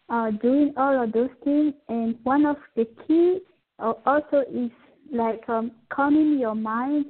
uh, 0.09 0.31
doing 0.31 0.73
all 0.77 1.03
of 1.03 1.11
those 1.11 1.29
things. 1.43 1.73
And 1.89 2.15
one 2.23 2.45
of 2.45 2.57
the 2.75 2.87
key 3.07 3.39
uh, 3.79 3.93
also 4.05 4.43
is 4.51 4.71
like 5.11 5.47
um, 5.49 5.71
calming 5.89 6.39
your 6.39 6.55
mind 6.55 7.05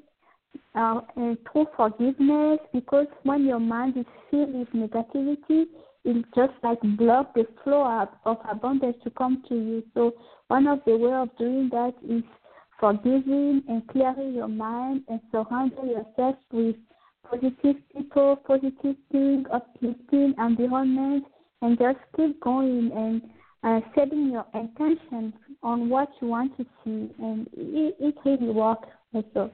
uh, 0.75 1.01
and 1.15 1.37
through 1.51 1.67
forgiveness 1.75 2.59
because 2.73 3.07
when 3.23 3.45
your 3.45 3.59
mind 3.59 3.97
is 3.97 4.05
filled 4.29 4.53
with 4.53 4.67
negativity, 4.69 5.65
it 6.05 6.25
just 6.35 6.53
like 6.63 6.79
block 6.97 7.33
the 7.33 7.45
flow 7.63 8.07
of 8.25 8.37
abundance 8.49 8.95
to 9.03 9.09
come 9.11 9.43
to 9.49 9.55
you. 9.55 9.83
So 9.93 10.13
one 10.47 10.67
of 10.67 10.79
the 10.85 10.95
way 10.95 11.13
of 11.13 11.35
doing 11.37 11.69
that 11.71 11.93
is 12.07 12.23
forgiving 12.79 13.63
and 13.67 13.87
clearing 13.87 14.33
your 14.33 14.47
mind 14.47 15.03
and 15.09 15.19
surrounding 15.31 15.87
yourself 15.87 16.35
with 16.51 16.75
positive 17.29 17.75
people, 17.93 18.37
positive 18.47 18.95
things, 19.11 19.47
uplifting 19.51 20.33
environment, 20.39 21.25
and 21.61 21.77
just 21.77 21.97
keep 22.15 22.39
going 22.39 22.91
and 22.95 23.21
uh, 23.67 23.81
setting 23.93 24.31
your 24.31 24.45
intention 24.53 25.33
on 25.61 25.89
what 25.89 26.09
you 26.21 26.27
want 26.27 26.55
to 26.57 26.63
see, 26.83 27.11
and 27.19 27.47
it, 27.53 27.95
it 27.99 28.15
really 28.23 28.49
works 28.49 28.87
also. 29.13 29.51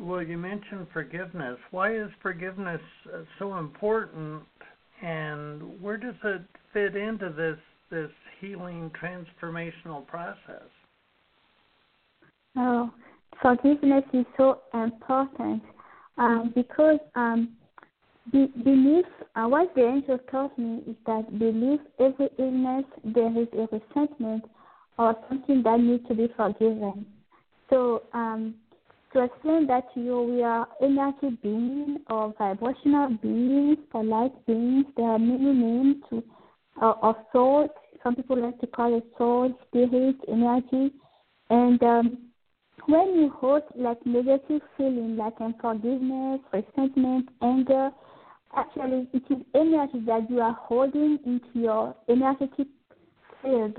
Well, 0.00 0.22
you 0.22 0.38
mentioned 0.38 0.86
forgiveness. 0.92 1.58
Why 1.70 1.94
is 1.94 2.08
forgiveness 2.22 2.80
uh, 3.12 3.18
so 3.38 3.58
important, 3.58 4.42
and 5.02 5.80
where 5.80 5.96
does 5.96 6.14
it 6.24 6.42
fit 6.72 6.96
into 6.96 7.30
this 7.30 7.58
this 7.90 8.10
healing 8.40 8.90
transformational 9.00 10.04
process? 10.06 10.68
Oh, 12.56 12.90
forgiveness 13.40 14.02
is 14.12 14.24
so 14.36 14.62
important 14.74 15.62
um, 16.18 16.52
because 16.54 16.98
um, 17.14 17.50
be, 18.32 18.46
belief, 18.62 19.06
uh, 19.34 19.46
what 19.46 19.74
the 19.74 19.86
angel 19.86 20.18
taught 20.30 20.58
me 20.58 20.82
is 20.86 20.96
that 21.06 21.38
belief 21.38 21.80
every 21.98 22.28
illness 22.38 22.84
there 23.04 23.30
is 23.38 23.48
a 23.52 23.68
resentment 23.72 24.44
or 24.98 25.14
something 25.28 25.62
that 25.62 25.80
needs 25.80 26.06
to 26.08 26.14
be 26.14 26.28
forgiven. 26.36 27.06
So 27.70 28.02
um, 28.12 28.54
to 29.12 29.24
explain 29.24 29.66
that 29.68 29.92
to 29.94 30.00
you, 30.00 30.22
we 30.22 30.42
are 30.42 30.66
energy 30.82 31.38
beings 31.42 32.00
or 32.10 32.34
vibrational 32.38 33.16
beings 33.22 33.78
or 33.92 34.30
beings. 34.46 34.86
There 34.96 35.06
are 35.06 35.18
many 35.18 35.52
names 35.52 35.96
to, 36.10 36.22
uh, 36.82 36.94
of 37.02 37.16
soul. 37.32 37.68
Some 38.02 38.14
people 38.14 38.40
like 38.40 38.58
to 38.60 38.66
call 38.66 38.96
it 38.96 39.04
soul, 39.18 39.52
spirit, 39.66 40.16
energy. 40.28 40.92
And 41.50 41.82
um, 41.82 42.18
when 42.86 43.14
you 43.14 43.32
hold 43.36 43.62
like 43.74 44.04
negative 44.04 44.60
feeling, 44.76 45.16
like 45.16 45.34
unforgiveness, 45.40 46.40
resentment, 46.52 47.28
anger, 47.42 47.90
actually 48.56 49.08
it 49.12 49.22
is 49.30 49.38
energy 49.54 50.00
that 50.06 50.30
you 50.30 50.40
are 50.40 50.56
holding 50.60 51.18
into 51.24 51.48
your 51.54 51.94
energetic 52.08 52.66
field. 53.42 53.76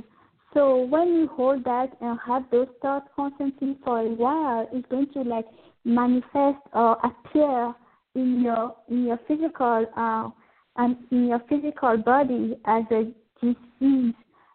So 0.53 0.85
when 0.85 1.07
you 1.09 1.27
hold 1.27 1.63
that 1.65 1.89
and 2.01 2.17
have 2.25 2.43
those 2.51 2.67
thoughts 2.81 3.07
constantly 3.15 3.77
for 3.83 3.99
a 3.99 4.09
while, 4.09 4.67
it's 4.71 4.87
going 4.89 5.07
to 5.13 5.21
like 5.21 5.45
manifest 5.83 6.59
or 6.73 6.97
appear 7.03 7.73
in 8.15 8.41
your 8.41 8.75
in 8.89 9.05
your 9.05 9.19
physical 9.27 9.85
uh, 9.95 10.29
and 10.77 10.97
in 11.11 11.27
your 11.27 11.41
physical 11.49 11.97
body 11.97 12.57
as 12.65 12.83
a 12.91 13.11
disease. 13.41 14.13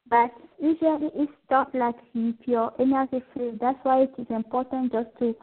But 0.09 0.33
usually 0.61 1.11
it 1.15 1.29
stops 1.47 1.75
like 1.75 1.95
in 2.15 2.37
your 2.47 2.73
energy 2.81 3.23
field. 3.35 3.59
That's 3.61 3.79
why 3.83 4.03
it 4.03 4.15
is 4.19 4.27
important 4.31 4.93
just 4.93 5.09
to 5.21 5.35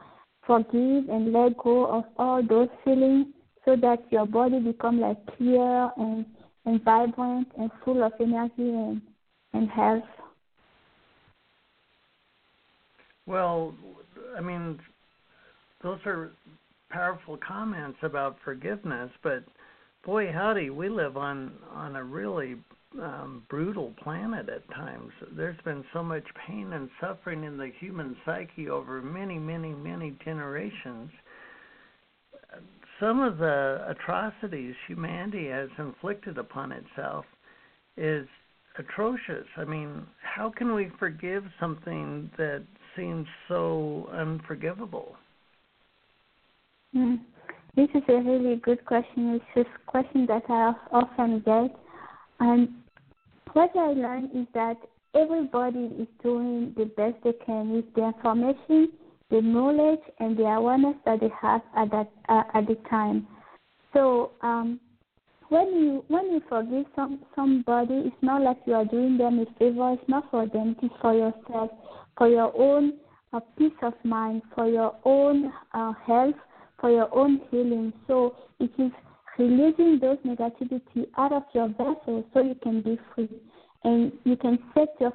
forgive 0.46 1.10
and 1.10 1.32
let 1.32 1.58
go 1.58 1.86
of 1.86 2.06
all 2.18 2.42
those 2.46 2.70
feelings 2.84 3.28
so 3.70 3.76
that 3.76 4.00
your 4.12 4.26
body 4.26 4.60
become 4.60 5.00
like 5.00 5.18
clear 5.38 5.92
and 5.98 6.26
and 6.66 6.84
vibrant 6.84 7.48
and 7.58 7.70
full 7.86 8.04
of 8.04 8.12
energy 8.20 8.52
and 8.58 9.02
and 9.54 9.70
health. 9.70 10.04
Well, 13.26 13.76
I 14.36 14.42
mean, 14.42 14.80
those 15.84 16.00
are 16.06 16.32
powerful 16.90 17.38
comments 17.48 18.00
about 18.02 18.38
forgiveness, 18.44 19.12
but 19.22 19.44
boy, 20.04 20.32
howdy, 20.32 20.72
we 20.72 20.90
live 20.90 21.16
on 21.16 21.52
on 21.72 21.96
a 21.96 22.04
really 22.04 22.56
um, 23.00 23.44
brutal 23.50 23.94
planet 24.04 24.50
at 24.50 24.68
times. 24.72 25.12
There's 25.38 25.60
been 25.64 25.84
so 25.94 26.02
much 26.02 26.24
pain 26.48 26.74
and 26.74 26.90
suffering 27.00 27.44
in 27.44 27.56
the 27.56 27.72
human 27.80 28.18
psyche 28.26 28.68
over 28.68 29.00
many, 29.00 29.38
many, 29.38 29.74
many 29.74 30.16
generations 30.26 31.12
some 33.00 33.22
of 33.22 33.38
the 33.38 33.86
atrocities 33.88 34.76
humanity 34.88 35.48
has 35.48 35.70
inflicted 35.78 36.38
upon 36.38 36.72
itself 36.72 37.26
is 37.98 38.28
atrocious. 38.78 39.46
I 39.58 39.66
mean, 39.66 40.06
how 40.22 40.52
can 40.56 40.74
we 40.74 40.92
forgive 41.00 41.44
something 41.60 42.30
that 42.38 42.64
seems 42.96 43.28
so 43.48 44.10
unforgivable? 44.12 45.16
Mm. 46.96 47.20
This 47.76 47.90
is 47.94 48.04
a 48.10 48.14
really 48.14 48.56
good 48.58 48.84
question. 48.86 49.40
It's 49.56 49.70
a 49.70 49.92
question 49.92 50.26
that 50.28 50.44
I 50.50 50.74
often 50.92 51.40
get. 51.46 51.78
And 52.40 52.70
what 53.54 53.72
I 53.76 53.94
learned 53.94 54.32
is 54.34 54.48
that 54.54 54.78
everybody 55.16 55.92
is 56.00 56.08
doing 56.24 56.74
the 56.78 56.86
best 56.86 57.16
they 57.24 57.34
can 57.46 57.72
with 57.72 57.86
the 57.96 58.08
information 58.08 58.90
the 59.30 59.42
knowledge 59.42 60.02
and 60.20 60.38
the 60.38 60.44
awareness 60.44 60.96
that 61.06 61.20
they 61.20 61.32
have 61.42 61.62
at 61.76 61.92
that 61.92 62.12
uh, 62.28 62.44
at 62.54 62.68
the 62.68 62.76
time. 62.90 63.28
So 63.94 64.32
um, 64.42 64.80
when 65.50 65.68
you 65.68 66.04
when 66.08 66.32
you 66.32 66.42
forgive 66.48 66.86
some 66.96 67.20
somebody, 67.36 67.94
it's 68.06 68.16
not 68.22 68.42
like 68.42 68.58
you 68.66 68.74
are 68.74 68.86
doing 68.86 69.18
them 69.18 69.40
a 69.40 69.46
favor. 69.60 69.94
It's 69.94 70.10
not 70.10 70.30
for 70.32 70.48
them. 70.48 70.76
It's 70.82 70.94
for 71.02 71.14
yourself, 71.14 71.72
for 72.18 72.28
your 72.28 72.52
own 72.58 72.94
uh, 73.34 73.40
peace 73.58 73.72
of 73.82 73.94
mind, 74.04 74.42
for 74.56 74.68
your 74.68 74.96
own 75.06 75.52
uh, 75.74 75.94
health, 76.06 76.36
for 76.80 76.90
your 76.90 77.14
own 77.16 77.42
healing. 77.52 77.94
So 78.08 78.36
it 78.60 78.72
is 78.78 78.92
releasing 79.38 80.00
those 80.00 80.18
negativity 80.26 81.08
out 81.18 81.32
of 81.32 81.44
your 81.54 81.70
vessel 81.70 82.26
so 82.34 82.42
you 82.42 82.56
can 82.62 82.82
be 82.82 83.00
free 83.16 83.30
and 83.84 84.12
you 84.26 84.36
can 84.36 84.60
set 84.74 84.90
your, 85.00 85.14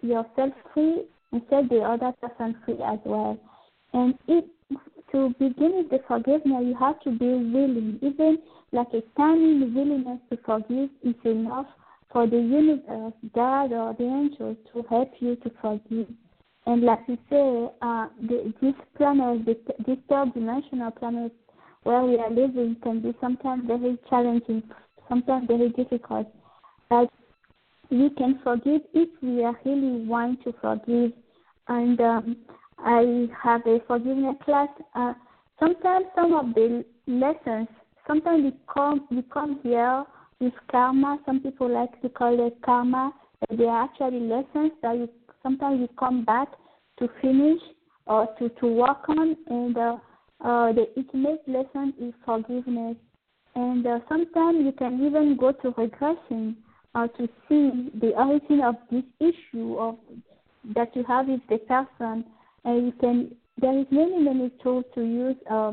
yourself 0.00 0.52
free 0.72 1.02
and 1.32 1.42
set 1.50 1.68
the 1.68 1.80
other 1.80 2.12
person 2.20 2.56
free 2.64 2.78
as 2.84 2.98
well. 3.04 3.38
And 3.92 4.14
if 4.26 4.44
to 5.12 5.34
begin 5.38 5.76
with 5.76 5.90
the 5.90 6.00
forgiveness, 6.06 6.64
you 6.64 6.76
have 6.78 7.00
to 7.00 7.10
be 7.10 7.26
willing. 7.26 7.98
Even 8.02 8.38
like 8.72 8.88
a 8.92 9.00
tiny 9.16 9.64
willingness 9.70 10.20
to 10.30 10.38
forgive 10.44 10.90
is 11.02 11.14
enough 11.24 11.66
for 12.12 12.26
the 12.26 12.36
universe, 12.36 13.14
God, 13.34 13.72
or 13.72 13.94
the 13.94 14.04
angels 14.04 14.56
to 14.72 14.82
help 14.88 15.10
you 15.20 15.36
to 15.36 15.50
forgive. 15.60 16.08
And 16.66 16.82
like 16.82 17.00
you 17.08 17.16
say, 17.30 17.72
uh, 17.80 18.08
the, 18.20 18.52
this 18.60 18.74
planet, 18.96 19.46
the, 19.46 19.56
this 19.86 19.96
third 20.08 20.34
dimensional 20.34 20.90
planet 20.90 21.32
where 21.84 22.02
we 22.02 22.16
are 22.18 22.30
living, 22.30 22.76
can 22.82 23.00
be 23.00 23.14
sometimes 23.20 23.64
very 23.66 23.96
challenging, 24.10 24.62
sometimes 25.08 25.46
very 25.46 25.70
difficult. 25.70 26.26
But 26.90 27.10
we 27.90 28.10
can 28.10 28.38
forgive 28.42 28.82
if 28.94 29.08
we 29.22 29.44
really 29.64 30.06
want 30.06 30.42
to 30.44 30.54
forgive. 30.60 31.12
And 31.68 32.00
um, 32.00 32.36
I 32.78 33.28
have 33.42 33.66
a 33.66 33.78
forgiveness 33.86 34.36
class. 34.44 34.68
Uh, 34.94 35.14
sometimes 35.58 36.06
some 36.14 36.34
of 36.34 36.54
the 36.54 36.84
lessons, 37.06 37.68
sometimes 38.06 38.44
we 38.44 38.52
come 38.72 39.06
we 39.10 39.22
come 39.22 39.60
here 39.62 40.04
with 40.40 40.52
karma. 40.70 41.18
Some 41.26 41.40
people 41.40 41.70
like 41.70 42.00
to 42.02 42.08
call 42.08 42.46
it 42.46 42.58
karma. 42.62 43.12
They 43.50 43.64
are 43.64 43.84
actually 43.84 44.20
lessons 44.20 44.72
that 44.82 44.96
you 44.96 45.08
sometimes 45.42 45.80
you 45.80 45.88
come 45.98 46.24
back 46.24 46.48
to 46.98 47.08
finish 47.20 47.60
or 48.06 48.28
to 48.38 48.48
to 48.48 48.66
work 48.66 49.08
on. 49.08 49.36
And 49.48 49.76
uh, 49.76 49.96
uh, 50.44 50.72
the 50.72 50.86
ultimate 50.96 51.42
lesson 51.46 51.94
is 52.00 52.14
forgiveness. 52.24 52.96
And 53.54 53.86
uh, 53.86 54.00
sometimes 54.08 54.58
you 54.64 54.72
can 54.72 55.04
even 55.04 55.36
go 55.36 55.52
to 55.52 55.74
regression 55.76 56.56
uh, 56.94 57.06
to 57.08 57.28
see 57.48 57.90
the 58.00 58.12
origin 58.16 58.60
of 58.62 58.76
this 58.90 59.04
issue 59.20 59.76
of 59.76 59.96
that 60.74 60.94
you 60.94 61.04
have 61.04 61.28
with 61.28 61.40
the 61.48 61.58
person, 61.58 62.24
and 62.64 62.86
you 62.86 62.92
can. 63.00 63.34
There 63.60 63.76
is 63.78 63.86
many 63.90 64.18
many 64.18 64.50
tools 64.62 64.84
to 64.94 65.02
use 65.02 65.36
uh, 65.50 65.72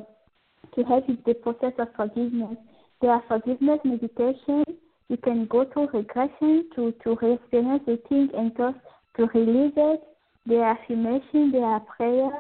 to 0.76 0.84
help 0.84 1.08
with 1.08 1.24
the 1.26 1.36
process 1.36 1.74
of 1.78 1.88
forgiveness. 1.96 2.58
There 3.02 3.12
are 3.12 3.24
forgiveness 3.28 3.80
meditation. 3.84 4.64
You 5.10 5.18
can 5.18 5.46
go 5.46 5.64
to 5.66 5.88
regression 5.94 6.70
to 6.76 6.94
to 7.04 7.12
experience 7.12 7.84
the 7.86 8.00
thing 8.10 8.30
and 8.36 8.52
just 8.58 8.78
to 9.18 9.26
release 9.34 9.74
it. 9.78 10.04
There 10.46 10.64
are 10.64 10.78
affirmation. 10.78 11.52
There 11.52 11.66
are 11.66 11.80
prayer. 11.80 12.32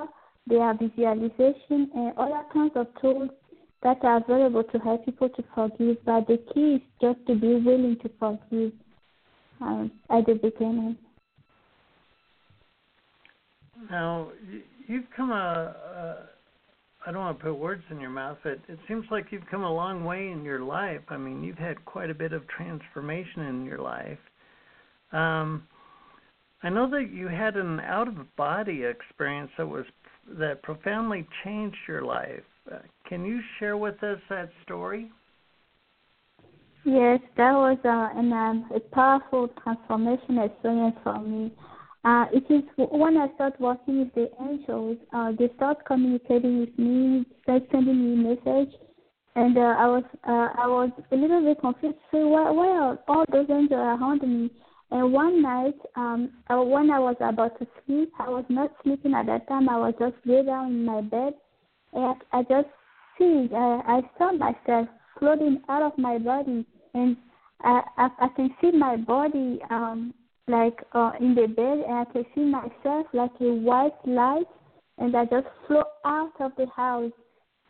There 0.47 0.61
are 0.61 0.75
visualization 0.77 1.89
and 1.95 2.13
all 2.17 2.45
kinds 2.53 2.73
of 2.75 2.87
tools 3.01 3.29
that 3.85 4.03
are 4.03 4.17
available 4.17 4.63
to 4.63 4.79
help 4.79 5.05
people 5.05 5.29
to 5.29 5.43
forgive. 5.53 5.97
But 6.03 6.25
the 6.25 6.39
key 6.53 6.75
is 6.75 6.81
just 6.99 7.19
to 7.27 7.35
be 7.35 7.55
willing 7.55 7.97
to 8.01 8.09
forgive 8.19 8.71
um, 9.61 9.91
at 10.09 10.25
the 10.25 10.33
beginning. 10.33 10.97
Now, 13.91 14.29
you've 14.87 15.05
come 15.15 15.31
a, 15.31 15.35
a 15.35 16.15
I 17.07 17.11
don't 17.11 17.21
want 17.21 17.37
to 17.37 17.43
put 17.45 17.53
words 17.53 17.83
in 17.91 17.99
your 17.99 18.09
mouth, 18.09 18.39
but 18.43 18.59
it 18.67 18.79
seems 18.87 19.05
like 19.11 19.27
you've 19.29 19.45
come 19.51 19.63
a 19.63 19.71
long 19.71 20.03
way 20.03 20.31
in 20.31 20.43
your 20.43 20.61
life. 20.61 21.01
I 21.09 21.17
mean, 21.17 21.43
you've 21.43 21.59
had 21.59 21.85
quite 21.85 22.09
a 22.09 22.15
bit 22.15 22.33
of 22.33 22.41
transformation 22.47 23.43
in 23.43 23.65
your 23.65 23.77
life. 23.77 24.17
Um, 25.11 25.67
I 26.63 26.69
know 26.69 26.89
that 26.89 27.11
you 27.13 27.27
had 27.27 27.55
an 27.55 27.79
out 27.81 28.07
of 28.07 28.35
body 28.35 28.83
experience 28.83 29.51
that 29.59 29.67
was 29.67 29.85
that 30.39 30.63
profoundly 30.63 31.27
changed 31.43 31.77
your 31.87 32.01
life. 32.01 32.41
Uh, 32.71 32.77
can 33.07 33.25
you 33.25 33.39
share 33.59 33.77
with 33.77 34.01
us 34.03 34.19
that 34.29 34.49
story? 34.63 35.11
Yes, 36.83 37.19
that 37.37 37.51
was 37.51 37.77
uh, 37.83 38.19
an, 38.19 38.31
um, 38.31 38.69
a 38.75 38.79
powerful 38.79 39.49
transformation 39.63 40.37
experience 40.37 40.95
for 41.03 41.19
me. 41.19 41.51
Uh, 42.03 42.25
it 42.31 42.45
is 42.51 42.63
when 42.77 43.17
I 43.17 43.33
start 43.33 43.59
working 43.59 43.99
with 43.99 44.13
the 44.13 44.29
angels, 44.39 44.97
uh, 45.11 45.31
they 45.37 45.49
start 45.55 45.83
communicating 45.87 46.59
with 46.59 46.77
me, 46.77 47.25
start 47.41 47.63
sending 47.71 47.97
me 47.97 48.35
message, 48.35 48.71
and 49.35 49.57
uh, 49.57 49.61
I 49.61 49.87
was 49.87 50.03
uh, 50.27 50.49
I 50.61 50.67
was 50.67 50.91
a 51.11 51.15
little 51.15 51.41
bit 51.41 51.59
confused. 51.59 51.97
So 52.11 52.27
why 52.27 52.51
why 52.51 52.67
are 52.67 52.99
all 53.07 53.25
those 53.31 53.47
angels 53.49 53.71
around 53.79 54.21
me? 54.21 54.51
And 54.91 55.11
one 55.11 55.41
night, 55.41 55.73
um, 55.95 56.29
uh, 56.47 56.61
when 56.61 56.91
I 56.91 56.99
was 56.99 57.15
about 57.19 57.57
to 57.57 57.67
sleep, 57.85 58.11
I 58.19 58.29
was 58.29 58.45
not 58.49 58.71
sleeping 58.83 59.15
at 59.15 59.25
that 59.25 59.47
time. 59.47 59.67
I 59.67 59.77
was 59.77 59.95
just 59.97 60.15
lay 60.25 60.45
down 60.45 60.67
in 60.67 60.85
my 60.85 61.01
bed, 61.01 61.33
and 61.95 62.15
I 62.31 62.43
just 62.43 62.67
see 63.17 63.49
I, 63.53 63.81
I 63.87 64.01
saw 64.17 64.31
myself 64.33 64.87
floating 65.19 65.61
out 65.69 65.81
of 65.81 65.97
my 65.97 66.17
body, 66.17 66.65
and 66.93 67.17
I 67.61 67.81
I, 67.97 68.09
I 68.19 68.27
can 68.35 68.49
see 68.61 68.71
my 68.71 68.97
body 68.97 69.59
um 69.69 70.13
like 70.47 70.77
uh, 70.93 71.11
in 71.19 71.33
the 71.33 71.47
bed 71.47 71.83
and 71.87 71.93
I 71.93 72.05
can 72.11 72.25
see 72.35 72.43
myself 72.43 73.07
like 73.13 73.31
a 73.41 73.51
white 73.51 73.95
light 74.05 74.45
and 74.97 75.15
I 75.15 75.25
just 75.25 75.47
float 75.67 75.87
out 76.05 76.33
of 76.39 76.51
the 76.57 76.67
house 76.75 77.11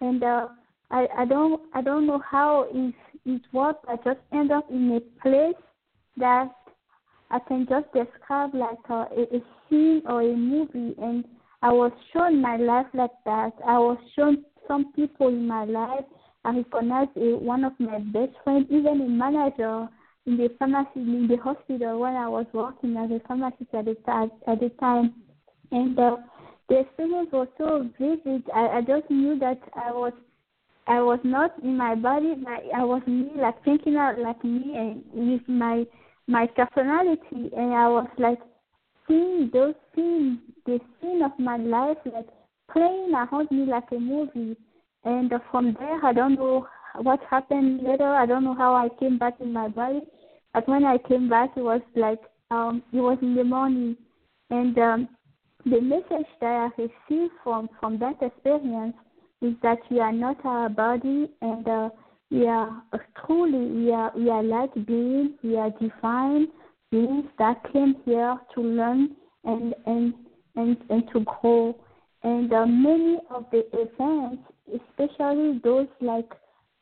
and 0.02 0.22
uh, 0.22 0.48
I 0.92 1.08
I 1.18 1.26
don't 1.26 1.62
I 1.74 1.82
don't 1.82 2.06
know 2.06 2.22
how 2.30 2.68
it 2.74 2.94
it 3.26 3.42
worked. 3.54 3.86
I 3.88 3.96
just 3.98 4.20
end 4.34 4.52
up 4.52 4.70
in 4.70 4.92
a 4.92 5.00
place 5.22 5.56
that 6.18 6.50
I 7.32 7.40
can 7.48 7.66
just 7.68 7.86
describe 7.94 8.54
like 8.54 8.78
a, 8.90 8.94
a, 8.94 9.38
a 9.38 9.42
scene 9.70 10.02
or 10.08 10.22
a 10.22 10.36
movie 10.36 10.96
and 11.02 11.26
I 11.66 11.72
was 11.72 11.92
shown 12.14 12.44
my 12.44 12.58
life 12.58 12.86
like 12.94 13.18
that. 13.26 13.54
I 13.66 13.80
was 13.80 13.98
shown 14.16 14.46
some 14.68 14.94
people 14.94 15.30
in 15.30 15.48
my 15.48 15.66
life. 15.66 16.06
I 16.44 16.58
recognized 16.58 17.10
one 17.16 17.64
of 17.64 17.74
my 17.80 17.98
best 17.98 18.34
friends, 18.44 18.68
even 18.70 19.02
a 19.02 19.10
manager 19.10 19.90
in 20.28 20.38
the 20.38 20.50
pharmacy 20.60 20.90
in 20.98 21.28
the 21.28 21.38
hospital 21.38 22.02
when 22.02 22.16
I 22.16 22.28
was 22.28 22.46
working 22.54 22.96
as 22.98 23.10
a 23.10 23.20
pharmacist 23.28 23.74
at 23.74 23.86
the 23.86 23.96
at 24.46 24.60
the 24.60 24.70
time 24.80 25.16
and 25.72 25.98
uh, 25.98 26.18
the 26.70 26.82
experience 26.82 27.30
was 27.32 27.48
so 27.58 27.90
vivid 28.00 28.44
I, 28.54 28.78
I 28.78 28.82
just 28.82 29.10
knew 29.10 29.40
that 29.40 29.60
I 29.76 29.92
was 29.92 30.14
I 30.86 31.02
was 31.02 31.20
not 31.24 31.52
in 31.64 31.76
my 31.78 31.96
body 31.96 32.36
but 32.44 32.62
I 32.76 32.84
was 32.84 33.02
me 33.08 33.32
like 33.38 33.64
thinking 33.64 33.96
out 33.96 34.20
like 34.20 34.44
me 34.44 34.76
and 34.76 35.04
with 35.14 35.48
my 35.48 35.84
my 36.28 36.48
personality 36.48 37.50
and 37.58 37.74
I 37.74 37.88
was 37.90 38.08
like 38.20 38.40
seeing 39.08 39.50
those 39.54 39.76
scenes 39.96 40.40
the 40.66 40.80
scene 41.00 41.22
of 41.22 41.32
my 41.38 41.58
life 41.58 41.98
like 42.06 42.28
playing 42.72 43.14
around 43.14 43.50
me 43.52 43.66
like 43.66 43.92
a 43.92 44.00
movie. 44.00 44.58
And 45.04 45.32
from 45.52 45.76
there 45.80 46.04
I 46.04 46.14
don't 46.14 46.36
know 46.36 46.68
what 47.02 47.20
happened 47.30 47.84
later. 47.84 48.08
I 48.08 48.26
don't 48.26 48.44
know 48.44 48.56
how 48.56 48.74
I 48.76 48.90
came 49.00 49.18
back 49.18 49.36
in 49.40 49.54
my 49.54 49.68
body, 49.68 50.02
but 50.54 50.68
when 50.68 50.86
I 50.86 50.98
came 50.98 51.30
back, 51.30 51.52
it 51.56 51.62
was 51.62 51.82
like 51.96 52.22
um, 52.52 52.84
it 52.94 52.98
was 52.98 53.18
in 53.22 53.36
the 53.36 53.44
morning, 53.44 53.98
and 54.50 54.78
um, 54.78 55.10
the 55.66 55.82
message 55.82 56.28
that 56.42 56.72
I 56.78 56.82
received 56.82 57.34
from 57.44 57.70
from 57.80 58.00
that 58.00 58.22
experience 58.22 58.96
is 59.42 59.54
that 59.64 59.80
we 59.90 60.00
are 60.00 60.12
not 60.14 60.44
our 60.46 60.70
body, 60.70 61.30
and 61.42 61.68
uh, 61.68 61.90
we 62.32 62.48
are 62.48 62.84
uh, 62.94 62.98
truly 63.26 63.72
we 63.72 63.92
are 63.92 64.12
we 64.16 64.30
are 64.30 64.44
light 64.44 64.74
beings, 64.86 65.32
we 65.44 65.58
are 65.58 65.72
divine 65.72 66.48
that 67.40 67.62
came 67.72 67.96
here 68.06 68.38
to 68.54 68.62
learn 68.62 69.16
and 69.44 69.74
and 69.86 70.14
and 70.56 70.78
and 70.90 71.04
to 71.14 71.26
grow. 71.42 71.76
And 72.24 72.52
uh, 72.52 72.66
many 72.66 73.20
of 73.30 73.46
the 73.52 73.64
events, 73.74 74.42
especially 74.74 75.60
those 75.64 75.88
like 76.02 76.32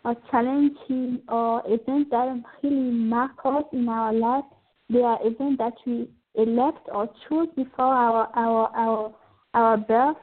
a 0.06 0.16
challenging 0.32 1.22
or 1.28 1.62
events 1.66 2.10
that 2.12 2.42
really 2.62 2.92
mark 2.92 3.32
us 3.46 3.64
in 3.74 3.90
our 3.90 4.14
life. 4.14 4.46
They 4.90 5.02
are 5.02 5.20
events 5.22 5.58
that 5.60 5.74
we 5.86 6.10
elect 6.36 6.88
or 6.92 7.10
choose 7.28 7.50
before 7.56 7.86
our 7.86 8.30
our 8.36 8.70
our 8.76 9.16
our 9.54 9.78
birth. 9.78 10.18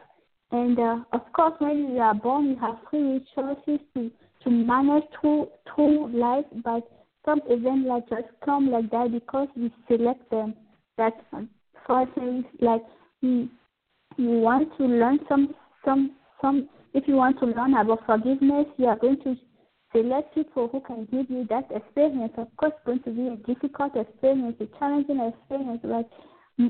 And 0.53 0.79
uh, 0.79 0.97
of 1.13 1.33
course, 1.33 1.55
when 1.59 1.93
we 1.93 1.99
are 1.99 2.15
born, 2.15 2.51
we 2.51 2.55
have 2.57 2.77
free 2.91 3.25
choices 3.35 3.81
to 3.95 4.11
to 4.45 4.51
manage 4.51 5.05
through 5.21 5.49
through 5.75 6.09
life. 6.19 6.47
But 6.65 6.89
some 7.31 7.41
events 7.47 7.87
like 7.89 8.09
just 8.09 8.35
come 8.45 8.71
like 8.71 8.91
that 8.91 9.13
because 9.13 9.49
we 9.57 9.73
select 9.89 10.29
them. 10.31 10.55
That 10.99 11.13
for 11.87 12.07
things 12.15 12.45
like 12.61 12.83
you, 13.21 13.49
we 14.19 14.27
want 14.27 14.77
to 14.79 14.85
learn 14.85 15.21
some 15.29 15.55
some 15.85 16.17
some. 16.43 16.69
If 16.93 17.07
you 17.07 17.15
want 17.15 17.39
to 17.39 17.47
learn 17.47 17.75
about 17.75 18.05
forgiveness, 18.05 18.67
you 18.77 18.87
are 18.87 18.99
going 18.99 19.23
to 19.23 19.37
select 19.93 20.35
people 20.35 20.69
who 20.69 20.81
can 20.81 21.07
give 21.11 21.31
you 21.31 21.47
that 21.49 21.69
experience. 21.71 22.33
Of 22.37 22.49
course, 22.57 22.73
going 22.85 23.03
to 23.05 23.11
be 23.11 23.29
a 23.29 23.37
difficult 23.37 23.97
experience, 23.97 24.57
a 24.61 24.67
challenging 24.79 25.21
experience, 25.21 25.81
but 25.85 26.11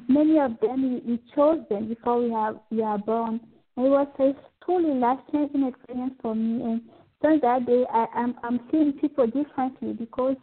many 0.08 0.38
of 0.38 0.60
them 0.60 0.82
we, 1.06 1.12
we 1.12 1.20
chose 1.34 1.60
them 1.70 1.88
before 1.88 2.20
we 2.20 2.32
are 2.34 2.60
we 2.70 2.82
are 2.82 2.98
born. 2.98 3.40
And 3.76 3.86
it 3.86 3.88
was 3.88 4.08
a 4.18 4.34
truly 4.64 4.94
life 4.94 5.20
changing 5.32 5.66
experience 5.66 6.14
for 6.20 6.34
me. 6.34 6.62
And 6.62 6.82
since 7.22 7.40
that 7.40 7.66
day, 7.66 7.84
I, 7.90 8.06
I'm 8.14 8.34
I'm 8.42 8.60
seeing 8.70 8.92
people 8.92 9.26
differently 9.26 9.94
because 9.94 10.36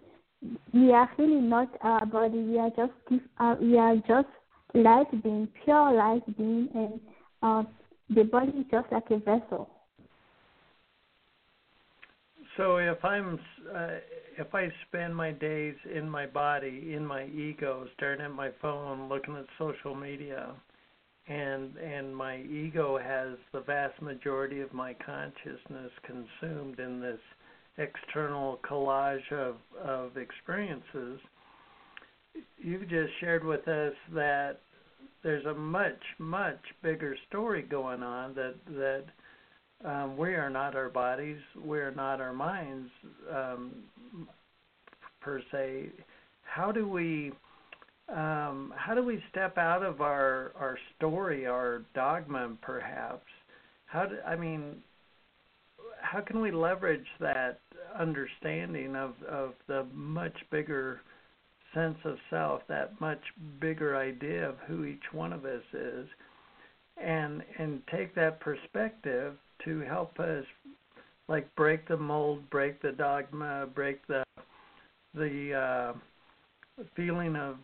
we 0.74 0.92
are 0.92 1.10
really 1.18 1.42
not 1.42 1.70
our 1.82 2.06
body. 2.06 2.40
We 2.40 2.60
are 2.60 2.70
just 2.70 3.22
uh, 3.40 3.56
we 3.62 3.78
are 3.78 3.96
just 4.08 4.28
light 4.74 5.24
being, 5.24 5.48
pure 5.64 5.94
light 5.94 6.26
being, 6.38 6.70
and 6.74 7.00
uh, 7.42 7.64
the 8.10 8.24
body 8.24 8.52
is 8.52 8.66
just 8.72 8.92
like 8.92 9.10
a 9.12 9.18
vessel. 9.18 9.70
So 12.58 12.78
if 12.78 13.04
I'm 13.06 13.40
uh, 13.74 13.88
if 14.38 14.54
I 14.54 14.70
spend 14.88 15.16
my 15.16 15.32
days 15.32 15.76
in 15.94 16.10
my 16.10 16.26
body, 16.26 16.94
in 16.94 17.06
my 17.06 17.26
ego, 17.26 17.88
staring 17.96 18.22
at 18.22 18.32
my 18.32 18.50
phone, 18.62 19.10
looking 19.10 19.36
at 19.36 19.46
social 19.60 19.96
media, 19.96 20.54
and 21.28 21.76
and 21.78 22.16
my 22.16 22.38
ego 22.42 22.98
has 22.98 23.38
the 23.54 23.62
vast 23.62 24.02
majority 24.02 24.62
of 24.62 24.74
my 24.74 24.96
consciousness 25.06 25.92
consumed 26.04 26.80
in 26.80 27.00
this 27.00 27.20
external 27.78 28.60
collage 28.70 29.32
of 29.32 29.56
of 29.84 30.18
experiences, 30.18 31.20
you've 32.58 32.90
just 32.90 33.12
shared 33.20 33.44
with 33.44 33.68
us 33.68 33.94
that 34.14 34.58
there's 35.24 35.46
a 35.46 35.54
much 35.54 36.02
much 36.20 36.60
bigger 36.82 37.16
story 37.28 37.62
going 37.62 38.04
on 38.04 38.34
that 38.36 38.56
that 38.70 39.04
um, 39.86 40.18
we 40.18 40.30
are 40.30 40.50
not 40.50 40.76
our 40.76 40.90
bodies, 40.90 41.38
we 41.64 41.80
are 41.80 41.92
not 41.92 42.20
our 42.20 42.34
minds 42.34 42.90
um, 43.32 43.72
per 45.22 45.42
se. 45.52 45.90
How 46.42 46.72
do 46.72 46.88
we 46.88 47.32
um, 48.10 48.74
how 48.76 48.96
do 48.96 49.04
we 49.04 49.22
step 49.30 49.58
out 49.58 49.84
of 49.84 50.02
our 50.02 50.52
our 50.60 50.78
story, 50.96 51.46
our 51.46 51.84
dogma, 51.94 52.56
perhaps? 52.62 53.26
How 53.86 54.06
do, 54.06 54.16
I 54.26 54.36
mean, 54.36 54.78
how 56.02 56.22
can 56.22 56.42
we 56.42 56.52
leverage 56.52 57.06
that 57.20 57.60
understanding 58.00 58.96
of 58.96 59.14
of 59.30 59.54
the 59.68 59.86
much 59.94 60.36
bigger 60.52 61.02
sense 61.74 61.98
of 62.06 62.18
self, 62.30 62.62
that 62.68 63.00
much 63.00 63.22
bigger 63.60 63.98
idea 63.98 64.50
of 64.50 64.56
who 64.68 64.86
each 64.86 65.04
one 65.12 65.34
of 65.34 65.46
us 65.46 65.64
is, 65.74 66.08
and 67.02 67.44
and 67.60 67.82
take 67.92 68.16
that 68.16 68.40
perspective 68.40 69.36
to 69.66 69.80
help 69.82 70.20
us 70.20 70.46
like 71.28 71.54
break 71.56 71.88
the 71.88 71.98
mold, 71.98 72.50
break 72.50 72.82
the 72.82 72.92
dogma, 72.92 73.68
break 73.74 74.06
the 74.08 74.24
the 75.14 75.54
uh, 75.54 76.84
feeling 76.96 77.36
of 77.36 77.58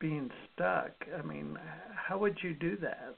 being 0.00 0.30
stuck. 0.52 0.90
I 1.18 1.22
mean, 1.22 1.58
how 1.94 2.18
would 2.18 2.36
you 2.42 2.54
do 2.54 2.76
that? 2.78 3.14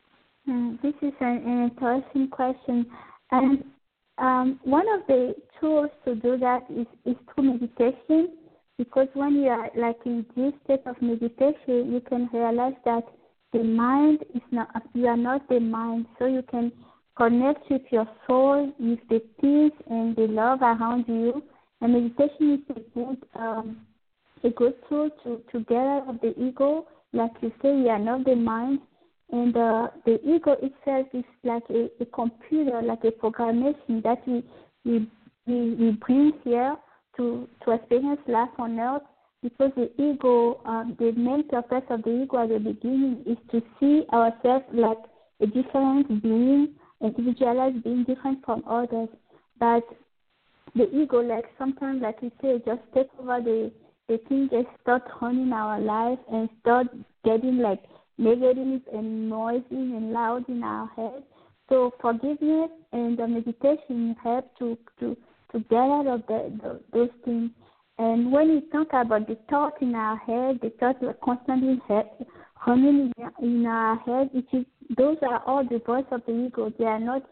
Mm, 0.48 0.80
this 0.82 0.94
is 1.02 1.12
an, 1.20 1.42
an 1.44 1.70
interesting 1.70 2.28
question, 2.28 2.86
and 3.32 3.64
um, 4.18 4.60
one 4.64 4.86
of 4.88 5.06
the 5.06 5.34
tools 5.60 5.90
to 6.04 6.14
do 6.14 6.36
that 6.38 6.64
is, 6.70 6.86
is 7.04 7.16
through 7.34 7.54
meditation. 7.54 8.30
Because 8.76 9.08
when 9.14 9.34
you 9.34 9.48
are 9.48 9.70
like 9.76 9.98
in 10.06 10.24
this 10.36 10.52
state 10.64 10.86
of 10.86 11.00
meditation, 11.02 11.92
you 11.92 12.00
can 12.08 12.28
realize 12.32 12.76
that 12.84 13.02
the 13.52 13.64
mind 13.64 14.24
is 14.34 14.42
not 14.52 14.68
you 14.94 15.06
are 15.06 15.16
not 15.16 15.48
the 15.48 15.58
mind, 15.58 16.06
so 16.18 16.26
you 16.26 16.42
can 16.42 16.70
connect 17.16 17.68
with 17.70 17.82
your 17.90 18.06
soul, 18.26 18.72
with 18.78 19.00
the 19.08 19.20
peace 19.40 19.72
and 19.90 20.14
the 20.14 20.28
love 20.28 20.62
around 20.62 21.06
you. 21.08 21.42
And 21.80 21.92
meditation 21.92 22.64
is 22.68 22.76
a 22.76 22.80
good 22.94 23.24
um, 23.34 23.78
a 24.44 24.50
good 24.50 24.74
tool 24.88 25.10
to 25.24 25.42
to 25.50 25.64
get 25.64 25.78
out 25.78 26.08
of 26.08 26.20
the 26.20 26.34
ego. 26.40 26.86
Like 27.12 27.32
you 27.40 27.50
say, 27.62 27.70
you 27.70 27.88
are 27.88 27.98
not 27.98 28.24
the 28.24 28.36
mind, 28.36 28.80
and 29.32 29.56
uh, 29.56 29.88
the 30.04 30.20
ego 30.24 30.56
itself 30.62 31.06
is 31.14 31.24
like 31.42 31.64
a, 31.70 31.88
a 32.00 32.06
computer, 32.06 32.80
like 32.82 33.02
a 33.02 33.10
programmation 33.10 34.02
that 34.04 34.22
we 34.26 34.44
we 34.84 35.10
we, 35.48 35.74
we 35.74 35.90
bring 35.92 36.32
here 36.44 36.76
to 37.16 37.48
to 37.64 37.72
experience 37.72 38.20
life 38.28 38.50
on 38.58 38.78
earth 38.78 39.02
because 39.42 39.70
the 39.76 39.90
ego, 40.02 40.60
um, 40.64 40.96
the 40.98 41.12
main 41.12 41.46
purpose 41.48 41.84
of 41.90 42.02
the 42.02 42.22
ego 42.22 42.42
at 42.42 42.48
the 42.48 42.58
beginning 42.58 43.22
is 43.26 43.38
to 43.50 43.62
see 43.78 44.04
ourselves 44.12 44.64
like 44.72 44.98
a 45.40 45.46
different 45.46 46.22
being, 46.22 46.74
individualized 47.00 47.82
being 47.84 48.04
different 48.04 48.44
from 48.44 48.64
others. 48.66 49.08
But 49.60 49.84
the 50.74 50.88
ego, 50.94 51.20
like 51.20 51.44
sometimes, 51.56 52.02
like 52.02 52.18
you 52.20 52.32
say, 52.42 52.60
just 52.66 52.82
take 52.94 53.08
over 53.20 53.40
the 53.40 53.70
the 54.08 54.18
thing, 54.28 54.48
just 54.50 54.68
start 54.80 55.02
running 55.20 55.52
our 55.52 55.78
life 55.78 56.18
and 56.32 56.48
start 56.60 56.86
getting 57.24 57.58
like 57.58 57.82
negative 58.16 58.80
and 58.92 59.28
noisy 59.28 59.64
and 59.70 60.12
loud 60.12 60.48
in 60.48 60.62
our 60.62 60.88
head. 60.96 61.22
So 61.68 61.92
forgiveness 62.00 62.70
and 62.92 63.18
the 63.18 63.28
meditation 63.28 64.16
help 64.22 64.50
to 64.58 64.78
to 65.00 65.16
to 65.52 65.60
get 65.60 65.78
out 65.78 66.06
of 66.06 66.22
the, 66.26 66.52
the, 66.62 66.80
those 66.92 67.10
things. 67.24 67.50
And 67.98 68.30
when 68.30 68.48
we 68.48 68.60
talk 68.70 68.88
about 68.92 69.26
the 69.26 69.36
thoughts 69.50 69.76
in 69.80 69.94
our 69.94 70.16
head, 70.16 70.60
the 70.62 70.70
thoughts 70.78 70.98
are 71.02 71.16
constantly 71.24 71.80
running 72.66 73.12
in 73.40 73.66
our 73.66 73.96
head, 73.98 74.30
it 74.34 74.44
is, 74.52 74.64
those 74.96 75.16
are 75.22 75.42
all 75.46 75.64
the 75.64 75.80
voice 75.84 76.04
of 76.10 76.22
the 76.26 76.46
ego. 76.46 76.72
They 76.78 76.84
are 76.84 77.00
not 77.00 77.22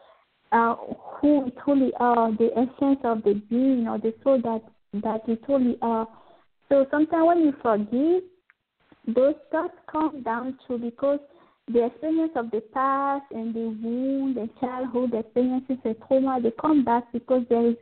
uh, 0.52 0.76
who 1.20 1.40
we 1.40 1.52
truly 1.64 1.92
are, 1.98 2.32
the 2.32 2.50
essence 2.52 3.00
of 3.04 3.22
the 3.22 3.34
being 3.50 3.86
or 3.88 3.98
the 3.98 4.14
soul 4.22 4.40
that, 4.42 4.62
that 5.02 5.28
we 5.28 5.36
truly 5.36 5.76
are. 5.82 6.06
So 6.68 6.86
sometimes 6.90 7.26
when 7.26 7.38
you 7.40 7.54
forgive, 7.62 8.22
those 9.14 9.34
thoughts 9.52 9.74
come 9.90 10.22
down 10.22 10.58
to 10.66 10.78
because 10.78 11.20
the 11.68 11.86
experience 11.86 12.32
of 12.36 12.50
the 12.50 12.60
past 12.72 13.24
and 13.30 13.54
the 13.54 13.76
wound, 13.82 14.36
the 14.36 14.48
childhood 14.60 15.14
experiences, 15.14 15.76
the 15.84 15.96
trauma, 16.06 16.40
they 16.40 16.52
come 16.60 16.84
back 16.84 17.04
because 17.12 17.42
there 17.48 17.66
is 17.70 17.76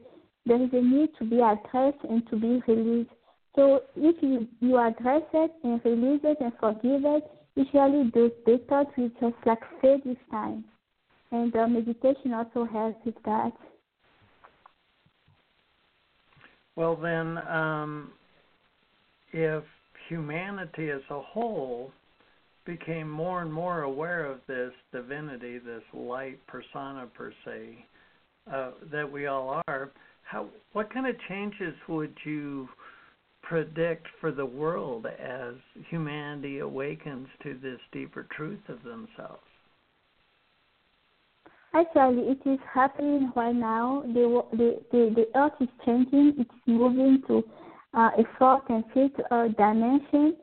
there 0.46 0.62
is 0.62 0.70
a 0.72 0.80
need 0.80 1.10
to 1.18 1.24
be 1.24 1.36
addressed 1.36 2.04
and 2.08 2.28
to 2.30 2.36
be 2.36 2.62
released. 2.66 3.10
So 3.56 3.82
if 3.96 4.16
you, 4.22 4.48
you 4.60 4.78
address 4.78 5.22
it 5.32 5.52
and 5.62 5.80
release 5.84 6.20
it 6.24 6.38
and 6.40 6.52
forgive 6.58 7.04
it, 7.04 7.24
usually 7.54 8.10
those 8.14 8.32
the 8.46 8.60
thoughts 8.68 8.90
will 8.96 9.10
just 9.20 9.36
like 9.46 9.60
fade 9.80 10.00
with 10.04 10.18
time. 10.30 10.64
And 11.30 11.54
uh, 11.54 11.66
meditation 11.66 12.32
also 12.34 12.64
helps 12.64 13.04
with 13.04 13.14
that. 13.24 13.52
Well, 16.76 16.96
then, 16.96 17.38
um, 17.48 18.10
if 19.32 19.62
humanity 20.08 20.90
as 20.90 21.00
a 21.10 21.20
whole 21.20 21.92
became 22.66 23.08
more 23.08 23.42
and 23.42 23.52
more 23.52 23.82
aware 23.82 24.26
of 24.26 24.38
this 24.48 24.72
divinity, 24.92 25.58
this 25.58 25.82
light 25.92 26.38
persona 26.46 27.06
per 27.14 27.32
se, 27.44 27.84
uh, 28.52 28.70
that 28.92 29.10
we 29.10 29.26
all 29.26 29.62
are, 29.68 29.90
how 30.34 30.48
what 30.72 30.92
kind 30.92 31.06
of 31.06 31.14
changes 31.28 31.74
would 31.88 32.12
you 32.24 32.68
predict 33.42 34.06
for 34.20 34.32
the 34.32 34.44
world 34.44 35.06
as 35.06 35.54
humanity 35.88 36.58
awakens 36.58 37.28
to 37.44 37.56
this 37.62 37.78
deeper 37.92 38.26
truth 38.36 38.60
of 38.68 38.82
themselves? 38.82 39.46
Actually, 41.72 42.22
it 42.30 42.40
is 42.48 42.58
happening 42.72 43.32
right 43.36 43.54
now. 43.54 44.02
The 44.06 44.42
the 44.52 44.80
the, 44.90 45.14
the 45.14 45.38
earth 45.38 45.52
is 45.60 45.68
changing. 45.86 46.34
It's 46.38 46.50
moving 46.66 47.22
to 47.28 47.44
uh, 47.94 48.10
a 48.18 48.24
fourth 48.36 48.62
and 48.68 48.84
fifth 48.92 49.20
uh, 49.30 49.48
dimension. 49.56 50.36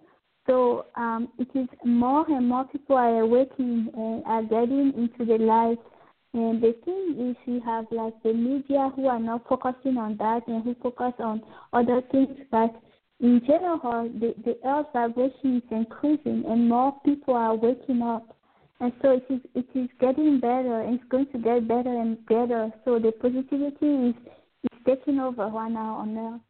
So 0.47 0.85
um, 0.95 1.29
it 1.37 1.49
is 1.53 1.67
more 1.83 2.25
and 2.29 2.47
more 2.47 2.63
people 2.65 2.95
are 2.95 3.19
awakening 3.19 3.89
and 3.95 4.23
are 4.25 4.43
getting 4.43 4.93
into 4.95 5.25
the 5.25 5.43
light 5.43 5.79
and 6.33 6.61
the 6.61 6.73
thing 6.85 7.29
is, 7.29 7.35
we 7.45 7.59
have 7.65 7.85
like 7.91 8.13
the 8.23 8.33
media 8.33 8.89
who 8.95 9.07
are 9.07 9.19
not 9.19 9.47
focusing 9.49 9.97
on 9.97 10.15
that 10.17 10.47
and 10.47 10.63
who 10.63 10.75
focus 10.81 11.13
on 11.19 11.41
other 11.73 12.01
things. 12.09 12.37
But 12.49 12.73
in 13.19 13.41
general, 13.45 14.09
the, 14.17 14.33
the 14.45 14.57
earth 14.65 14.87
vibration 14.93 15.57
is 15.57 15.63
increasing 15.69 16.45
and 16.47 16.69
more 16.69 16.95
people 17.03 17.33
are 17.33 17.55
waking 17.55 18.01
up. 18.01 18.37
And 18.79 18.93
so 19.01 19.11
it 19.11 19.25
is, 19.29 19.41
it 19.55 19.67
is 19.77 19.89
getting 19.99 20.39
better 20.39 20.81
and 20.81 20.95
it's 20.95 21.09
going 21.09 21.27
to 21.33 21.37
get 21.37 21.67
better 21.67 21.89
and 21.89 22.25
better. 22.27 22.71
So 22.85 22.97
the 22.97 23.11
positivity 23.11 24.09
is, 24.09 24.15
is 24.63 24.79
taking 24.85 25.19
over 25.19 25.47
right 25.47 25.71
now 25.71 25.95
on 25.95 26.17
earth. 26.17 26.41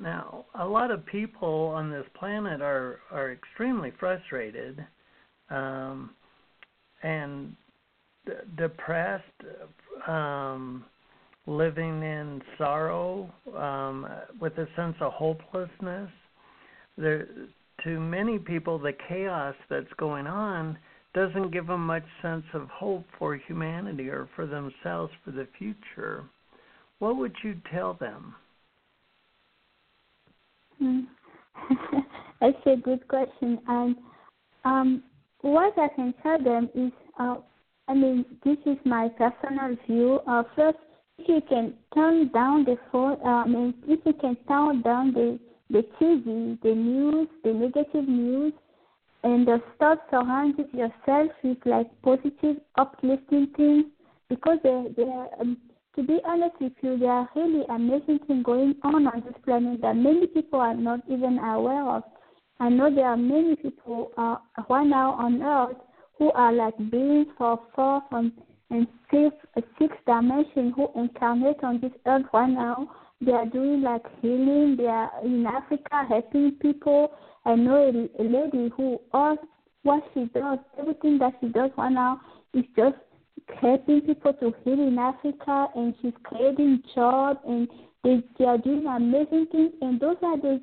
Now, 0.00 0.46
a 0.58 0.66
lot 0.66 0.90
of 0.90 1.04
people 1.04 1.72
on 1.74 1.90
this 1.90 2.06
planet 2.18 2.62
are, 2.62 3.00
are 3.12 3.32
extremely 3.32 3.92
frustrated. 4.00 4.84
Um, 5.50 6.10
and 7.02 7.54
depressed, 8.56 9.24
um, 10.06 10.84
living 11.46 12.02
in 12.02 12.42
sorrow, 12.58 13.32
um, 13.56 14.06
with 14.40 14.52
a 14.58 14.66
sense 14.76 14.96
of 15.00 15.12
hopelessness. 15.12 16.10
There, 16.98 17.28
to 17.84 18.00
many 18.00 18.38
people, 18.38 18.78
the 18.78 18.92
chaos 19.08 19.54
that's 19.68 19.92
going 19.98 20.26
on 20.26 20.78
doesn't 21.14 21.50
give 21.50 21.66
them 21.66 21.86
much 21.86 22.04
sense 22.20 22.44
of 22.52 22.68
hope 22.68 23.04
for 23.18 23.36
humanity 23.36 24.08
or 24.08 24.28
for 24.34 24.46
themselves 24.46 25.12
for 25.24 25.30
the 25.30 25.46
future. 25.58 26.24
What 26.98 27.16
would 27.16 27.34
you 27.42 27.56
tell 27.72 27.94
them? 27.94 28.34
Hmm. 30.78 31.00
That's 32.40 32.56
a 32.66 32.76
good 32.76 33.06
question. 33.08 33.58
And 33.66 33.96
um, 34.64 35.02
what 35.46 35.78
I 35.78 35.88
can 35.88 36.14
tell 36.22 36.42
them 36.42 36.68
is, 36.74 36.92
uh, 37.18 37.36
I 37.88 37.94
mean, 37.94 38.24
this 38.44 38.58
is 38.66 38.78
my 38.84 39.08
personal 39.08 39.76
view. 39.86 40.20
Uh, 40.26 40.42
first, 40.54 40.78
if 41.18 41.28
you 41.28 41.40
can 41.48 41.74
turn 41.94 42.28
down 42.32 42.64
the 42.64 42.76
phone, 42.90 43.18
uh, 43.24 43.44
I 43.44 43.46
mean, 43.46 43.74
if 43.86 44.00
you 44.04 44.12
can 44.14 44.36
turn 44.48 44.82
down 44.82 45.12
the 45.12 45.38
the 45.68 45.84
TV, 46.00 46.60
the 46.62 46.74
news, 46.74 47.28
the 47.42 47.52
negative 47.52 48.08
news, 48.08 48.52
and 49.24 49.48
uh, 49.48 49.58
start 49.74 49.98
surrounding 50.10 50.68
yourself 50.72 51.32
with 51.42 51.58
like 51.64 51.90
positive, 52.02 52.56
uplifting 52.76 53.48
things, 53.56 53.86
because 54.28 54.58
there, 54.62 54.84
there, 54.96 55.28
um, 55.40 55.56
to 55.96 56.02
be 56.04 56.18
honest 56.24 56.54
with 56.60 56.72
you, 56.82 56.98
there 56.98 57.10
are 57.10 57.28
really 57.34 57.64
amazing 57.68 58.20
things 58.26 58.44
going 58.44 58.76
on 58.82 59.06
on 59.08 59.22
this 59.24 59.34
planet 59.44 59.80
that 59.82 59.96
many 59.96 60.26
people 60.28 60.60
are 60.60 60.74
not 60.74 61.00
even 61.10 61.38
aware 61.38 61.84
of. 61.88 62.04
I 62.58 62.68
know 62.68 62.94
there 62.94 63.06
are 63.06 63.16
many 63.16 63.56
people 63.56 64.12
uh, 64.16 64.36
right 64.68 64.86
now 64.86 65.12
on 65.12 65.42
earth 65.42 65.76
who 66.18 66.32
are 66.32 66.52
like 66.52 66.76
beings 66.90 67.26
for 67.36 67.60
four 67.74 68.02
and, 68.12 68.32
and 68.70 68.86
uh, 69.12 69.60
sixth 69.78 69.98
dimension 70.06 70.72
who 70.74 70.88
incarnate 70.94 71.62
on 71.62 71.80
this 71.80 71.92
earth 72.06 72.24
right 72.32 72.50
now. 72.50 72.90
They 73.20 73.32
are 73.32 73.46
doing 73.46 73.82
like 73.82 74.04
healing. 74.20 74.76
They 74.78 74.86
are 74.86 75.10
in 75.24 75.46
Africa 75.46 76.04
helping 76.08 76.52
people. 76.60 77.12
I 77.44 77.54
know 77.54 77.76
a, 77.76 78.22
a 78.22 78.24
lady 78.24 78.70
who 78.76 79.00
all 79.12 79.36
what 79.82 80.02
she 80.12 80.24
does, 80.34 80.58
everything 80.78 81.18
that 81.18 81.34
she 81.40 81.48
does 81.48 81.70
right 81.78 81.92
now 81.92 82.20
is 82.54 82.64
just 82.74 82.96
helping 83.60 84.00
people 84.00 84.32
to 84.34 84.52
heal 84.64 84.74
in 84.74 84.98
Africa, 84.98 85.68
and 85.76 85.94
she's 86.02 86.12
creating 86.24 86.82
jobs, 86.94 87.38
and 87.46 87.68
they, 88.02 88.22
they 88.38 88.44
are 88.46 88.58
doing 88.58 88.86
amazing 88.86 89.46
things. 89.52 89.72
And 89.80 90.00
those 90.00 90.16
are 90.22 90.36
the 90.38 90.60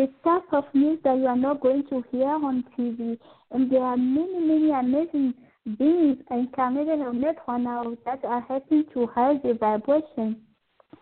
the 0.00 0.08
type 0.24 0.50
of 0.52 0.64
news 0.72 0.98
that 1.04 1.18
you 1.18 1.26
are 1.26 1.36
not 1.36 1.60
going 1.60 1.84
to 1.90 2.02
hear 2.10 2.28
on 2.28 2.64
TV. 2.78 3.18
And 3.50 3.70
there 3.70 3.82
are 3.82 3.98
many, 3.98 4.40
many 4.40 4.70
amazing 4.70 5.34
beings 5.78 6.16
incarnated 6.30 7.00
on 7.00 7.22
earth 7.22 7.36
right 7.46 7.60
now 7.60 7.94
that 8.06 8.24
are 8.24 8.40
helping 8.40 8.84
to 8.94 9.10
raise 9.14 9.42
the 9.42 9.58
vibration. 9.60 10.40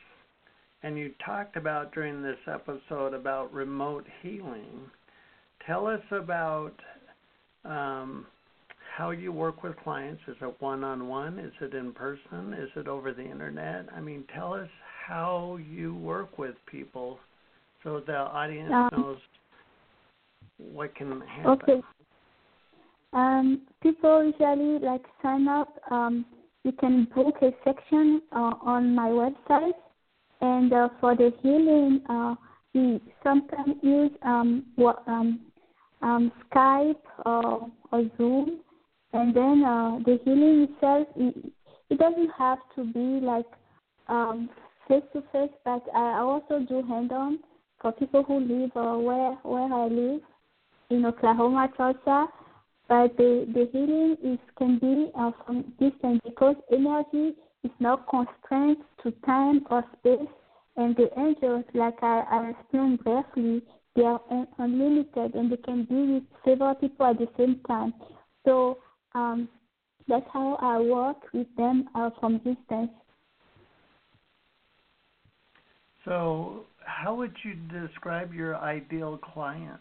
and 0.83 0.99
you 0.99 1.13
talked 1.25 1.57
about 1.57 1.93
during 1.93 2.23
this 2.23 2.39
episode 2.47 3.15
about 3.15 3.53
remote 3.53 4.07
healing. 4.23 4.81
Tell 5.67 5.87
us 5.87 6.03
about 6.11 6.75
um, 7.65 8.27
how 8.97 9.11
you 9.11 9.33
work 9.33 9.63
with 9.63 9.77
clients. 9.79 10.23
Is 10.29 10.37
it 10.41 10.55
one 10.61 10.85
on 10.85 11.09
one? 11.09 11.39
Is 11.39 11.53
it 11.61 11.75
in 11.75 11.93
person? 11.93 12.55
Is 12.55 12.71
it 12.77 12.89
over 12.89 13.13
the 13.13 13.25
internet? 13.25 13.87
I 13.95 14.01
mean, 14.01 14.25
tell 14.35 14.55
us 14.55 14.69
how 15.09 15.59
you 15.71 15.95
work 15.95 16.39
with 16.39 16.55
people 16.71 17.19
so 17.83 18.03
the 18.07 18.17
audience 18.17 18.73
um, 18.75 18.89
knows 18.93 19.19
what 20.59 20.95
can 20.95 21.23
happen. 21.23 21.51
Okay. 21.51 21.83
Um, 23.15 23.63
people 23.83 24.25
usually 24.25 24.79
like 24.85 25.03
sign 25.23 25.49
up 25.49 25.81
um, 25.91 26.27
you 26.65 26.73
can 26.73 27.09
book 27.15 27.35
a 27.41 27.51
section 27.65 28.21
uh, 28.33 28.53
on 28.63 28.95
my 28.95 29.09
website. 29.09 29.73
And 30.41 30.73
uh, 30.73 30.89
for 31.01 31.17
the 31.17 31.33
healing, 31.43 32.03
uh, 32.09 32.35
we 32.75 33.01
sometimes 33.23 33.77
use 33.83 34.11
um, 34.23 34.67
what, 34.77 35.03
um, 35.07 35.41
um, 36.03 36.31
Skype 36.53 37.01
or, 37.25 37.71
or 37.91 38.11
Zoom. 38.19 38.61
And 39.15 39.35
then 39.35 39.65
uh, 39.65 39.99
the 40.05 40.19
healing 40.25 40.69
itself, 40.71 41.09
it, 41.17 41.53
it 41.91 41.99
doesn't 41.99 42.31
have 42.37 42.59
to 42.77 42.85
be 42.85 43.25
like 43.25 43.47
face 44.89 45.05
to 45.13 45.23
face, 45.33 45.51
but 45.65 45.83
I 45.95 46.19
also 46.21 46.61
do 46.69 46.83
hand 46.83 47.13
on 47.13 47.39
for 47.81 47.93
people 47.93 48.23
who 48.25 48.41
live 48.41 48.71
uh, 48.75 48.99
where 48.99 49.33
where 49.43 49.73
I 49.73 49.87
live 49.87 50.21
in 50.91 51.07
Oklahoma, 51.07 51.69
Tulsa. 51.77 52.27
But 52.89 53.17
the, 53.19 53.47
the 53.53 53.69
healing 53.71 54.17
is 54.25 54.39
can 54.57 54.79
be 54.79 55.11
uh, 55.15 55.31
from 55.45 55.63
distance 55.79 56.21
because 56.25 56.57
energy 56.73 57.37
is 57.63 57.71
not 57.81 58.09
constrained 58.09 58.79
to 59.03 59.11
time 59.27 59.67
or 59.71 59.85
space. 59.99 60.27
And 60.77 60.97
the 60.97 61.11
angels, 61.19 61.65
like 61.75 62.03
I, 62.03 62.23
I 62.31 62.51
explained 62.51 63.01
briefly, 63.05 63.63
they 63.95 64.05
are 64.05 64.21
unlimited 64.59 65.35
and 65.35 65.51
they 65.53 65.57
can 65.57 65.85
be 65.85 66.15
with 66.15 66.23
several 66.45 66.75
people 66.77 67.07
at 67.07 67.19
the 67.19 67.29
same 67.37 67.61
time. 67.67 67.93
So 68.47 68.79
um, 69.15 69.49
that's 70.07 70.27
how 70.33 70.55
I 70.63 70.79
work 70.79 71.25
with 71.35 71.49
them 71.57 71.89
uh, 71.95 72.11
from 72.21 72.39
distance. 72.39 72.91
So, 76.09 76.65
how 76.79 77.15
would 77.17 77.35
you 77.45 77.55
describe 77.55 78.33
your 78.33 78.57
ideal 78.57 79.19
client? 79.19 79.79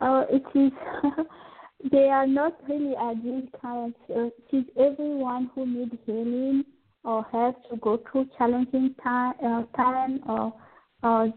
Oh, 0.00 0.24
it 0.30 0.44
is. 0.56 0.72
they 1.90 2.08
are 2.08 2.28
not 2.28 2.56
really 2.68 2.94
ideal 2.96 3.42
clients. 3.60 3.98
Uh, 4.08 4.26
it 4.26 4.56
is 4.56 4.64
everyone 4.78 5.50
who 5.52 5.66
needs 5.66 5.94
healing 6.06 6.64
or 7.02 7.26
has 7.32 7.54
to 7.70 7.76
go 7.78 8.00
through 8.10 8.28
challenging 8.38 8.94
time, 9.02 9.34
uh, 9.44 9.64
time 9.76 10.20
or 10.28 10.54
or 11.02 11.32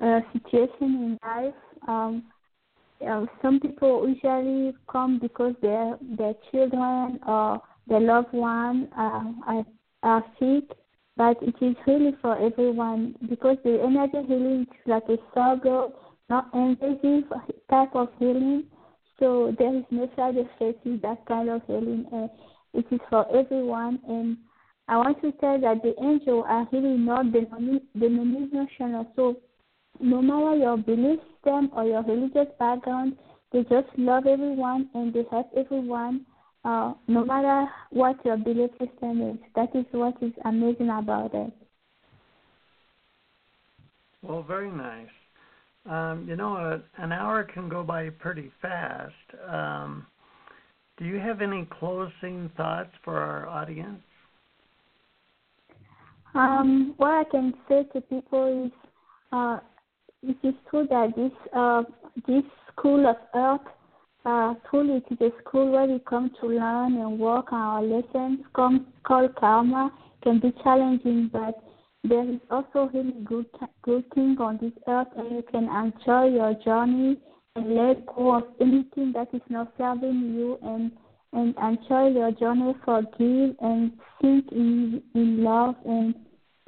uh, 0.00 0.20
situation 0.32 0.72
in 0.80 1.18
life. 1.24 1.54
Um, 1.86 2.24
uh, 3.08 3.26
some 3.40 3.60
people 3.60 4.08
usually 4.08 4.74
come 4.90 5.20
because 5.20 5.54
their 5.62 5.96
their 6.18 6.34
children 6.50 7.20
or 7.24 7.62
their 7.86 8.00
loved 8.00 8.32
one 8.32 8.88
uh, 8.98 9.32
are, 9.46 9.66
are 10.02 10.24
sick, 10.40 10.76
but 11.16 11.36
it 11.42 11.54
is 11.60 11.76
really 11.86 12.12
for 12.20 12.36
everyone 12.38 13.14
because 13.28 13.56
the 13.64 13.80
energy 13.82 14.26
healing 14.26 14.62
is 14.62 14.86
like 14.86 15.04
a 15.08 15.16
struggle 15.30 15.94
not 16.32 16.48
invasive 16.54 17.24
type 17.70 17.94
of 17.94 18.08
healing. 18.18 18.64
So 19.18 19.54
there 19.58 19.76
is 19.76 19.84
no 19.90 20.08
side 20.16 20.36
effect 20.36 20.84
with 20.84 21.02
that 21.02 21.24
kind 21.26 21.50
of 21.50 21.60
healing. 21.66 22.06
Uh, 22.12 22.28
it 22.72 22.86
is 22.90 23.00
for 23.10 23.26
everyone. 23.36 24.00
And 24.08 24.38
I 24.88 24.96
want 24.96 25.20
to 25.22 25.32
tell 25.32 25.60
that 25.60 25.82
the 25.82 25.94
angels 26.02 26.44
are 26.48 26.66
really 26.72 26.96
not 26.96 27.32
the 27.32 27.46
denominational. 27.98 29.06
So 29.14 29.36
no 30.00 30.22
matter 30.22 30.56
your 30.56 30.76
belief 30.78 31.20
system 31.34 31.70
or 31.74 31.84
your 31.84 32.02
religious 32.02 32.48
background, 32.58 33.18
they 33.52 33.62
just 33.64 33.88
love 33.98 34.26
everyone 34.26 34.88
and 34.94 35.12
they 35.12 35.24
help 35.30 35.50
everyone. 35.54 36.24
Uh, 36.64 36.94
no 37.08 37.24
matter 37.24 37.66
what 37.90 38.24
your 38.24 38.36
belief 38.36 38.70
system 38.78 39.30
is, 39.30 39.36
that 39.56 39.74
is 39.74 39.84
what 39.90 40.14
is 40.22 40.32
amazing 40.44 40.90
about 40.90 41.34
it. 41.34 41.52
Well, 44.22 44.44
very 44.44 44.70
nice. 44.70 45.08
Um, 45.90 46.26
you 46.28 46.36
know, 46.36 46.54
a, 46.56 47.02
an 47.02 47.10
hour 47.10 47.42
can 47.42 47.68
go 47.68 47.82
by 47.82 48.10
pretty 48.10 48.52
fast. 48.62 49.12
Um, 49.48 50.06
do 50.98 51.04
you 51.04 51.18
have 51.18 51.40
any 51.40 51.66
closing 51.80 52.48
thoughts 52.56 52.90
for 53.04 53.18
our 53.18 53.48
audience? 53.48 54.00
Um, 56.34 56.94
what 56.96 57.10
I 57.10 57.24
can 57.30 57.54
say 57.68 57.82
to 57.92 58.00
people 58.02 58.66
is, 58.66 58.72
uh, 59.32 59.58
it 60.22 60.36
is 60.44 60.54
true 60.70 60.86
that 60.88 61.08
this 61.16 61.32
uh, 61.52 61.82
this 62.28 62.44
school 62.70 63.06
of 63.08 63.16
earth, 63.34 63.60
uh, 64.24 64.54
truly 64.70 64.98
it 64.98 65.04
is 65.10 65.18
a 65.20 65.30
school 65.40 65.72
where 65.72 65.86
we 65.86 65.98
come 66.00 66.30
to 66.40 66.46
learn 66.46 66.96
and 66.96 67.18
work 67.18 67.52
our 67.52 67.82
lessons. 67.82 68.40
Come, 68.54 68.86
called 69.04 69.34
karma 69.36 69.92
can 70.22 70.38
be 70.38 70.52
challenging, 70.62 71.30
but 71.32 71.54
there 72.04 72.28
is 72.28 72.40
also 72.50 72.90
really 72.92 73.12
good 73.24 73.46
good 73.82 74.04
thing 74.14 74.36
on 74.40 74.58
this 74.60 74.72
earth, 74.88 75.08
and 75.16 75.30
you 75.30 75.42
can 75.50 75.64
enjoy 75.64 76.26
your 76.26 76.54
journey 76.64 77.16
and 77.56 77.74
let 77.74 78.06
go 78.06 78.36
of 78.36 78.44
anything 78.60 79.12
that 79.12 79.28
is 79.32 79.42
not 79.48 79.72
serving 79.78 80.34
you, 80.34 80.58
and 80.62 80.92
and 81.32 81.54
enjoy 81.56 82.08
your 82.08 82.32
journey, 82.32 82.74
forgive 82.84 83.56
and 83.60 83.92
think 84.20 84.50
in 84.52 85.02
in 85.14 85.42
love, 85.42 85.74
and 85.84 86.14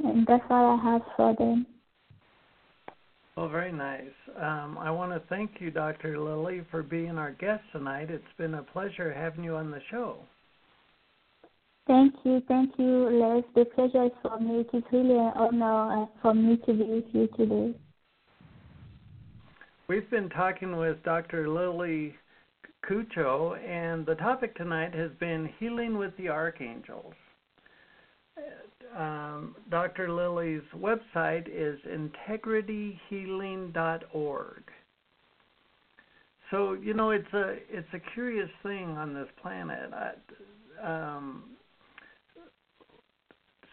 and 0.03 0.27
that's 0.27 0.45
all 0.51 0.79
I 0.79 0.93
have 0.93 1.03
for 1.17 1.35
them. 1.37 1.67
Well, 3.37 3.49
very 3.49 3.73
nice. 3.73 4.15
Um, 4.41 4.79
I 4.79 4.91
want 4.93 5.13
to 5.13 5.21
thank 5.29 5.53
you, 5.59 5.73
Dr. 5.73 6.21
Lilly, 6.21 6.63
for 6.71 6.85
being 6.85 7.19
our 7.19 7.33
guest 7.33 7.65
tonight. 7.73 8.11
It's 8.11 8.25
been 8.39 8.55
a 8.55 8.63
pleasure 8.63 9.13
having 9.13 9.43
you 9.43 9.57
on 9.57 9.73
the 9.73 9.81
show. 9.91 10.19
Thank 11.87 12.15
you, 12.25 12.41
thank 12.47 12.73
you, 12.79 13.11
Les. 13.11 13.43
The 13.55 13.65
pleasure 13.75 14.05
is 14.05 14.13
for 14.23 14.39
me. 14.39 14.61
It 14.61 14.71
is 14.73 14.85
really 14.93 15.19
an 15.19 15.33
honor 15.35 16.05
uh, 16.05 16.07
for 16.23 16.33
me 16.33 16.57
to 16.65 16.73
be 16.73 16.85
with 16.85 17.05
you 17.13 17.29
today. 17.37 17.75
We've 19.89 20.09
been 20.11 20.31
talking 20.31 20.77
with 20.77 21.03
Dr. 21.03 21.49
Lilly 21.49 22.15
Koutcho, 22.89 23.59
and 23.63 24.07
the 24.07 24.15
topic 24.15 24.57
tonight 24.57 24.95
has 24.95 25.11
been 25.21 25.51
healing 25.59 25.99
with 25.99 26.17
the 26.17 26.29
archangels. 26.29 27.13
Um, 28.97 29.57
Dr. 29.71 30.13
Lilly's 30.13 30.63
website 30.77 31.49
is 31.49 31.81
integrityhealing.org. 31.89 34.63
So 36.51 36.75
you 36.75 36.93
know 36.95 37.11
it's 37.11 37.33
a 37.33 37.57
it's 37.69 37.89
a 37.95 38.01
curious 38.13 38.51
thing 38.63 38.97
on 38.97 39.15
this 39.15 39.27
planet. 39.43 39.91
I, 39.93 40.13
um, 40.87 41.45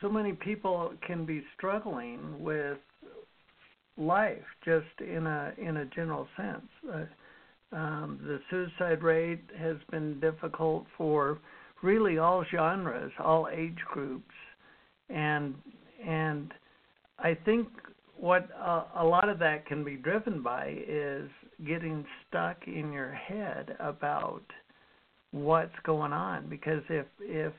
so 0.02 0.10
many 0.10 0.34
people 0.34 0.94
can 1.06 1.26
be 1.26 1.44
struggling 1.56 2.42
with 2.42 2.80
life 3.98 4.44
just 4.66 4.88
in 5.00 5.28
a 5.28 5.54
in 5.58 5.78
a 5.78 5.86
general 5.86 6.28
sense. 6.36 6.68
Uh, 6.92 7.06
um, 7.76 8.20
the 8.24 8.40
suicide 8.50 9.04
rate 9.04 9.44
has 9.58 9.78
been 9.92 10.20
difficult 10.20 10.86
for 10.98 11.40
really 11.82 12.18
all 12.18 12.44
genres, 12.52 13.12
all 13.20 13.48
age 13.52 13.80
groups, 13.94 14.34
and 15.14 15.56
and 16.06 16.54
I 17.20 17.36
think 17.46 17.68
what 18.18 18.50
uh, 18.60 18.84
a 18.98 19.04
lot 19.04 19.30
of 19.30 19.40
that 19.40 19.66
can 19.66 19.84
be 19.84 19.96
driven 19.96 20.42
by 20.42 20.76
is 20.88 21.30
getting 21.66 22.06
stuck 22.28 22.58
in 22.68 22.92
your 22.92 23.12
head 23.12 23.76
about 23.80 24.44
what's 25.32 25.76
going 25.84 26.14
on. 26.14 26.48
Because 26.50 26.84
if 26.90 27.06
if 27.20 27.54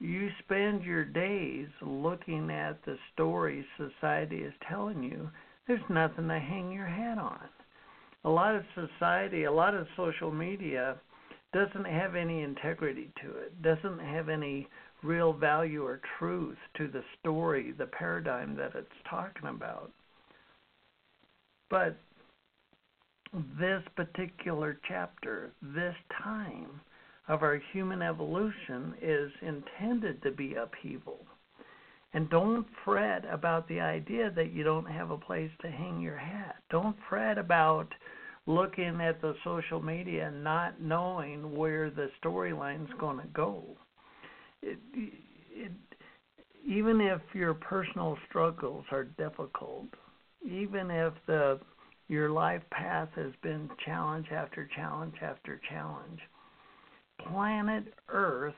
you 0.00 0.28
spend 0.44 0.82
your 0.82 1.04
days 1.04 1.68
looking 1.80 2.50
at 2.50 2.84
the 2.84 2.96
stories 3.12 3.64
society 3.76 4.38
is 4.38 4.52
telling 4.68 5.02
you 5.02 5.30
there's 5.68 5.80
nothing 5.88 6.26
to 6.26 6.40
hang 6.40 6.72
your 6.72 6.86
hat 6.86 7.18
on. 7.18 7.48
A 8.24 8.30
lot 8.30 8.54
of 8.54 8.62
society 8.74 9.44
a 9.44 9.52
lot 9.52 9.74
of 9.74 9.86
social 9.96 10.30
media 10.30 10.96
doesn't 11.52 11.86
have 11.86 12.16
any 12.16 12.42
integrity 12.42 13.12
to 13.22 13.30
it 13.30 13.62
doesn't 13.62 13.98
have 14.00 14.28
any 14.28 14.66
real 15.02 15.32
value 15.32 15.84
or 15.84 16.00
truth 16.18 16.58
to 16.76 16.88
the 16.88 17.02
story 17.20 17.72
the 17.72 17.86
paradigm 17.86 18.56
that 18.56 18.72
it's 18.74 18.88
talking 19.08 19.48
about 19.48 19.90
but 21.70 21.96
this 23.58 23.82
particular 23.96 24.78
chapter, 24.86 25.52
this 25.62 25.94
time 26.22 26.80
of 27.28 27.42
our 27.42 27.60
human 27.72 28.02
evolution 28.02 28.94
is 29.00 29.30
intended 29.40 30.22
to 30.22 30.30
be 30.30 30.54
upheaval. 30.54 31.18
And 32.12 32.28
don't 32.28 32.66
fret 32.84 33.24
about 33.24 33.66
the 33.68 33.80
idea 33.80 34.30
that 34.32 34.52
you 34.52 34.64
don't 34.64 34.84
have 34.84 35.10
a 35.10 35.16
place 35.16 35.50
to 35.62 35.70
hang 35.70 35.98
your 36.02 36.18
hat. 36.18 36.56
Don't 36.70 36.96
fret 37.08 37.38
about 37.38 37.88
looking 38.46 39.00
at 39.00 39.22
the 39.22 39.34
social 39.44 39.80
media 39.80 40.26
and 40.26 40.44
not 40.44 40.82
knowing 40.82 41.56
where 41.56 41.88
the 41.88 42.10
storyline's 42.22 42.92
going 43.00 43.16
to 43.16 43.28
go. 43.28 43.64
It, 44.62 44.78
it, 44.94 45.72
even 46.66 47.00
if 47.00 47.20
your 47.34 47.54
personal 47.54 48.16
struggles 48.28 48.84
are 48.90 49.04
difficult, 49.04 49.86
even 50.44 50.90
if 50.90 51.12
the 51.26 51.60
your 52.08 52.30
life 52.30 52.62
path 52.70 53.08
has 53.14 53.32
been 53.42 53.70
challenge 53.84 54.26
after 54.30 54.68
challenge 54.76 55.14
after 55.22 55.60
challenge. 55.70 56.20
Planet 57.30 57.84
Earth 58.08 58.54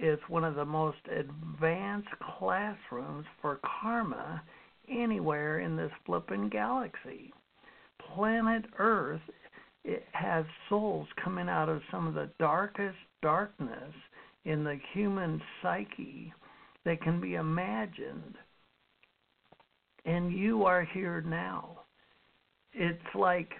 is 0.00 0.18
one 0.28 0.44
of 0.44 0.56
the 0.56 0.64
most 0.64 0.98
advanced 1.10 2.08
classrooms 2.38 3.24
for 3.40 3.60
karma 3.80 4.42
anywhere 4.90 5.60
in 5.60 5.76
this 5.76 5.92
flippin' 6.04 6.48
galaxy. 6.48 7.32
Planet 8.14 8.64
Earth 8.78 9.20
it 9.84 10.04
has 10.12 10.44
souls 10.68 11.08
coming 11.22 11.48
out 11.48 11.68
of 11.68 11.80
some 11.90 12.06
of 12.06 12.14
the 12.14 12.30
darkest 12.38 12.98
darkness 13.22 13.94
in 14.48 14.64
the 14.64 14.78
human 14.92 15.40
psyche 15.62 16.32
that 16.84 17.00
can 17.02 17.20
be 17.20 17.34
imagined. 17.34 18.34
And 20.04 20.32
you 20.32 20.64
are 20.64 20.84
here 20.84 21.20
now 21.20 21.78
it's 22.72 23.14
like 23.14 23.52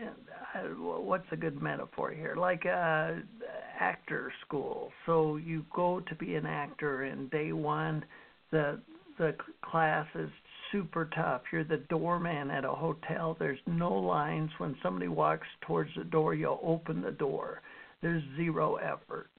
uh, 0.00 0.60
what's 0.78 1.26
a 1.30 1.36
good 1.36 1.60
metaphor 1.62 2.10
here? 2.10 2.34
Like 2.36 2.64
a 2.64 3.20
uh, 3.20 3.46
actor 3.78 4.32
school. 4.44 4.90
So 5.06 5.36
you 5.36 5.64
go 5.74 6.00
to 6.00 6.14
be 6.16 6.34
an 6.34 6.46
actor, 6.46 7.02
and 7.04 7.30
day 7.30 7.52
one, 7.52 8.04
the 8.50 8.80
the 9.18 9.36
class 9.62 10.06
is 10.16 10.30
super 10.72 11.08
tough. 11.14 11.42
You're 11.52 11.62
the 11.62 11.84
doorman 11.88 12.50
at 12.50 12.64
a 12.64 12.72
hotel. 12.72 13.36
There's 13.38 13.60
no 13.66 13.92
lines. 13.92 14.50
When 14.58 14.74
somebody 14.82 15.06
walks 15.06 15.46
towards 15.60 15.90
the 15.96 16.04
door, 16.04 16.34
you'll 16.34 16.60
open 16.64 17.00
the 17.00 17.12
door. 17.12 17.62
There's 18.02 18.24
zero 18.36 18.76
effort. 18.76 19.30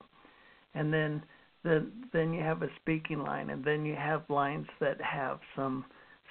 And 0.75 0.93
then 0.93 1.23
then 1.63 1.91
then 2.13 2.31
you 2.33 2.41
have 2.43 2.61
a 2.61 2.69
speaking 2.81 3.19
line, 3.19 3.49
and 3.49 3.63
then 3.63 3.85
you 3.85 3.95
have 3.95 4.29
lines 4.29 4.67
that 4.79 5.01
have 5.01 5.39
some 5.55 5.85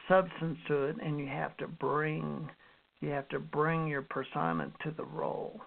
substance 0.09 0.59
to 0.69 0.85
it, 0.85 0.97
and 1.03 1.19
you 1.19 1.27
have 1.27 1.57
to 1.57 1.67
bring 1.67 2.49
you 3.01 3.11
have 3.11 3.29
to 3.31 3.41
bring 3.41 3.87
your 3.87 4.03
persona 4.03 4.71
to 4.83 4.91
the 4.97 5.05
role. 5.05 5.61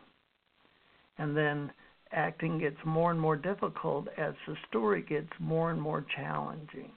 And 1.18 1.36
then 1.36 1.72
acting 2.12 2.60
gets 2.60 2.78
more 2.86 3.12
and 3.12 3.20
more 3.20 3.36
difficult 3.36 4.08
as 4.18 4.34
the 4.48 4.56
story 4.70 5.02
gets 5.02 5.30
more 5.40 5.72
and 5.72 5.82
more 5.82 6.06
challenging. 6.16 6.92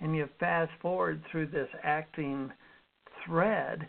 And 0.00 0.14
you 0.14 0.28
fast 0.38 0.72
forward 0.82 1.22
through 1.30 1.46
this 1.46 1.68
acting 1.82 2.50
thread 3.24 3.86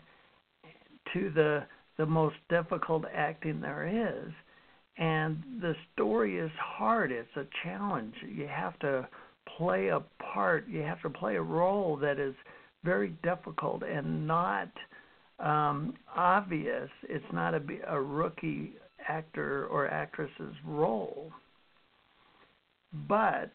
to 1.12 1.30
the 1.30 1.66
the 1.96 2.06
most 2.06 2.36
difficult 2.48 3.04
acting 3.12 3.60
there 3.60 3.86
is. 3.88 4.32
And 4.98 5.42
the 5.60 5.74
story 5.94 6.38
is 6.38 6.50
hard. 6.60 7.12
It's 7.12 7.36
a 7.36 7.46
challenge. 7.62 8.14
You 8.26 8.48
have 8.48 8.78
to 8.80 9.08
play 9.56 9.88
a 9.88 10.02
part, 10.32 10.68
you 10.68 10.80
have 10.80 11.00
to 11.02 11.10
play 11.10 11.36
a 11.36 11.42
role 11.42 11.96
that 11.96 12.18
is 12.18 12.34
very 12.84 13.14
difficult 13.22 13.82
and 13.82 14.26
not 14.26 14.70
um, 15.38 15.94
obvious. 16.16 16.88
It's 17.08 17.24
not 17.32 17.54
a, 17.54 17.60
a 17.88 18.00
rookie 18.00 18.72
actor 19.08 19.66
or 19.66 19.88
actress's 19.88 20.54
role. 20.66 21.30
But 23.08 23.52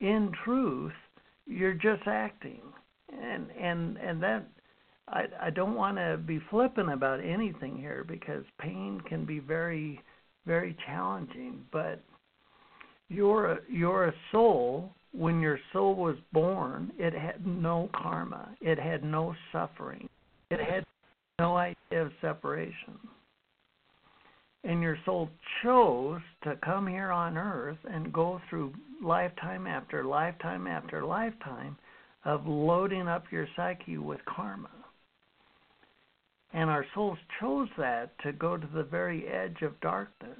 in 0.00 0.32
truth, 0.44 0.92
you're 1.46 1.74
just 1.74 2.06
acting. 2.06 2.60
And 3.12 3.50
and 3.60 3.98
and 3.98 4.22
that 4.22 4.48
I 5.08 5.24
I 5.40 5.50
don't 5.50 5.74
want 5.74 5.98
to 5.98 6.16
be 6.16 6.40
flippant 6.50 6.90
about 6.90 7.20
anything 7.20 7.76
here 7.76 8.04
because 8.08 8.44
pain 8.58 9.02
can 9.06 9.26
be 9.26 9.38
very 9.38 10.00
very 10.46 10.76
challenging, 10.86 11.60
but 11.72 12.00
you're 13.08 13.52
a, 13.52 13.58
you're 13.68 14.06
a 14.06 14.14
soul 14.30 14.92
when 15.12 15.40
your 15.40 15.58
soul 15.72 15.94
was 15.94 16.16
born, 16.32 16.90
it 16.98 17.12
had 17.12 17.46
no 17.46 17.90
karma, 17.94 18.48
it 18.60 18.78
had 18.78 19.04
no 19.04 19.34
suffering, 19.52 20.08
it 20.50 20.58
had 20.58 20.84
no 21.38 21.56
idea 21.56 22.02
of 22.02 22.10
separation. 22.20 22.98
And 24.64 24.80
your 24.80 24.96
soul 25.04 25.28
chose 25.62 26.20
to 26.44 26.56
come 26.64 26.86
here 26.86 27.10
on 27.10 27.36
earth 27.36 27.78
and 27.84 28.12
go 28.12 28.40
through 28.48 28.72
lifetime 29.02 29.66
after 29.66 30.04
lifetime 30.04 30.66
after 30.66 31.04
lifetime 31.04 31.76
of 32.24 32.46
loading 32.46 33.08
up 33.08 33.24
your 33.30 33.48
psyche 33.56 33.98
with 33.98 34.20
karma. 34.24 34.70
And 36.52 36.68
our 36.68 36.84
souls 36.94 37.18
chose 37.40 37.68
that 37.78 38.10
to 38.22 38.32
go 38.32 38.56
to 38.56 38.66
the 38.74 38.82
very 38.82 39.26
edge 39.26 39.62
of 39.62 39.80
darkness 39.80 40.38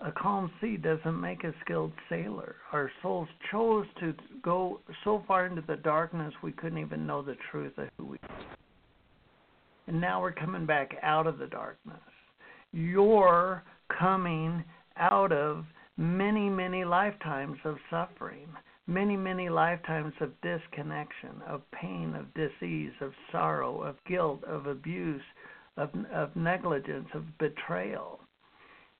a 0.00 0.12
calm 0.12 0.50
sea 0.60 0.76
doesn't 0.76 1.20
make 1.20 1.42
a 1.42 1.52
skilled 1.64 1.92
sailor. 2.08 2.56
Our 2.72 2.90
souls 3.02 3.28
chose 3.50 3.86
to 4.00 4.14
go 4.42 4.80
so 5.02 5.24
far 5.26 5.46
into 5.46 5.62
the 5.66 5.76
darkness 5.76 6.32
we 6.42 6.52
couldn't 6.52 6.78
even 6.78 7.06
know 7.06 7.20
the 7.22 7.36
truth 7.50 7.76
of 7.78 7.88
who 7.98 8.06
we 8.06 8.18
are. 8.28 8.38
And 9.88 10.00
now 10.00 10.20
we're 10.20 10.32
coming 10.32 10.66
back 10.66 10.94
out 11.02 11.26
of 11.26 11.38
the 11.38 11.46
darkness. 11.46 11.98
You're 12.72 13.64
coming 13.98 14.62
out 14.96 15.32
of 15.32 15.64
many, 15.96 16.48
many 16.48 16.84
lifetimes 16.84 17.58
of 17.64 17.76
suffering, 17.90 18.46
many, 18.88 19.16
many 19.16 19.48
lifetimes 19.48 20.14
of 20.20 20.32
disconnection, 20.40 21.40
of 21.46 21.62
pain, 21.70 22.14
of 22.16 22.26
disease, 22.34 22.92
of 23.00 23.12
sorrow, 23.30 23.82
of 23.82 23.94
guilt, 24.08 24.42
of 24.42 24.66
abuse, 24.66 25.22
of, 25.76 25.90
of 26.12 26.34
negligence, 26.34 27.06
of 27.14 27.22
betrayal 27.38 28.18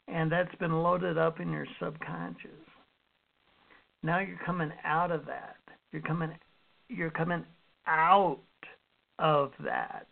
and 0.09 0.33
that's 0.33 0.55
been 0.57 0.83
loaded 0.83 1.19
up 1.19 1.41
in 1.41 1.51
your 1.51 1.67
subconscious. 1.81 2.51
Now 4.03 4.21
you're 4.21 4.41
coming 4.45 4.73
out 4.85 5.11
of 5.11 5.27
that. 5.27 5.57
You're 5.93 6.03
coming 6.03 6.31
you're 6.89 7.11
coming 7.11 7.45
out 7.87 8.39
of 9.19 9.53
that. 9.63 10.07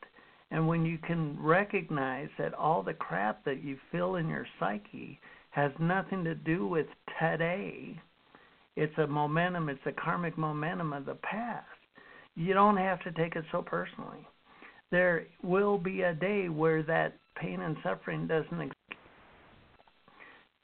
And 0.51 0.69
when 0.69 0.85
you 0.85 0.99
can 0.99 1.37
recognize 1.41 2.29
that 2.39 2.55
all 2.55 2.83
the 2.83 2.95
crap 2.95 3.45
that 3.45 3.65
you 3.65 3.79
feel 3.91 4.17
in 4.17 4.29
your 4.29 4.47
psyche 4.61 5.19
has 5.51 5.73
nothing 5.81 6.23
to 6.25 6.35
do 6.35 6.67
with 6.67 6.87
today, 7.21 7.99
it's 8.77 8.97
a 8.99 9.07
momentum, 9.07 9.69
it's 9.69 9.81
a 9.87 9.93
karmic 9.93 10.37
momentum 10.39 10.93
of 10.93 11.07
the 11.07 11.17
past. 11.17 11.67
You 12.35 12.55
don't 12.55 12.77
have 12.77 13.03
to 13.05 13.13
take 13.13 13.37
it 13.37 13.45
so 13.51 13.63
personally. 13.63 14.27
There 14.91 15.27
will 15.43 15.79
be 15.79 16.03
a 16.03 16.15
day 16.15 16.49
where 16.49 16.83
that 16.85 17.19
pain 17.37 17.61
and 17.61 17.77
suffering 17.83 18.27
doesn't 18.27 18.61
exist 18.61 18.77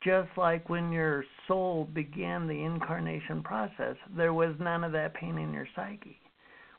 Just 0.04 0.30
like 0.36 0.68
when 0.68 0.92
your 0.92 1.24
soul 1.48 1.88
began 1.94 2.46
the 2.46 2.64
incarnation 2.64 3.42
process, 3.42 3.96
there 4.16 4.34
was 4.34 4.54
none 4.60 4.84
of 4.84 4.92
that 4.92 5.14
pain 5.14 5.38
in 5.38 5.52
your 5.52 5.68
psyche. 5.74 6.18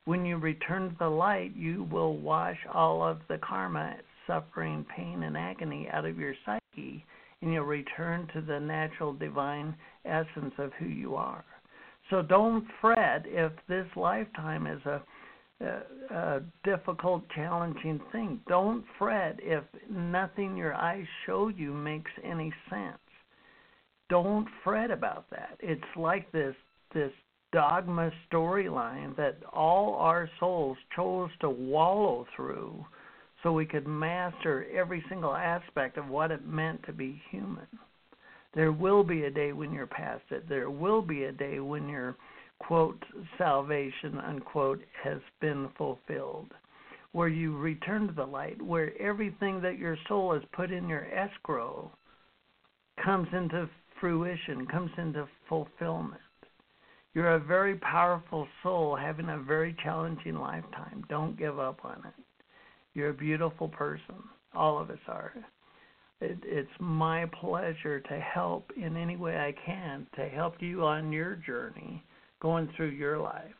When 0.05 0.25
you 0.25 0.37
return 0.37 0.89
to 0.89 0.95
the 0.99 1.09
light, 1.09 1.55
you 1.55 1.87
will 1.91 2.17
wash 2.17 2.57
all 2.73 3.01
of 3.01 3.19
the 3.29 3.37
karma, 3.37 3.95
suffering, 4.27 4.85
pain, 4.95 5.23
and 5.23 5.37
agony 5.37 5.87
out 5.91 6.05
of 6.05 6.17
your 6.19 6.35
psyche, 6.45 7.05
and 7.43 7.53
you'll 7.53 7.65
return 7.65 8.27
to 8.33 8.41
the 8.41 8.59
natural 8.59 9.13
divine 9.13 9.75
essence 10.05 10.53
of 10.57 10.71
who 10.79 10.85
you 10.85 11.15
are. 11.15 11.43
So 12.09 12.21
don't 12.21 12.65
fret 12.81 13.23
if 13.25 13.51
this 13.67 13.85
lifetime 13.95 14.65
is 14.65 14.83
a 14.85 15.01
a, 15.61 16.15
a 16.15 16.41
difficult, 16.63 17.23
challenging 17.35 18.01
thing. 18.11 18.39
Don't 18.47 18.83
fret 18.97 19.37
if 19.41 19.63
nothing 19.89 20.57
your 20.57 20.73
eyes 20.73 21.05
show 21.25 21.47
you 21.47 21.73
makes 21.73 22.11
any 22.23 22.51
sense. 22.69 22.97
Don't 24.09 24.47
fret 24.63 24.91
about 24.91 25.29
that. 25.29 25.57
It's 25.59 25.81
like 25.95 26.31
this 26.31 26.55
this 26.93 27.11
dogma 27.51 28.11
storyline 28.31 29.15
that 29.15 29.37
all 29.51 29.95
our 29.95 30.29
souls 30.39 30.77
chose 30.95 31.29
to 31.39 31.49
wallow 31.49 32.25
through 32.35 32.83
so 33.43 33.51
we 33.51 33.65
could 33.65 33.85
master 33.85 34.65
every 34.73 35.03
single 35.09 35.35
aspect 35.35 35.97
of 35.97 36.07
what 36.07 36.31
it 36.31 36.47
meant 36.47 36.81
to 36.85 36.93
be 36.93 37.21
human. 37.29 37.67
There 38.55 38.71
will 38.71 39.03
be 39.03 39.25
a 39.25 39.31
day 39.31 39.51
when 39.51 39.73
you're 39.73 39.87
past 39.87 40.23
it. 40.31 40.47
There 40.47 40.69
will 40.69 41.01
be 41.01 41.25
a 41.25 41.31
day 41.31 41.59
when 41.59 41.89
you're 41.89 42.15
quote, 42.59 43.03
salvation, 43.37 44.19
unquote, 44.19 44.81
has 45.03 45.19
been 45.41 45.69
fulfilled. 45.77 46.51
Where 47.11 47.27
you 47.27 47.57
return 47.57 48.07
to 48.07 48.13
the 48.13 48.25
light, 48.25 48.61
where 48.61 48.99
everything 48.99 49.61
that 49.61 49.77
your 49.77 49.97
soul 50.07 50.33
has 50.33 50.41
put 50.53 50.71
in 50.71 50.87
your 50.87 51.05
escrow 51.13 51.91
comes 53.03 53.27
into 53.33 53.69
fruition, 53.99 54.65
comes 54.67 54.91
into 54.97 55.27
fulfillment. 55.47 56.21
You're 57.13 57.35
a 57.35 57.39
very 57.39 57.75
powerful 57.75 58.47
soul 58.63 58.95
having 58.95 59.29
a 59.29 59.37
very 59.37 59.75
challenging 59.83 60.35
lifetime. 60.35 61.03
Don't 61.09 61.37
give 61.37 61.59
up 61.59 61.85
on 61.85 62.01
it. 62.07 62.23
You're 62.93 63.09
a 63.09 63.13
beautiful 63.13 63.67
person. 63.67 64.15
All 64.55 64.77
of 64.79 64.89
us 64.89 64.99
are. 65.07 65.33
It, 66.21 66.37
it's 66.43 66.69
my 66.79 67.25
pleasure 67.41 67.99
to 67.99 68.19
help 68.19 68.71
in 68.77 68.95
any 68.95 69.17
way 69.17 69.37
I 69.37 69.53
can 69.65 70.07
to 70.15 70.29
help 70.29 70.61
you 70.61 70.85
on 70.85 71.11
your 71.11 71.35
journey 71.35 72.03
going 72.41 72.69
through 72.75 72.91
your 72.91 73.17
life. 73.17 73.53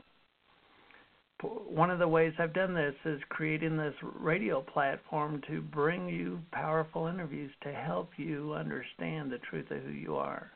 One 1.41 1.89
of 1.89 1.99
the 1.99 2.07
ways 2.07 2.31
I've 2.39 2.53
done 2.53 2.73
this 2.73 2.95
is 3.03 3.19
creating 3.27 3.75
this 3.75 3.95
radio 4.01 4.61
platform 4.61 5.41
to 5.49 5.61
bring 5.61 6.07
you 6.07 6.39
powerful 6.53 7.07
interviews 7.07 7.51
to 7.63 7.73
help 7.73 8.11
you 8.15 8.53
understand 8.53 9.29
the 9.29 9.39
truth 9.49 9.69
of 9.71 9.81
who 9.83 9.91
you 9.91 10.15
are. 10.15 10.51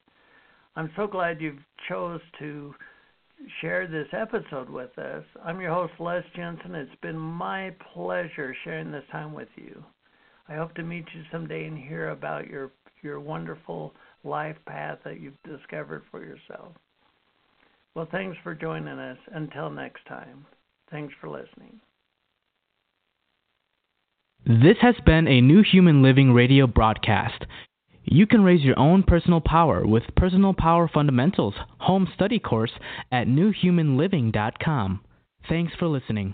I'm 0.78 0.90
so 0.96 1.08
glad 1.08 1.42
you've 1.42 1.56
chose 1.90 2.22
to 2.40 2.74
share 3.62 3.88
this 3.88 4.08
episode 4.12 4.70
with 4.70 4.98
us. 4.98 5.24
I'm 5.44 5.62
your 5.62 5.74
host 5.74 5.94
Les 6.00 6.24
Jensen. 6.36 6.76
It's 6.76 6.92
been 7.02 7.18
my 7.18 7.74
pleasure 7.94 8.56
sharing 8.64 8.92
this 8.92 9.04
time 9.12 9.34
with 9.34 9.50
you. 9.56 9.84
I 10.50 10.56
hope 10.56 10.74
to 10.76 10.84
meet 10.84 11.06
you 11.14 11.24
someday 11.32 11.66
and 11.66 11.78
hear 11.78 12.10
about 12.10 12.48
your 12.48 12.72
your 13.04 13.20
wonderful 13.20 13.94
life 14.24 14.58
path 14.66 15.00
that 15.06 15.20
you've 15.20 15.42
discovered 15.44 16.04
for 16.10 16.24
yourself. 16.24 16.74
Well, 17.94 18.08
thanks 18.12 18.38
for 18.44 18.56
joining 18.56 19.00
us. 19.00 19.18
Until 19.34 19.70
next 19.70 20.06
time, 20.08 20.46
thanks 20.90 21.14
for 21.22 21.30
listening. 21.30 21.80
This 24.46 24.78
has 24.82 24.96
been 25.06 25.28
a 25.28 25.42
New 25.42 25.62
Human 25.62 26.02
Living 26.02 26.34
radio 26.34 26.68
broadcast. 26.68 27.46
You 28.10 28.26
can 28.26 28.42
raise 28.42 28.64
your 28.64 28.80
own 28.80 29.04
personal 29.04 29.42
power 29.42 29.86
with 29.86 30.04
Personal 30.16 30.54
Power 30.54 30.90
Fundamentals 30.92 31.56
home 31.80 32.08
study 32.16 32.40
course 32.40 32.72
at 33.12 33.28
newhumanliving.com. 33.28 35.02
Thanks 35.50 35.74
for 35.78 35.88
listening. 35.88 36.34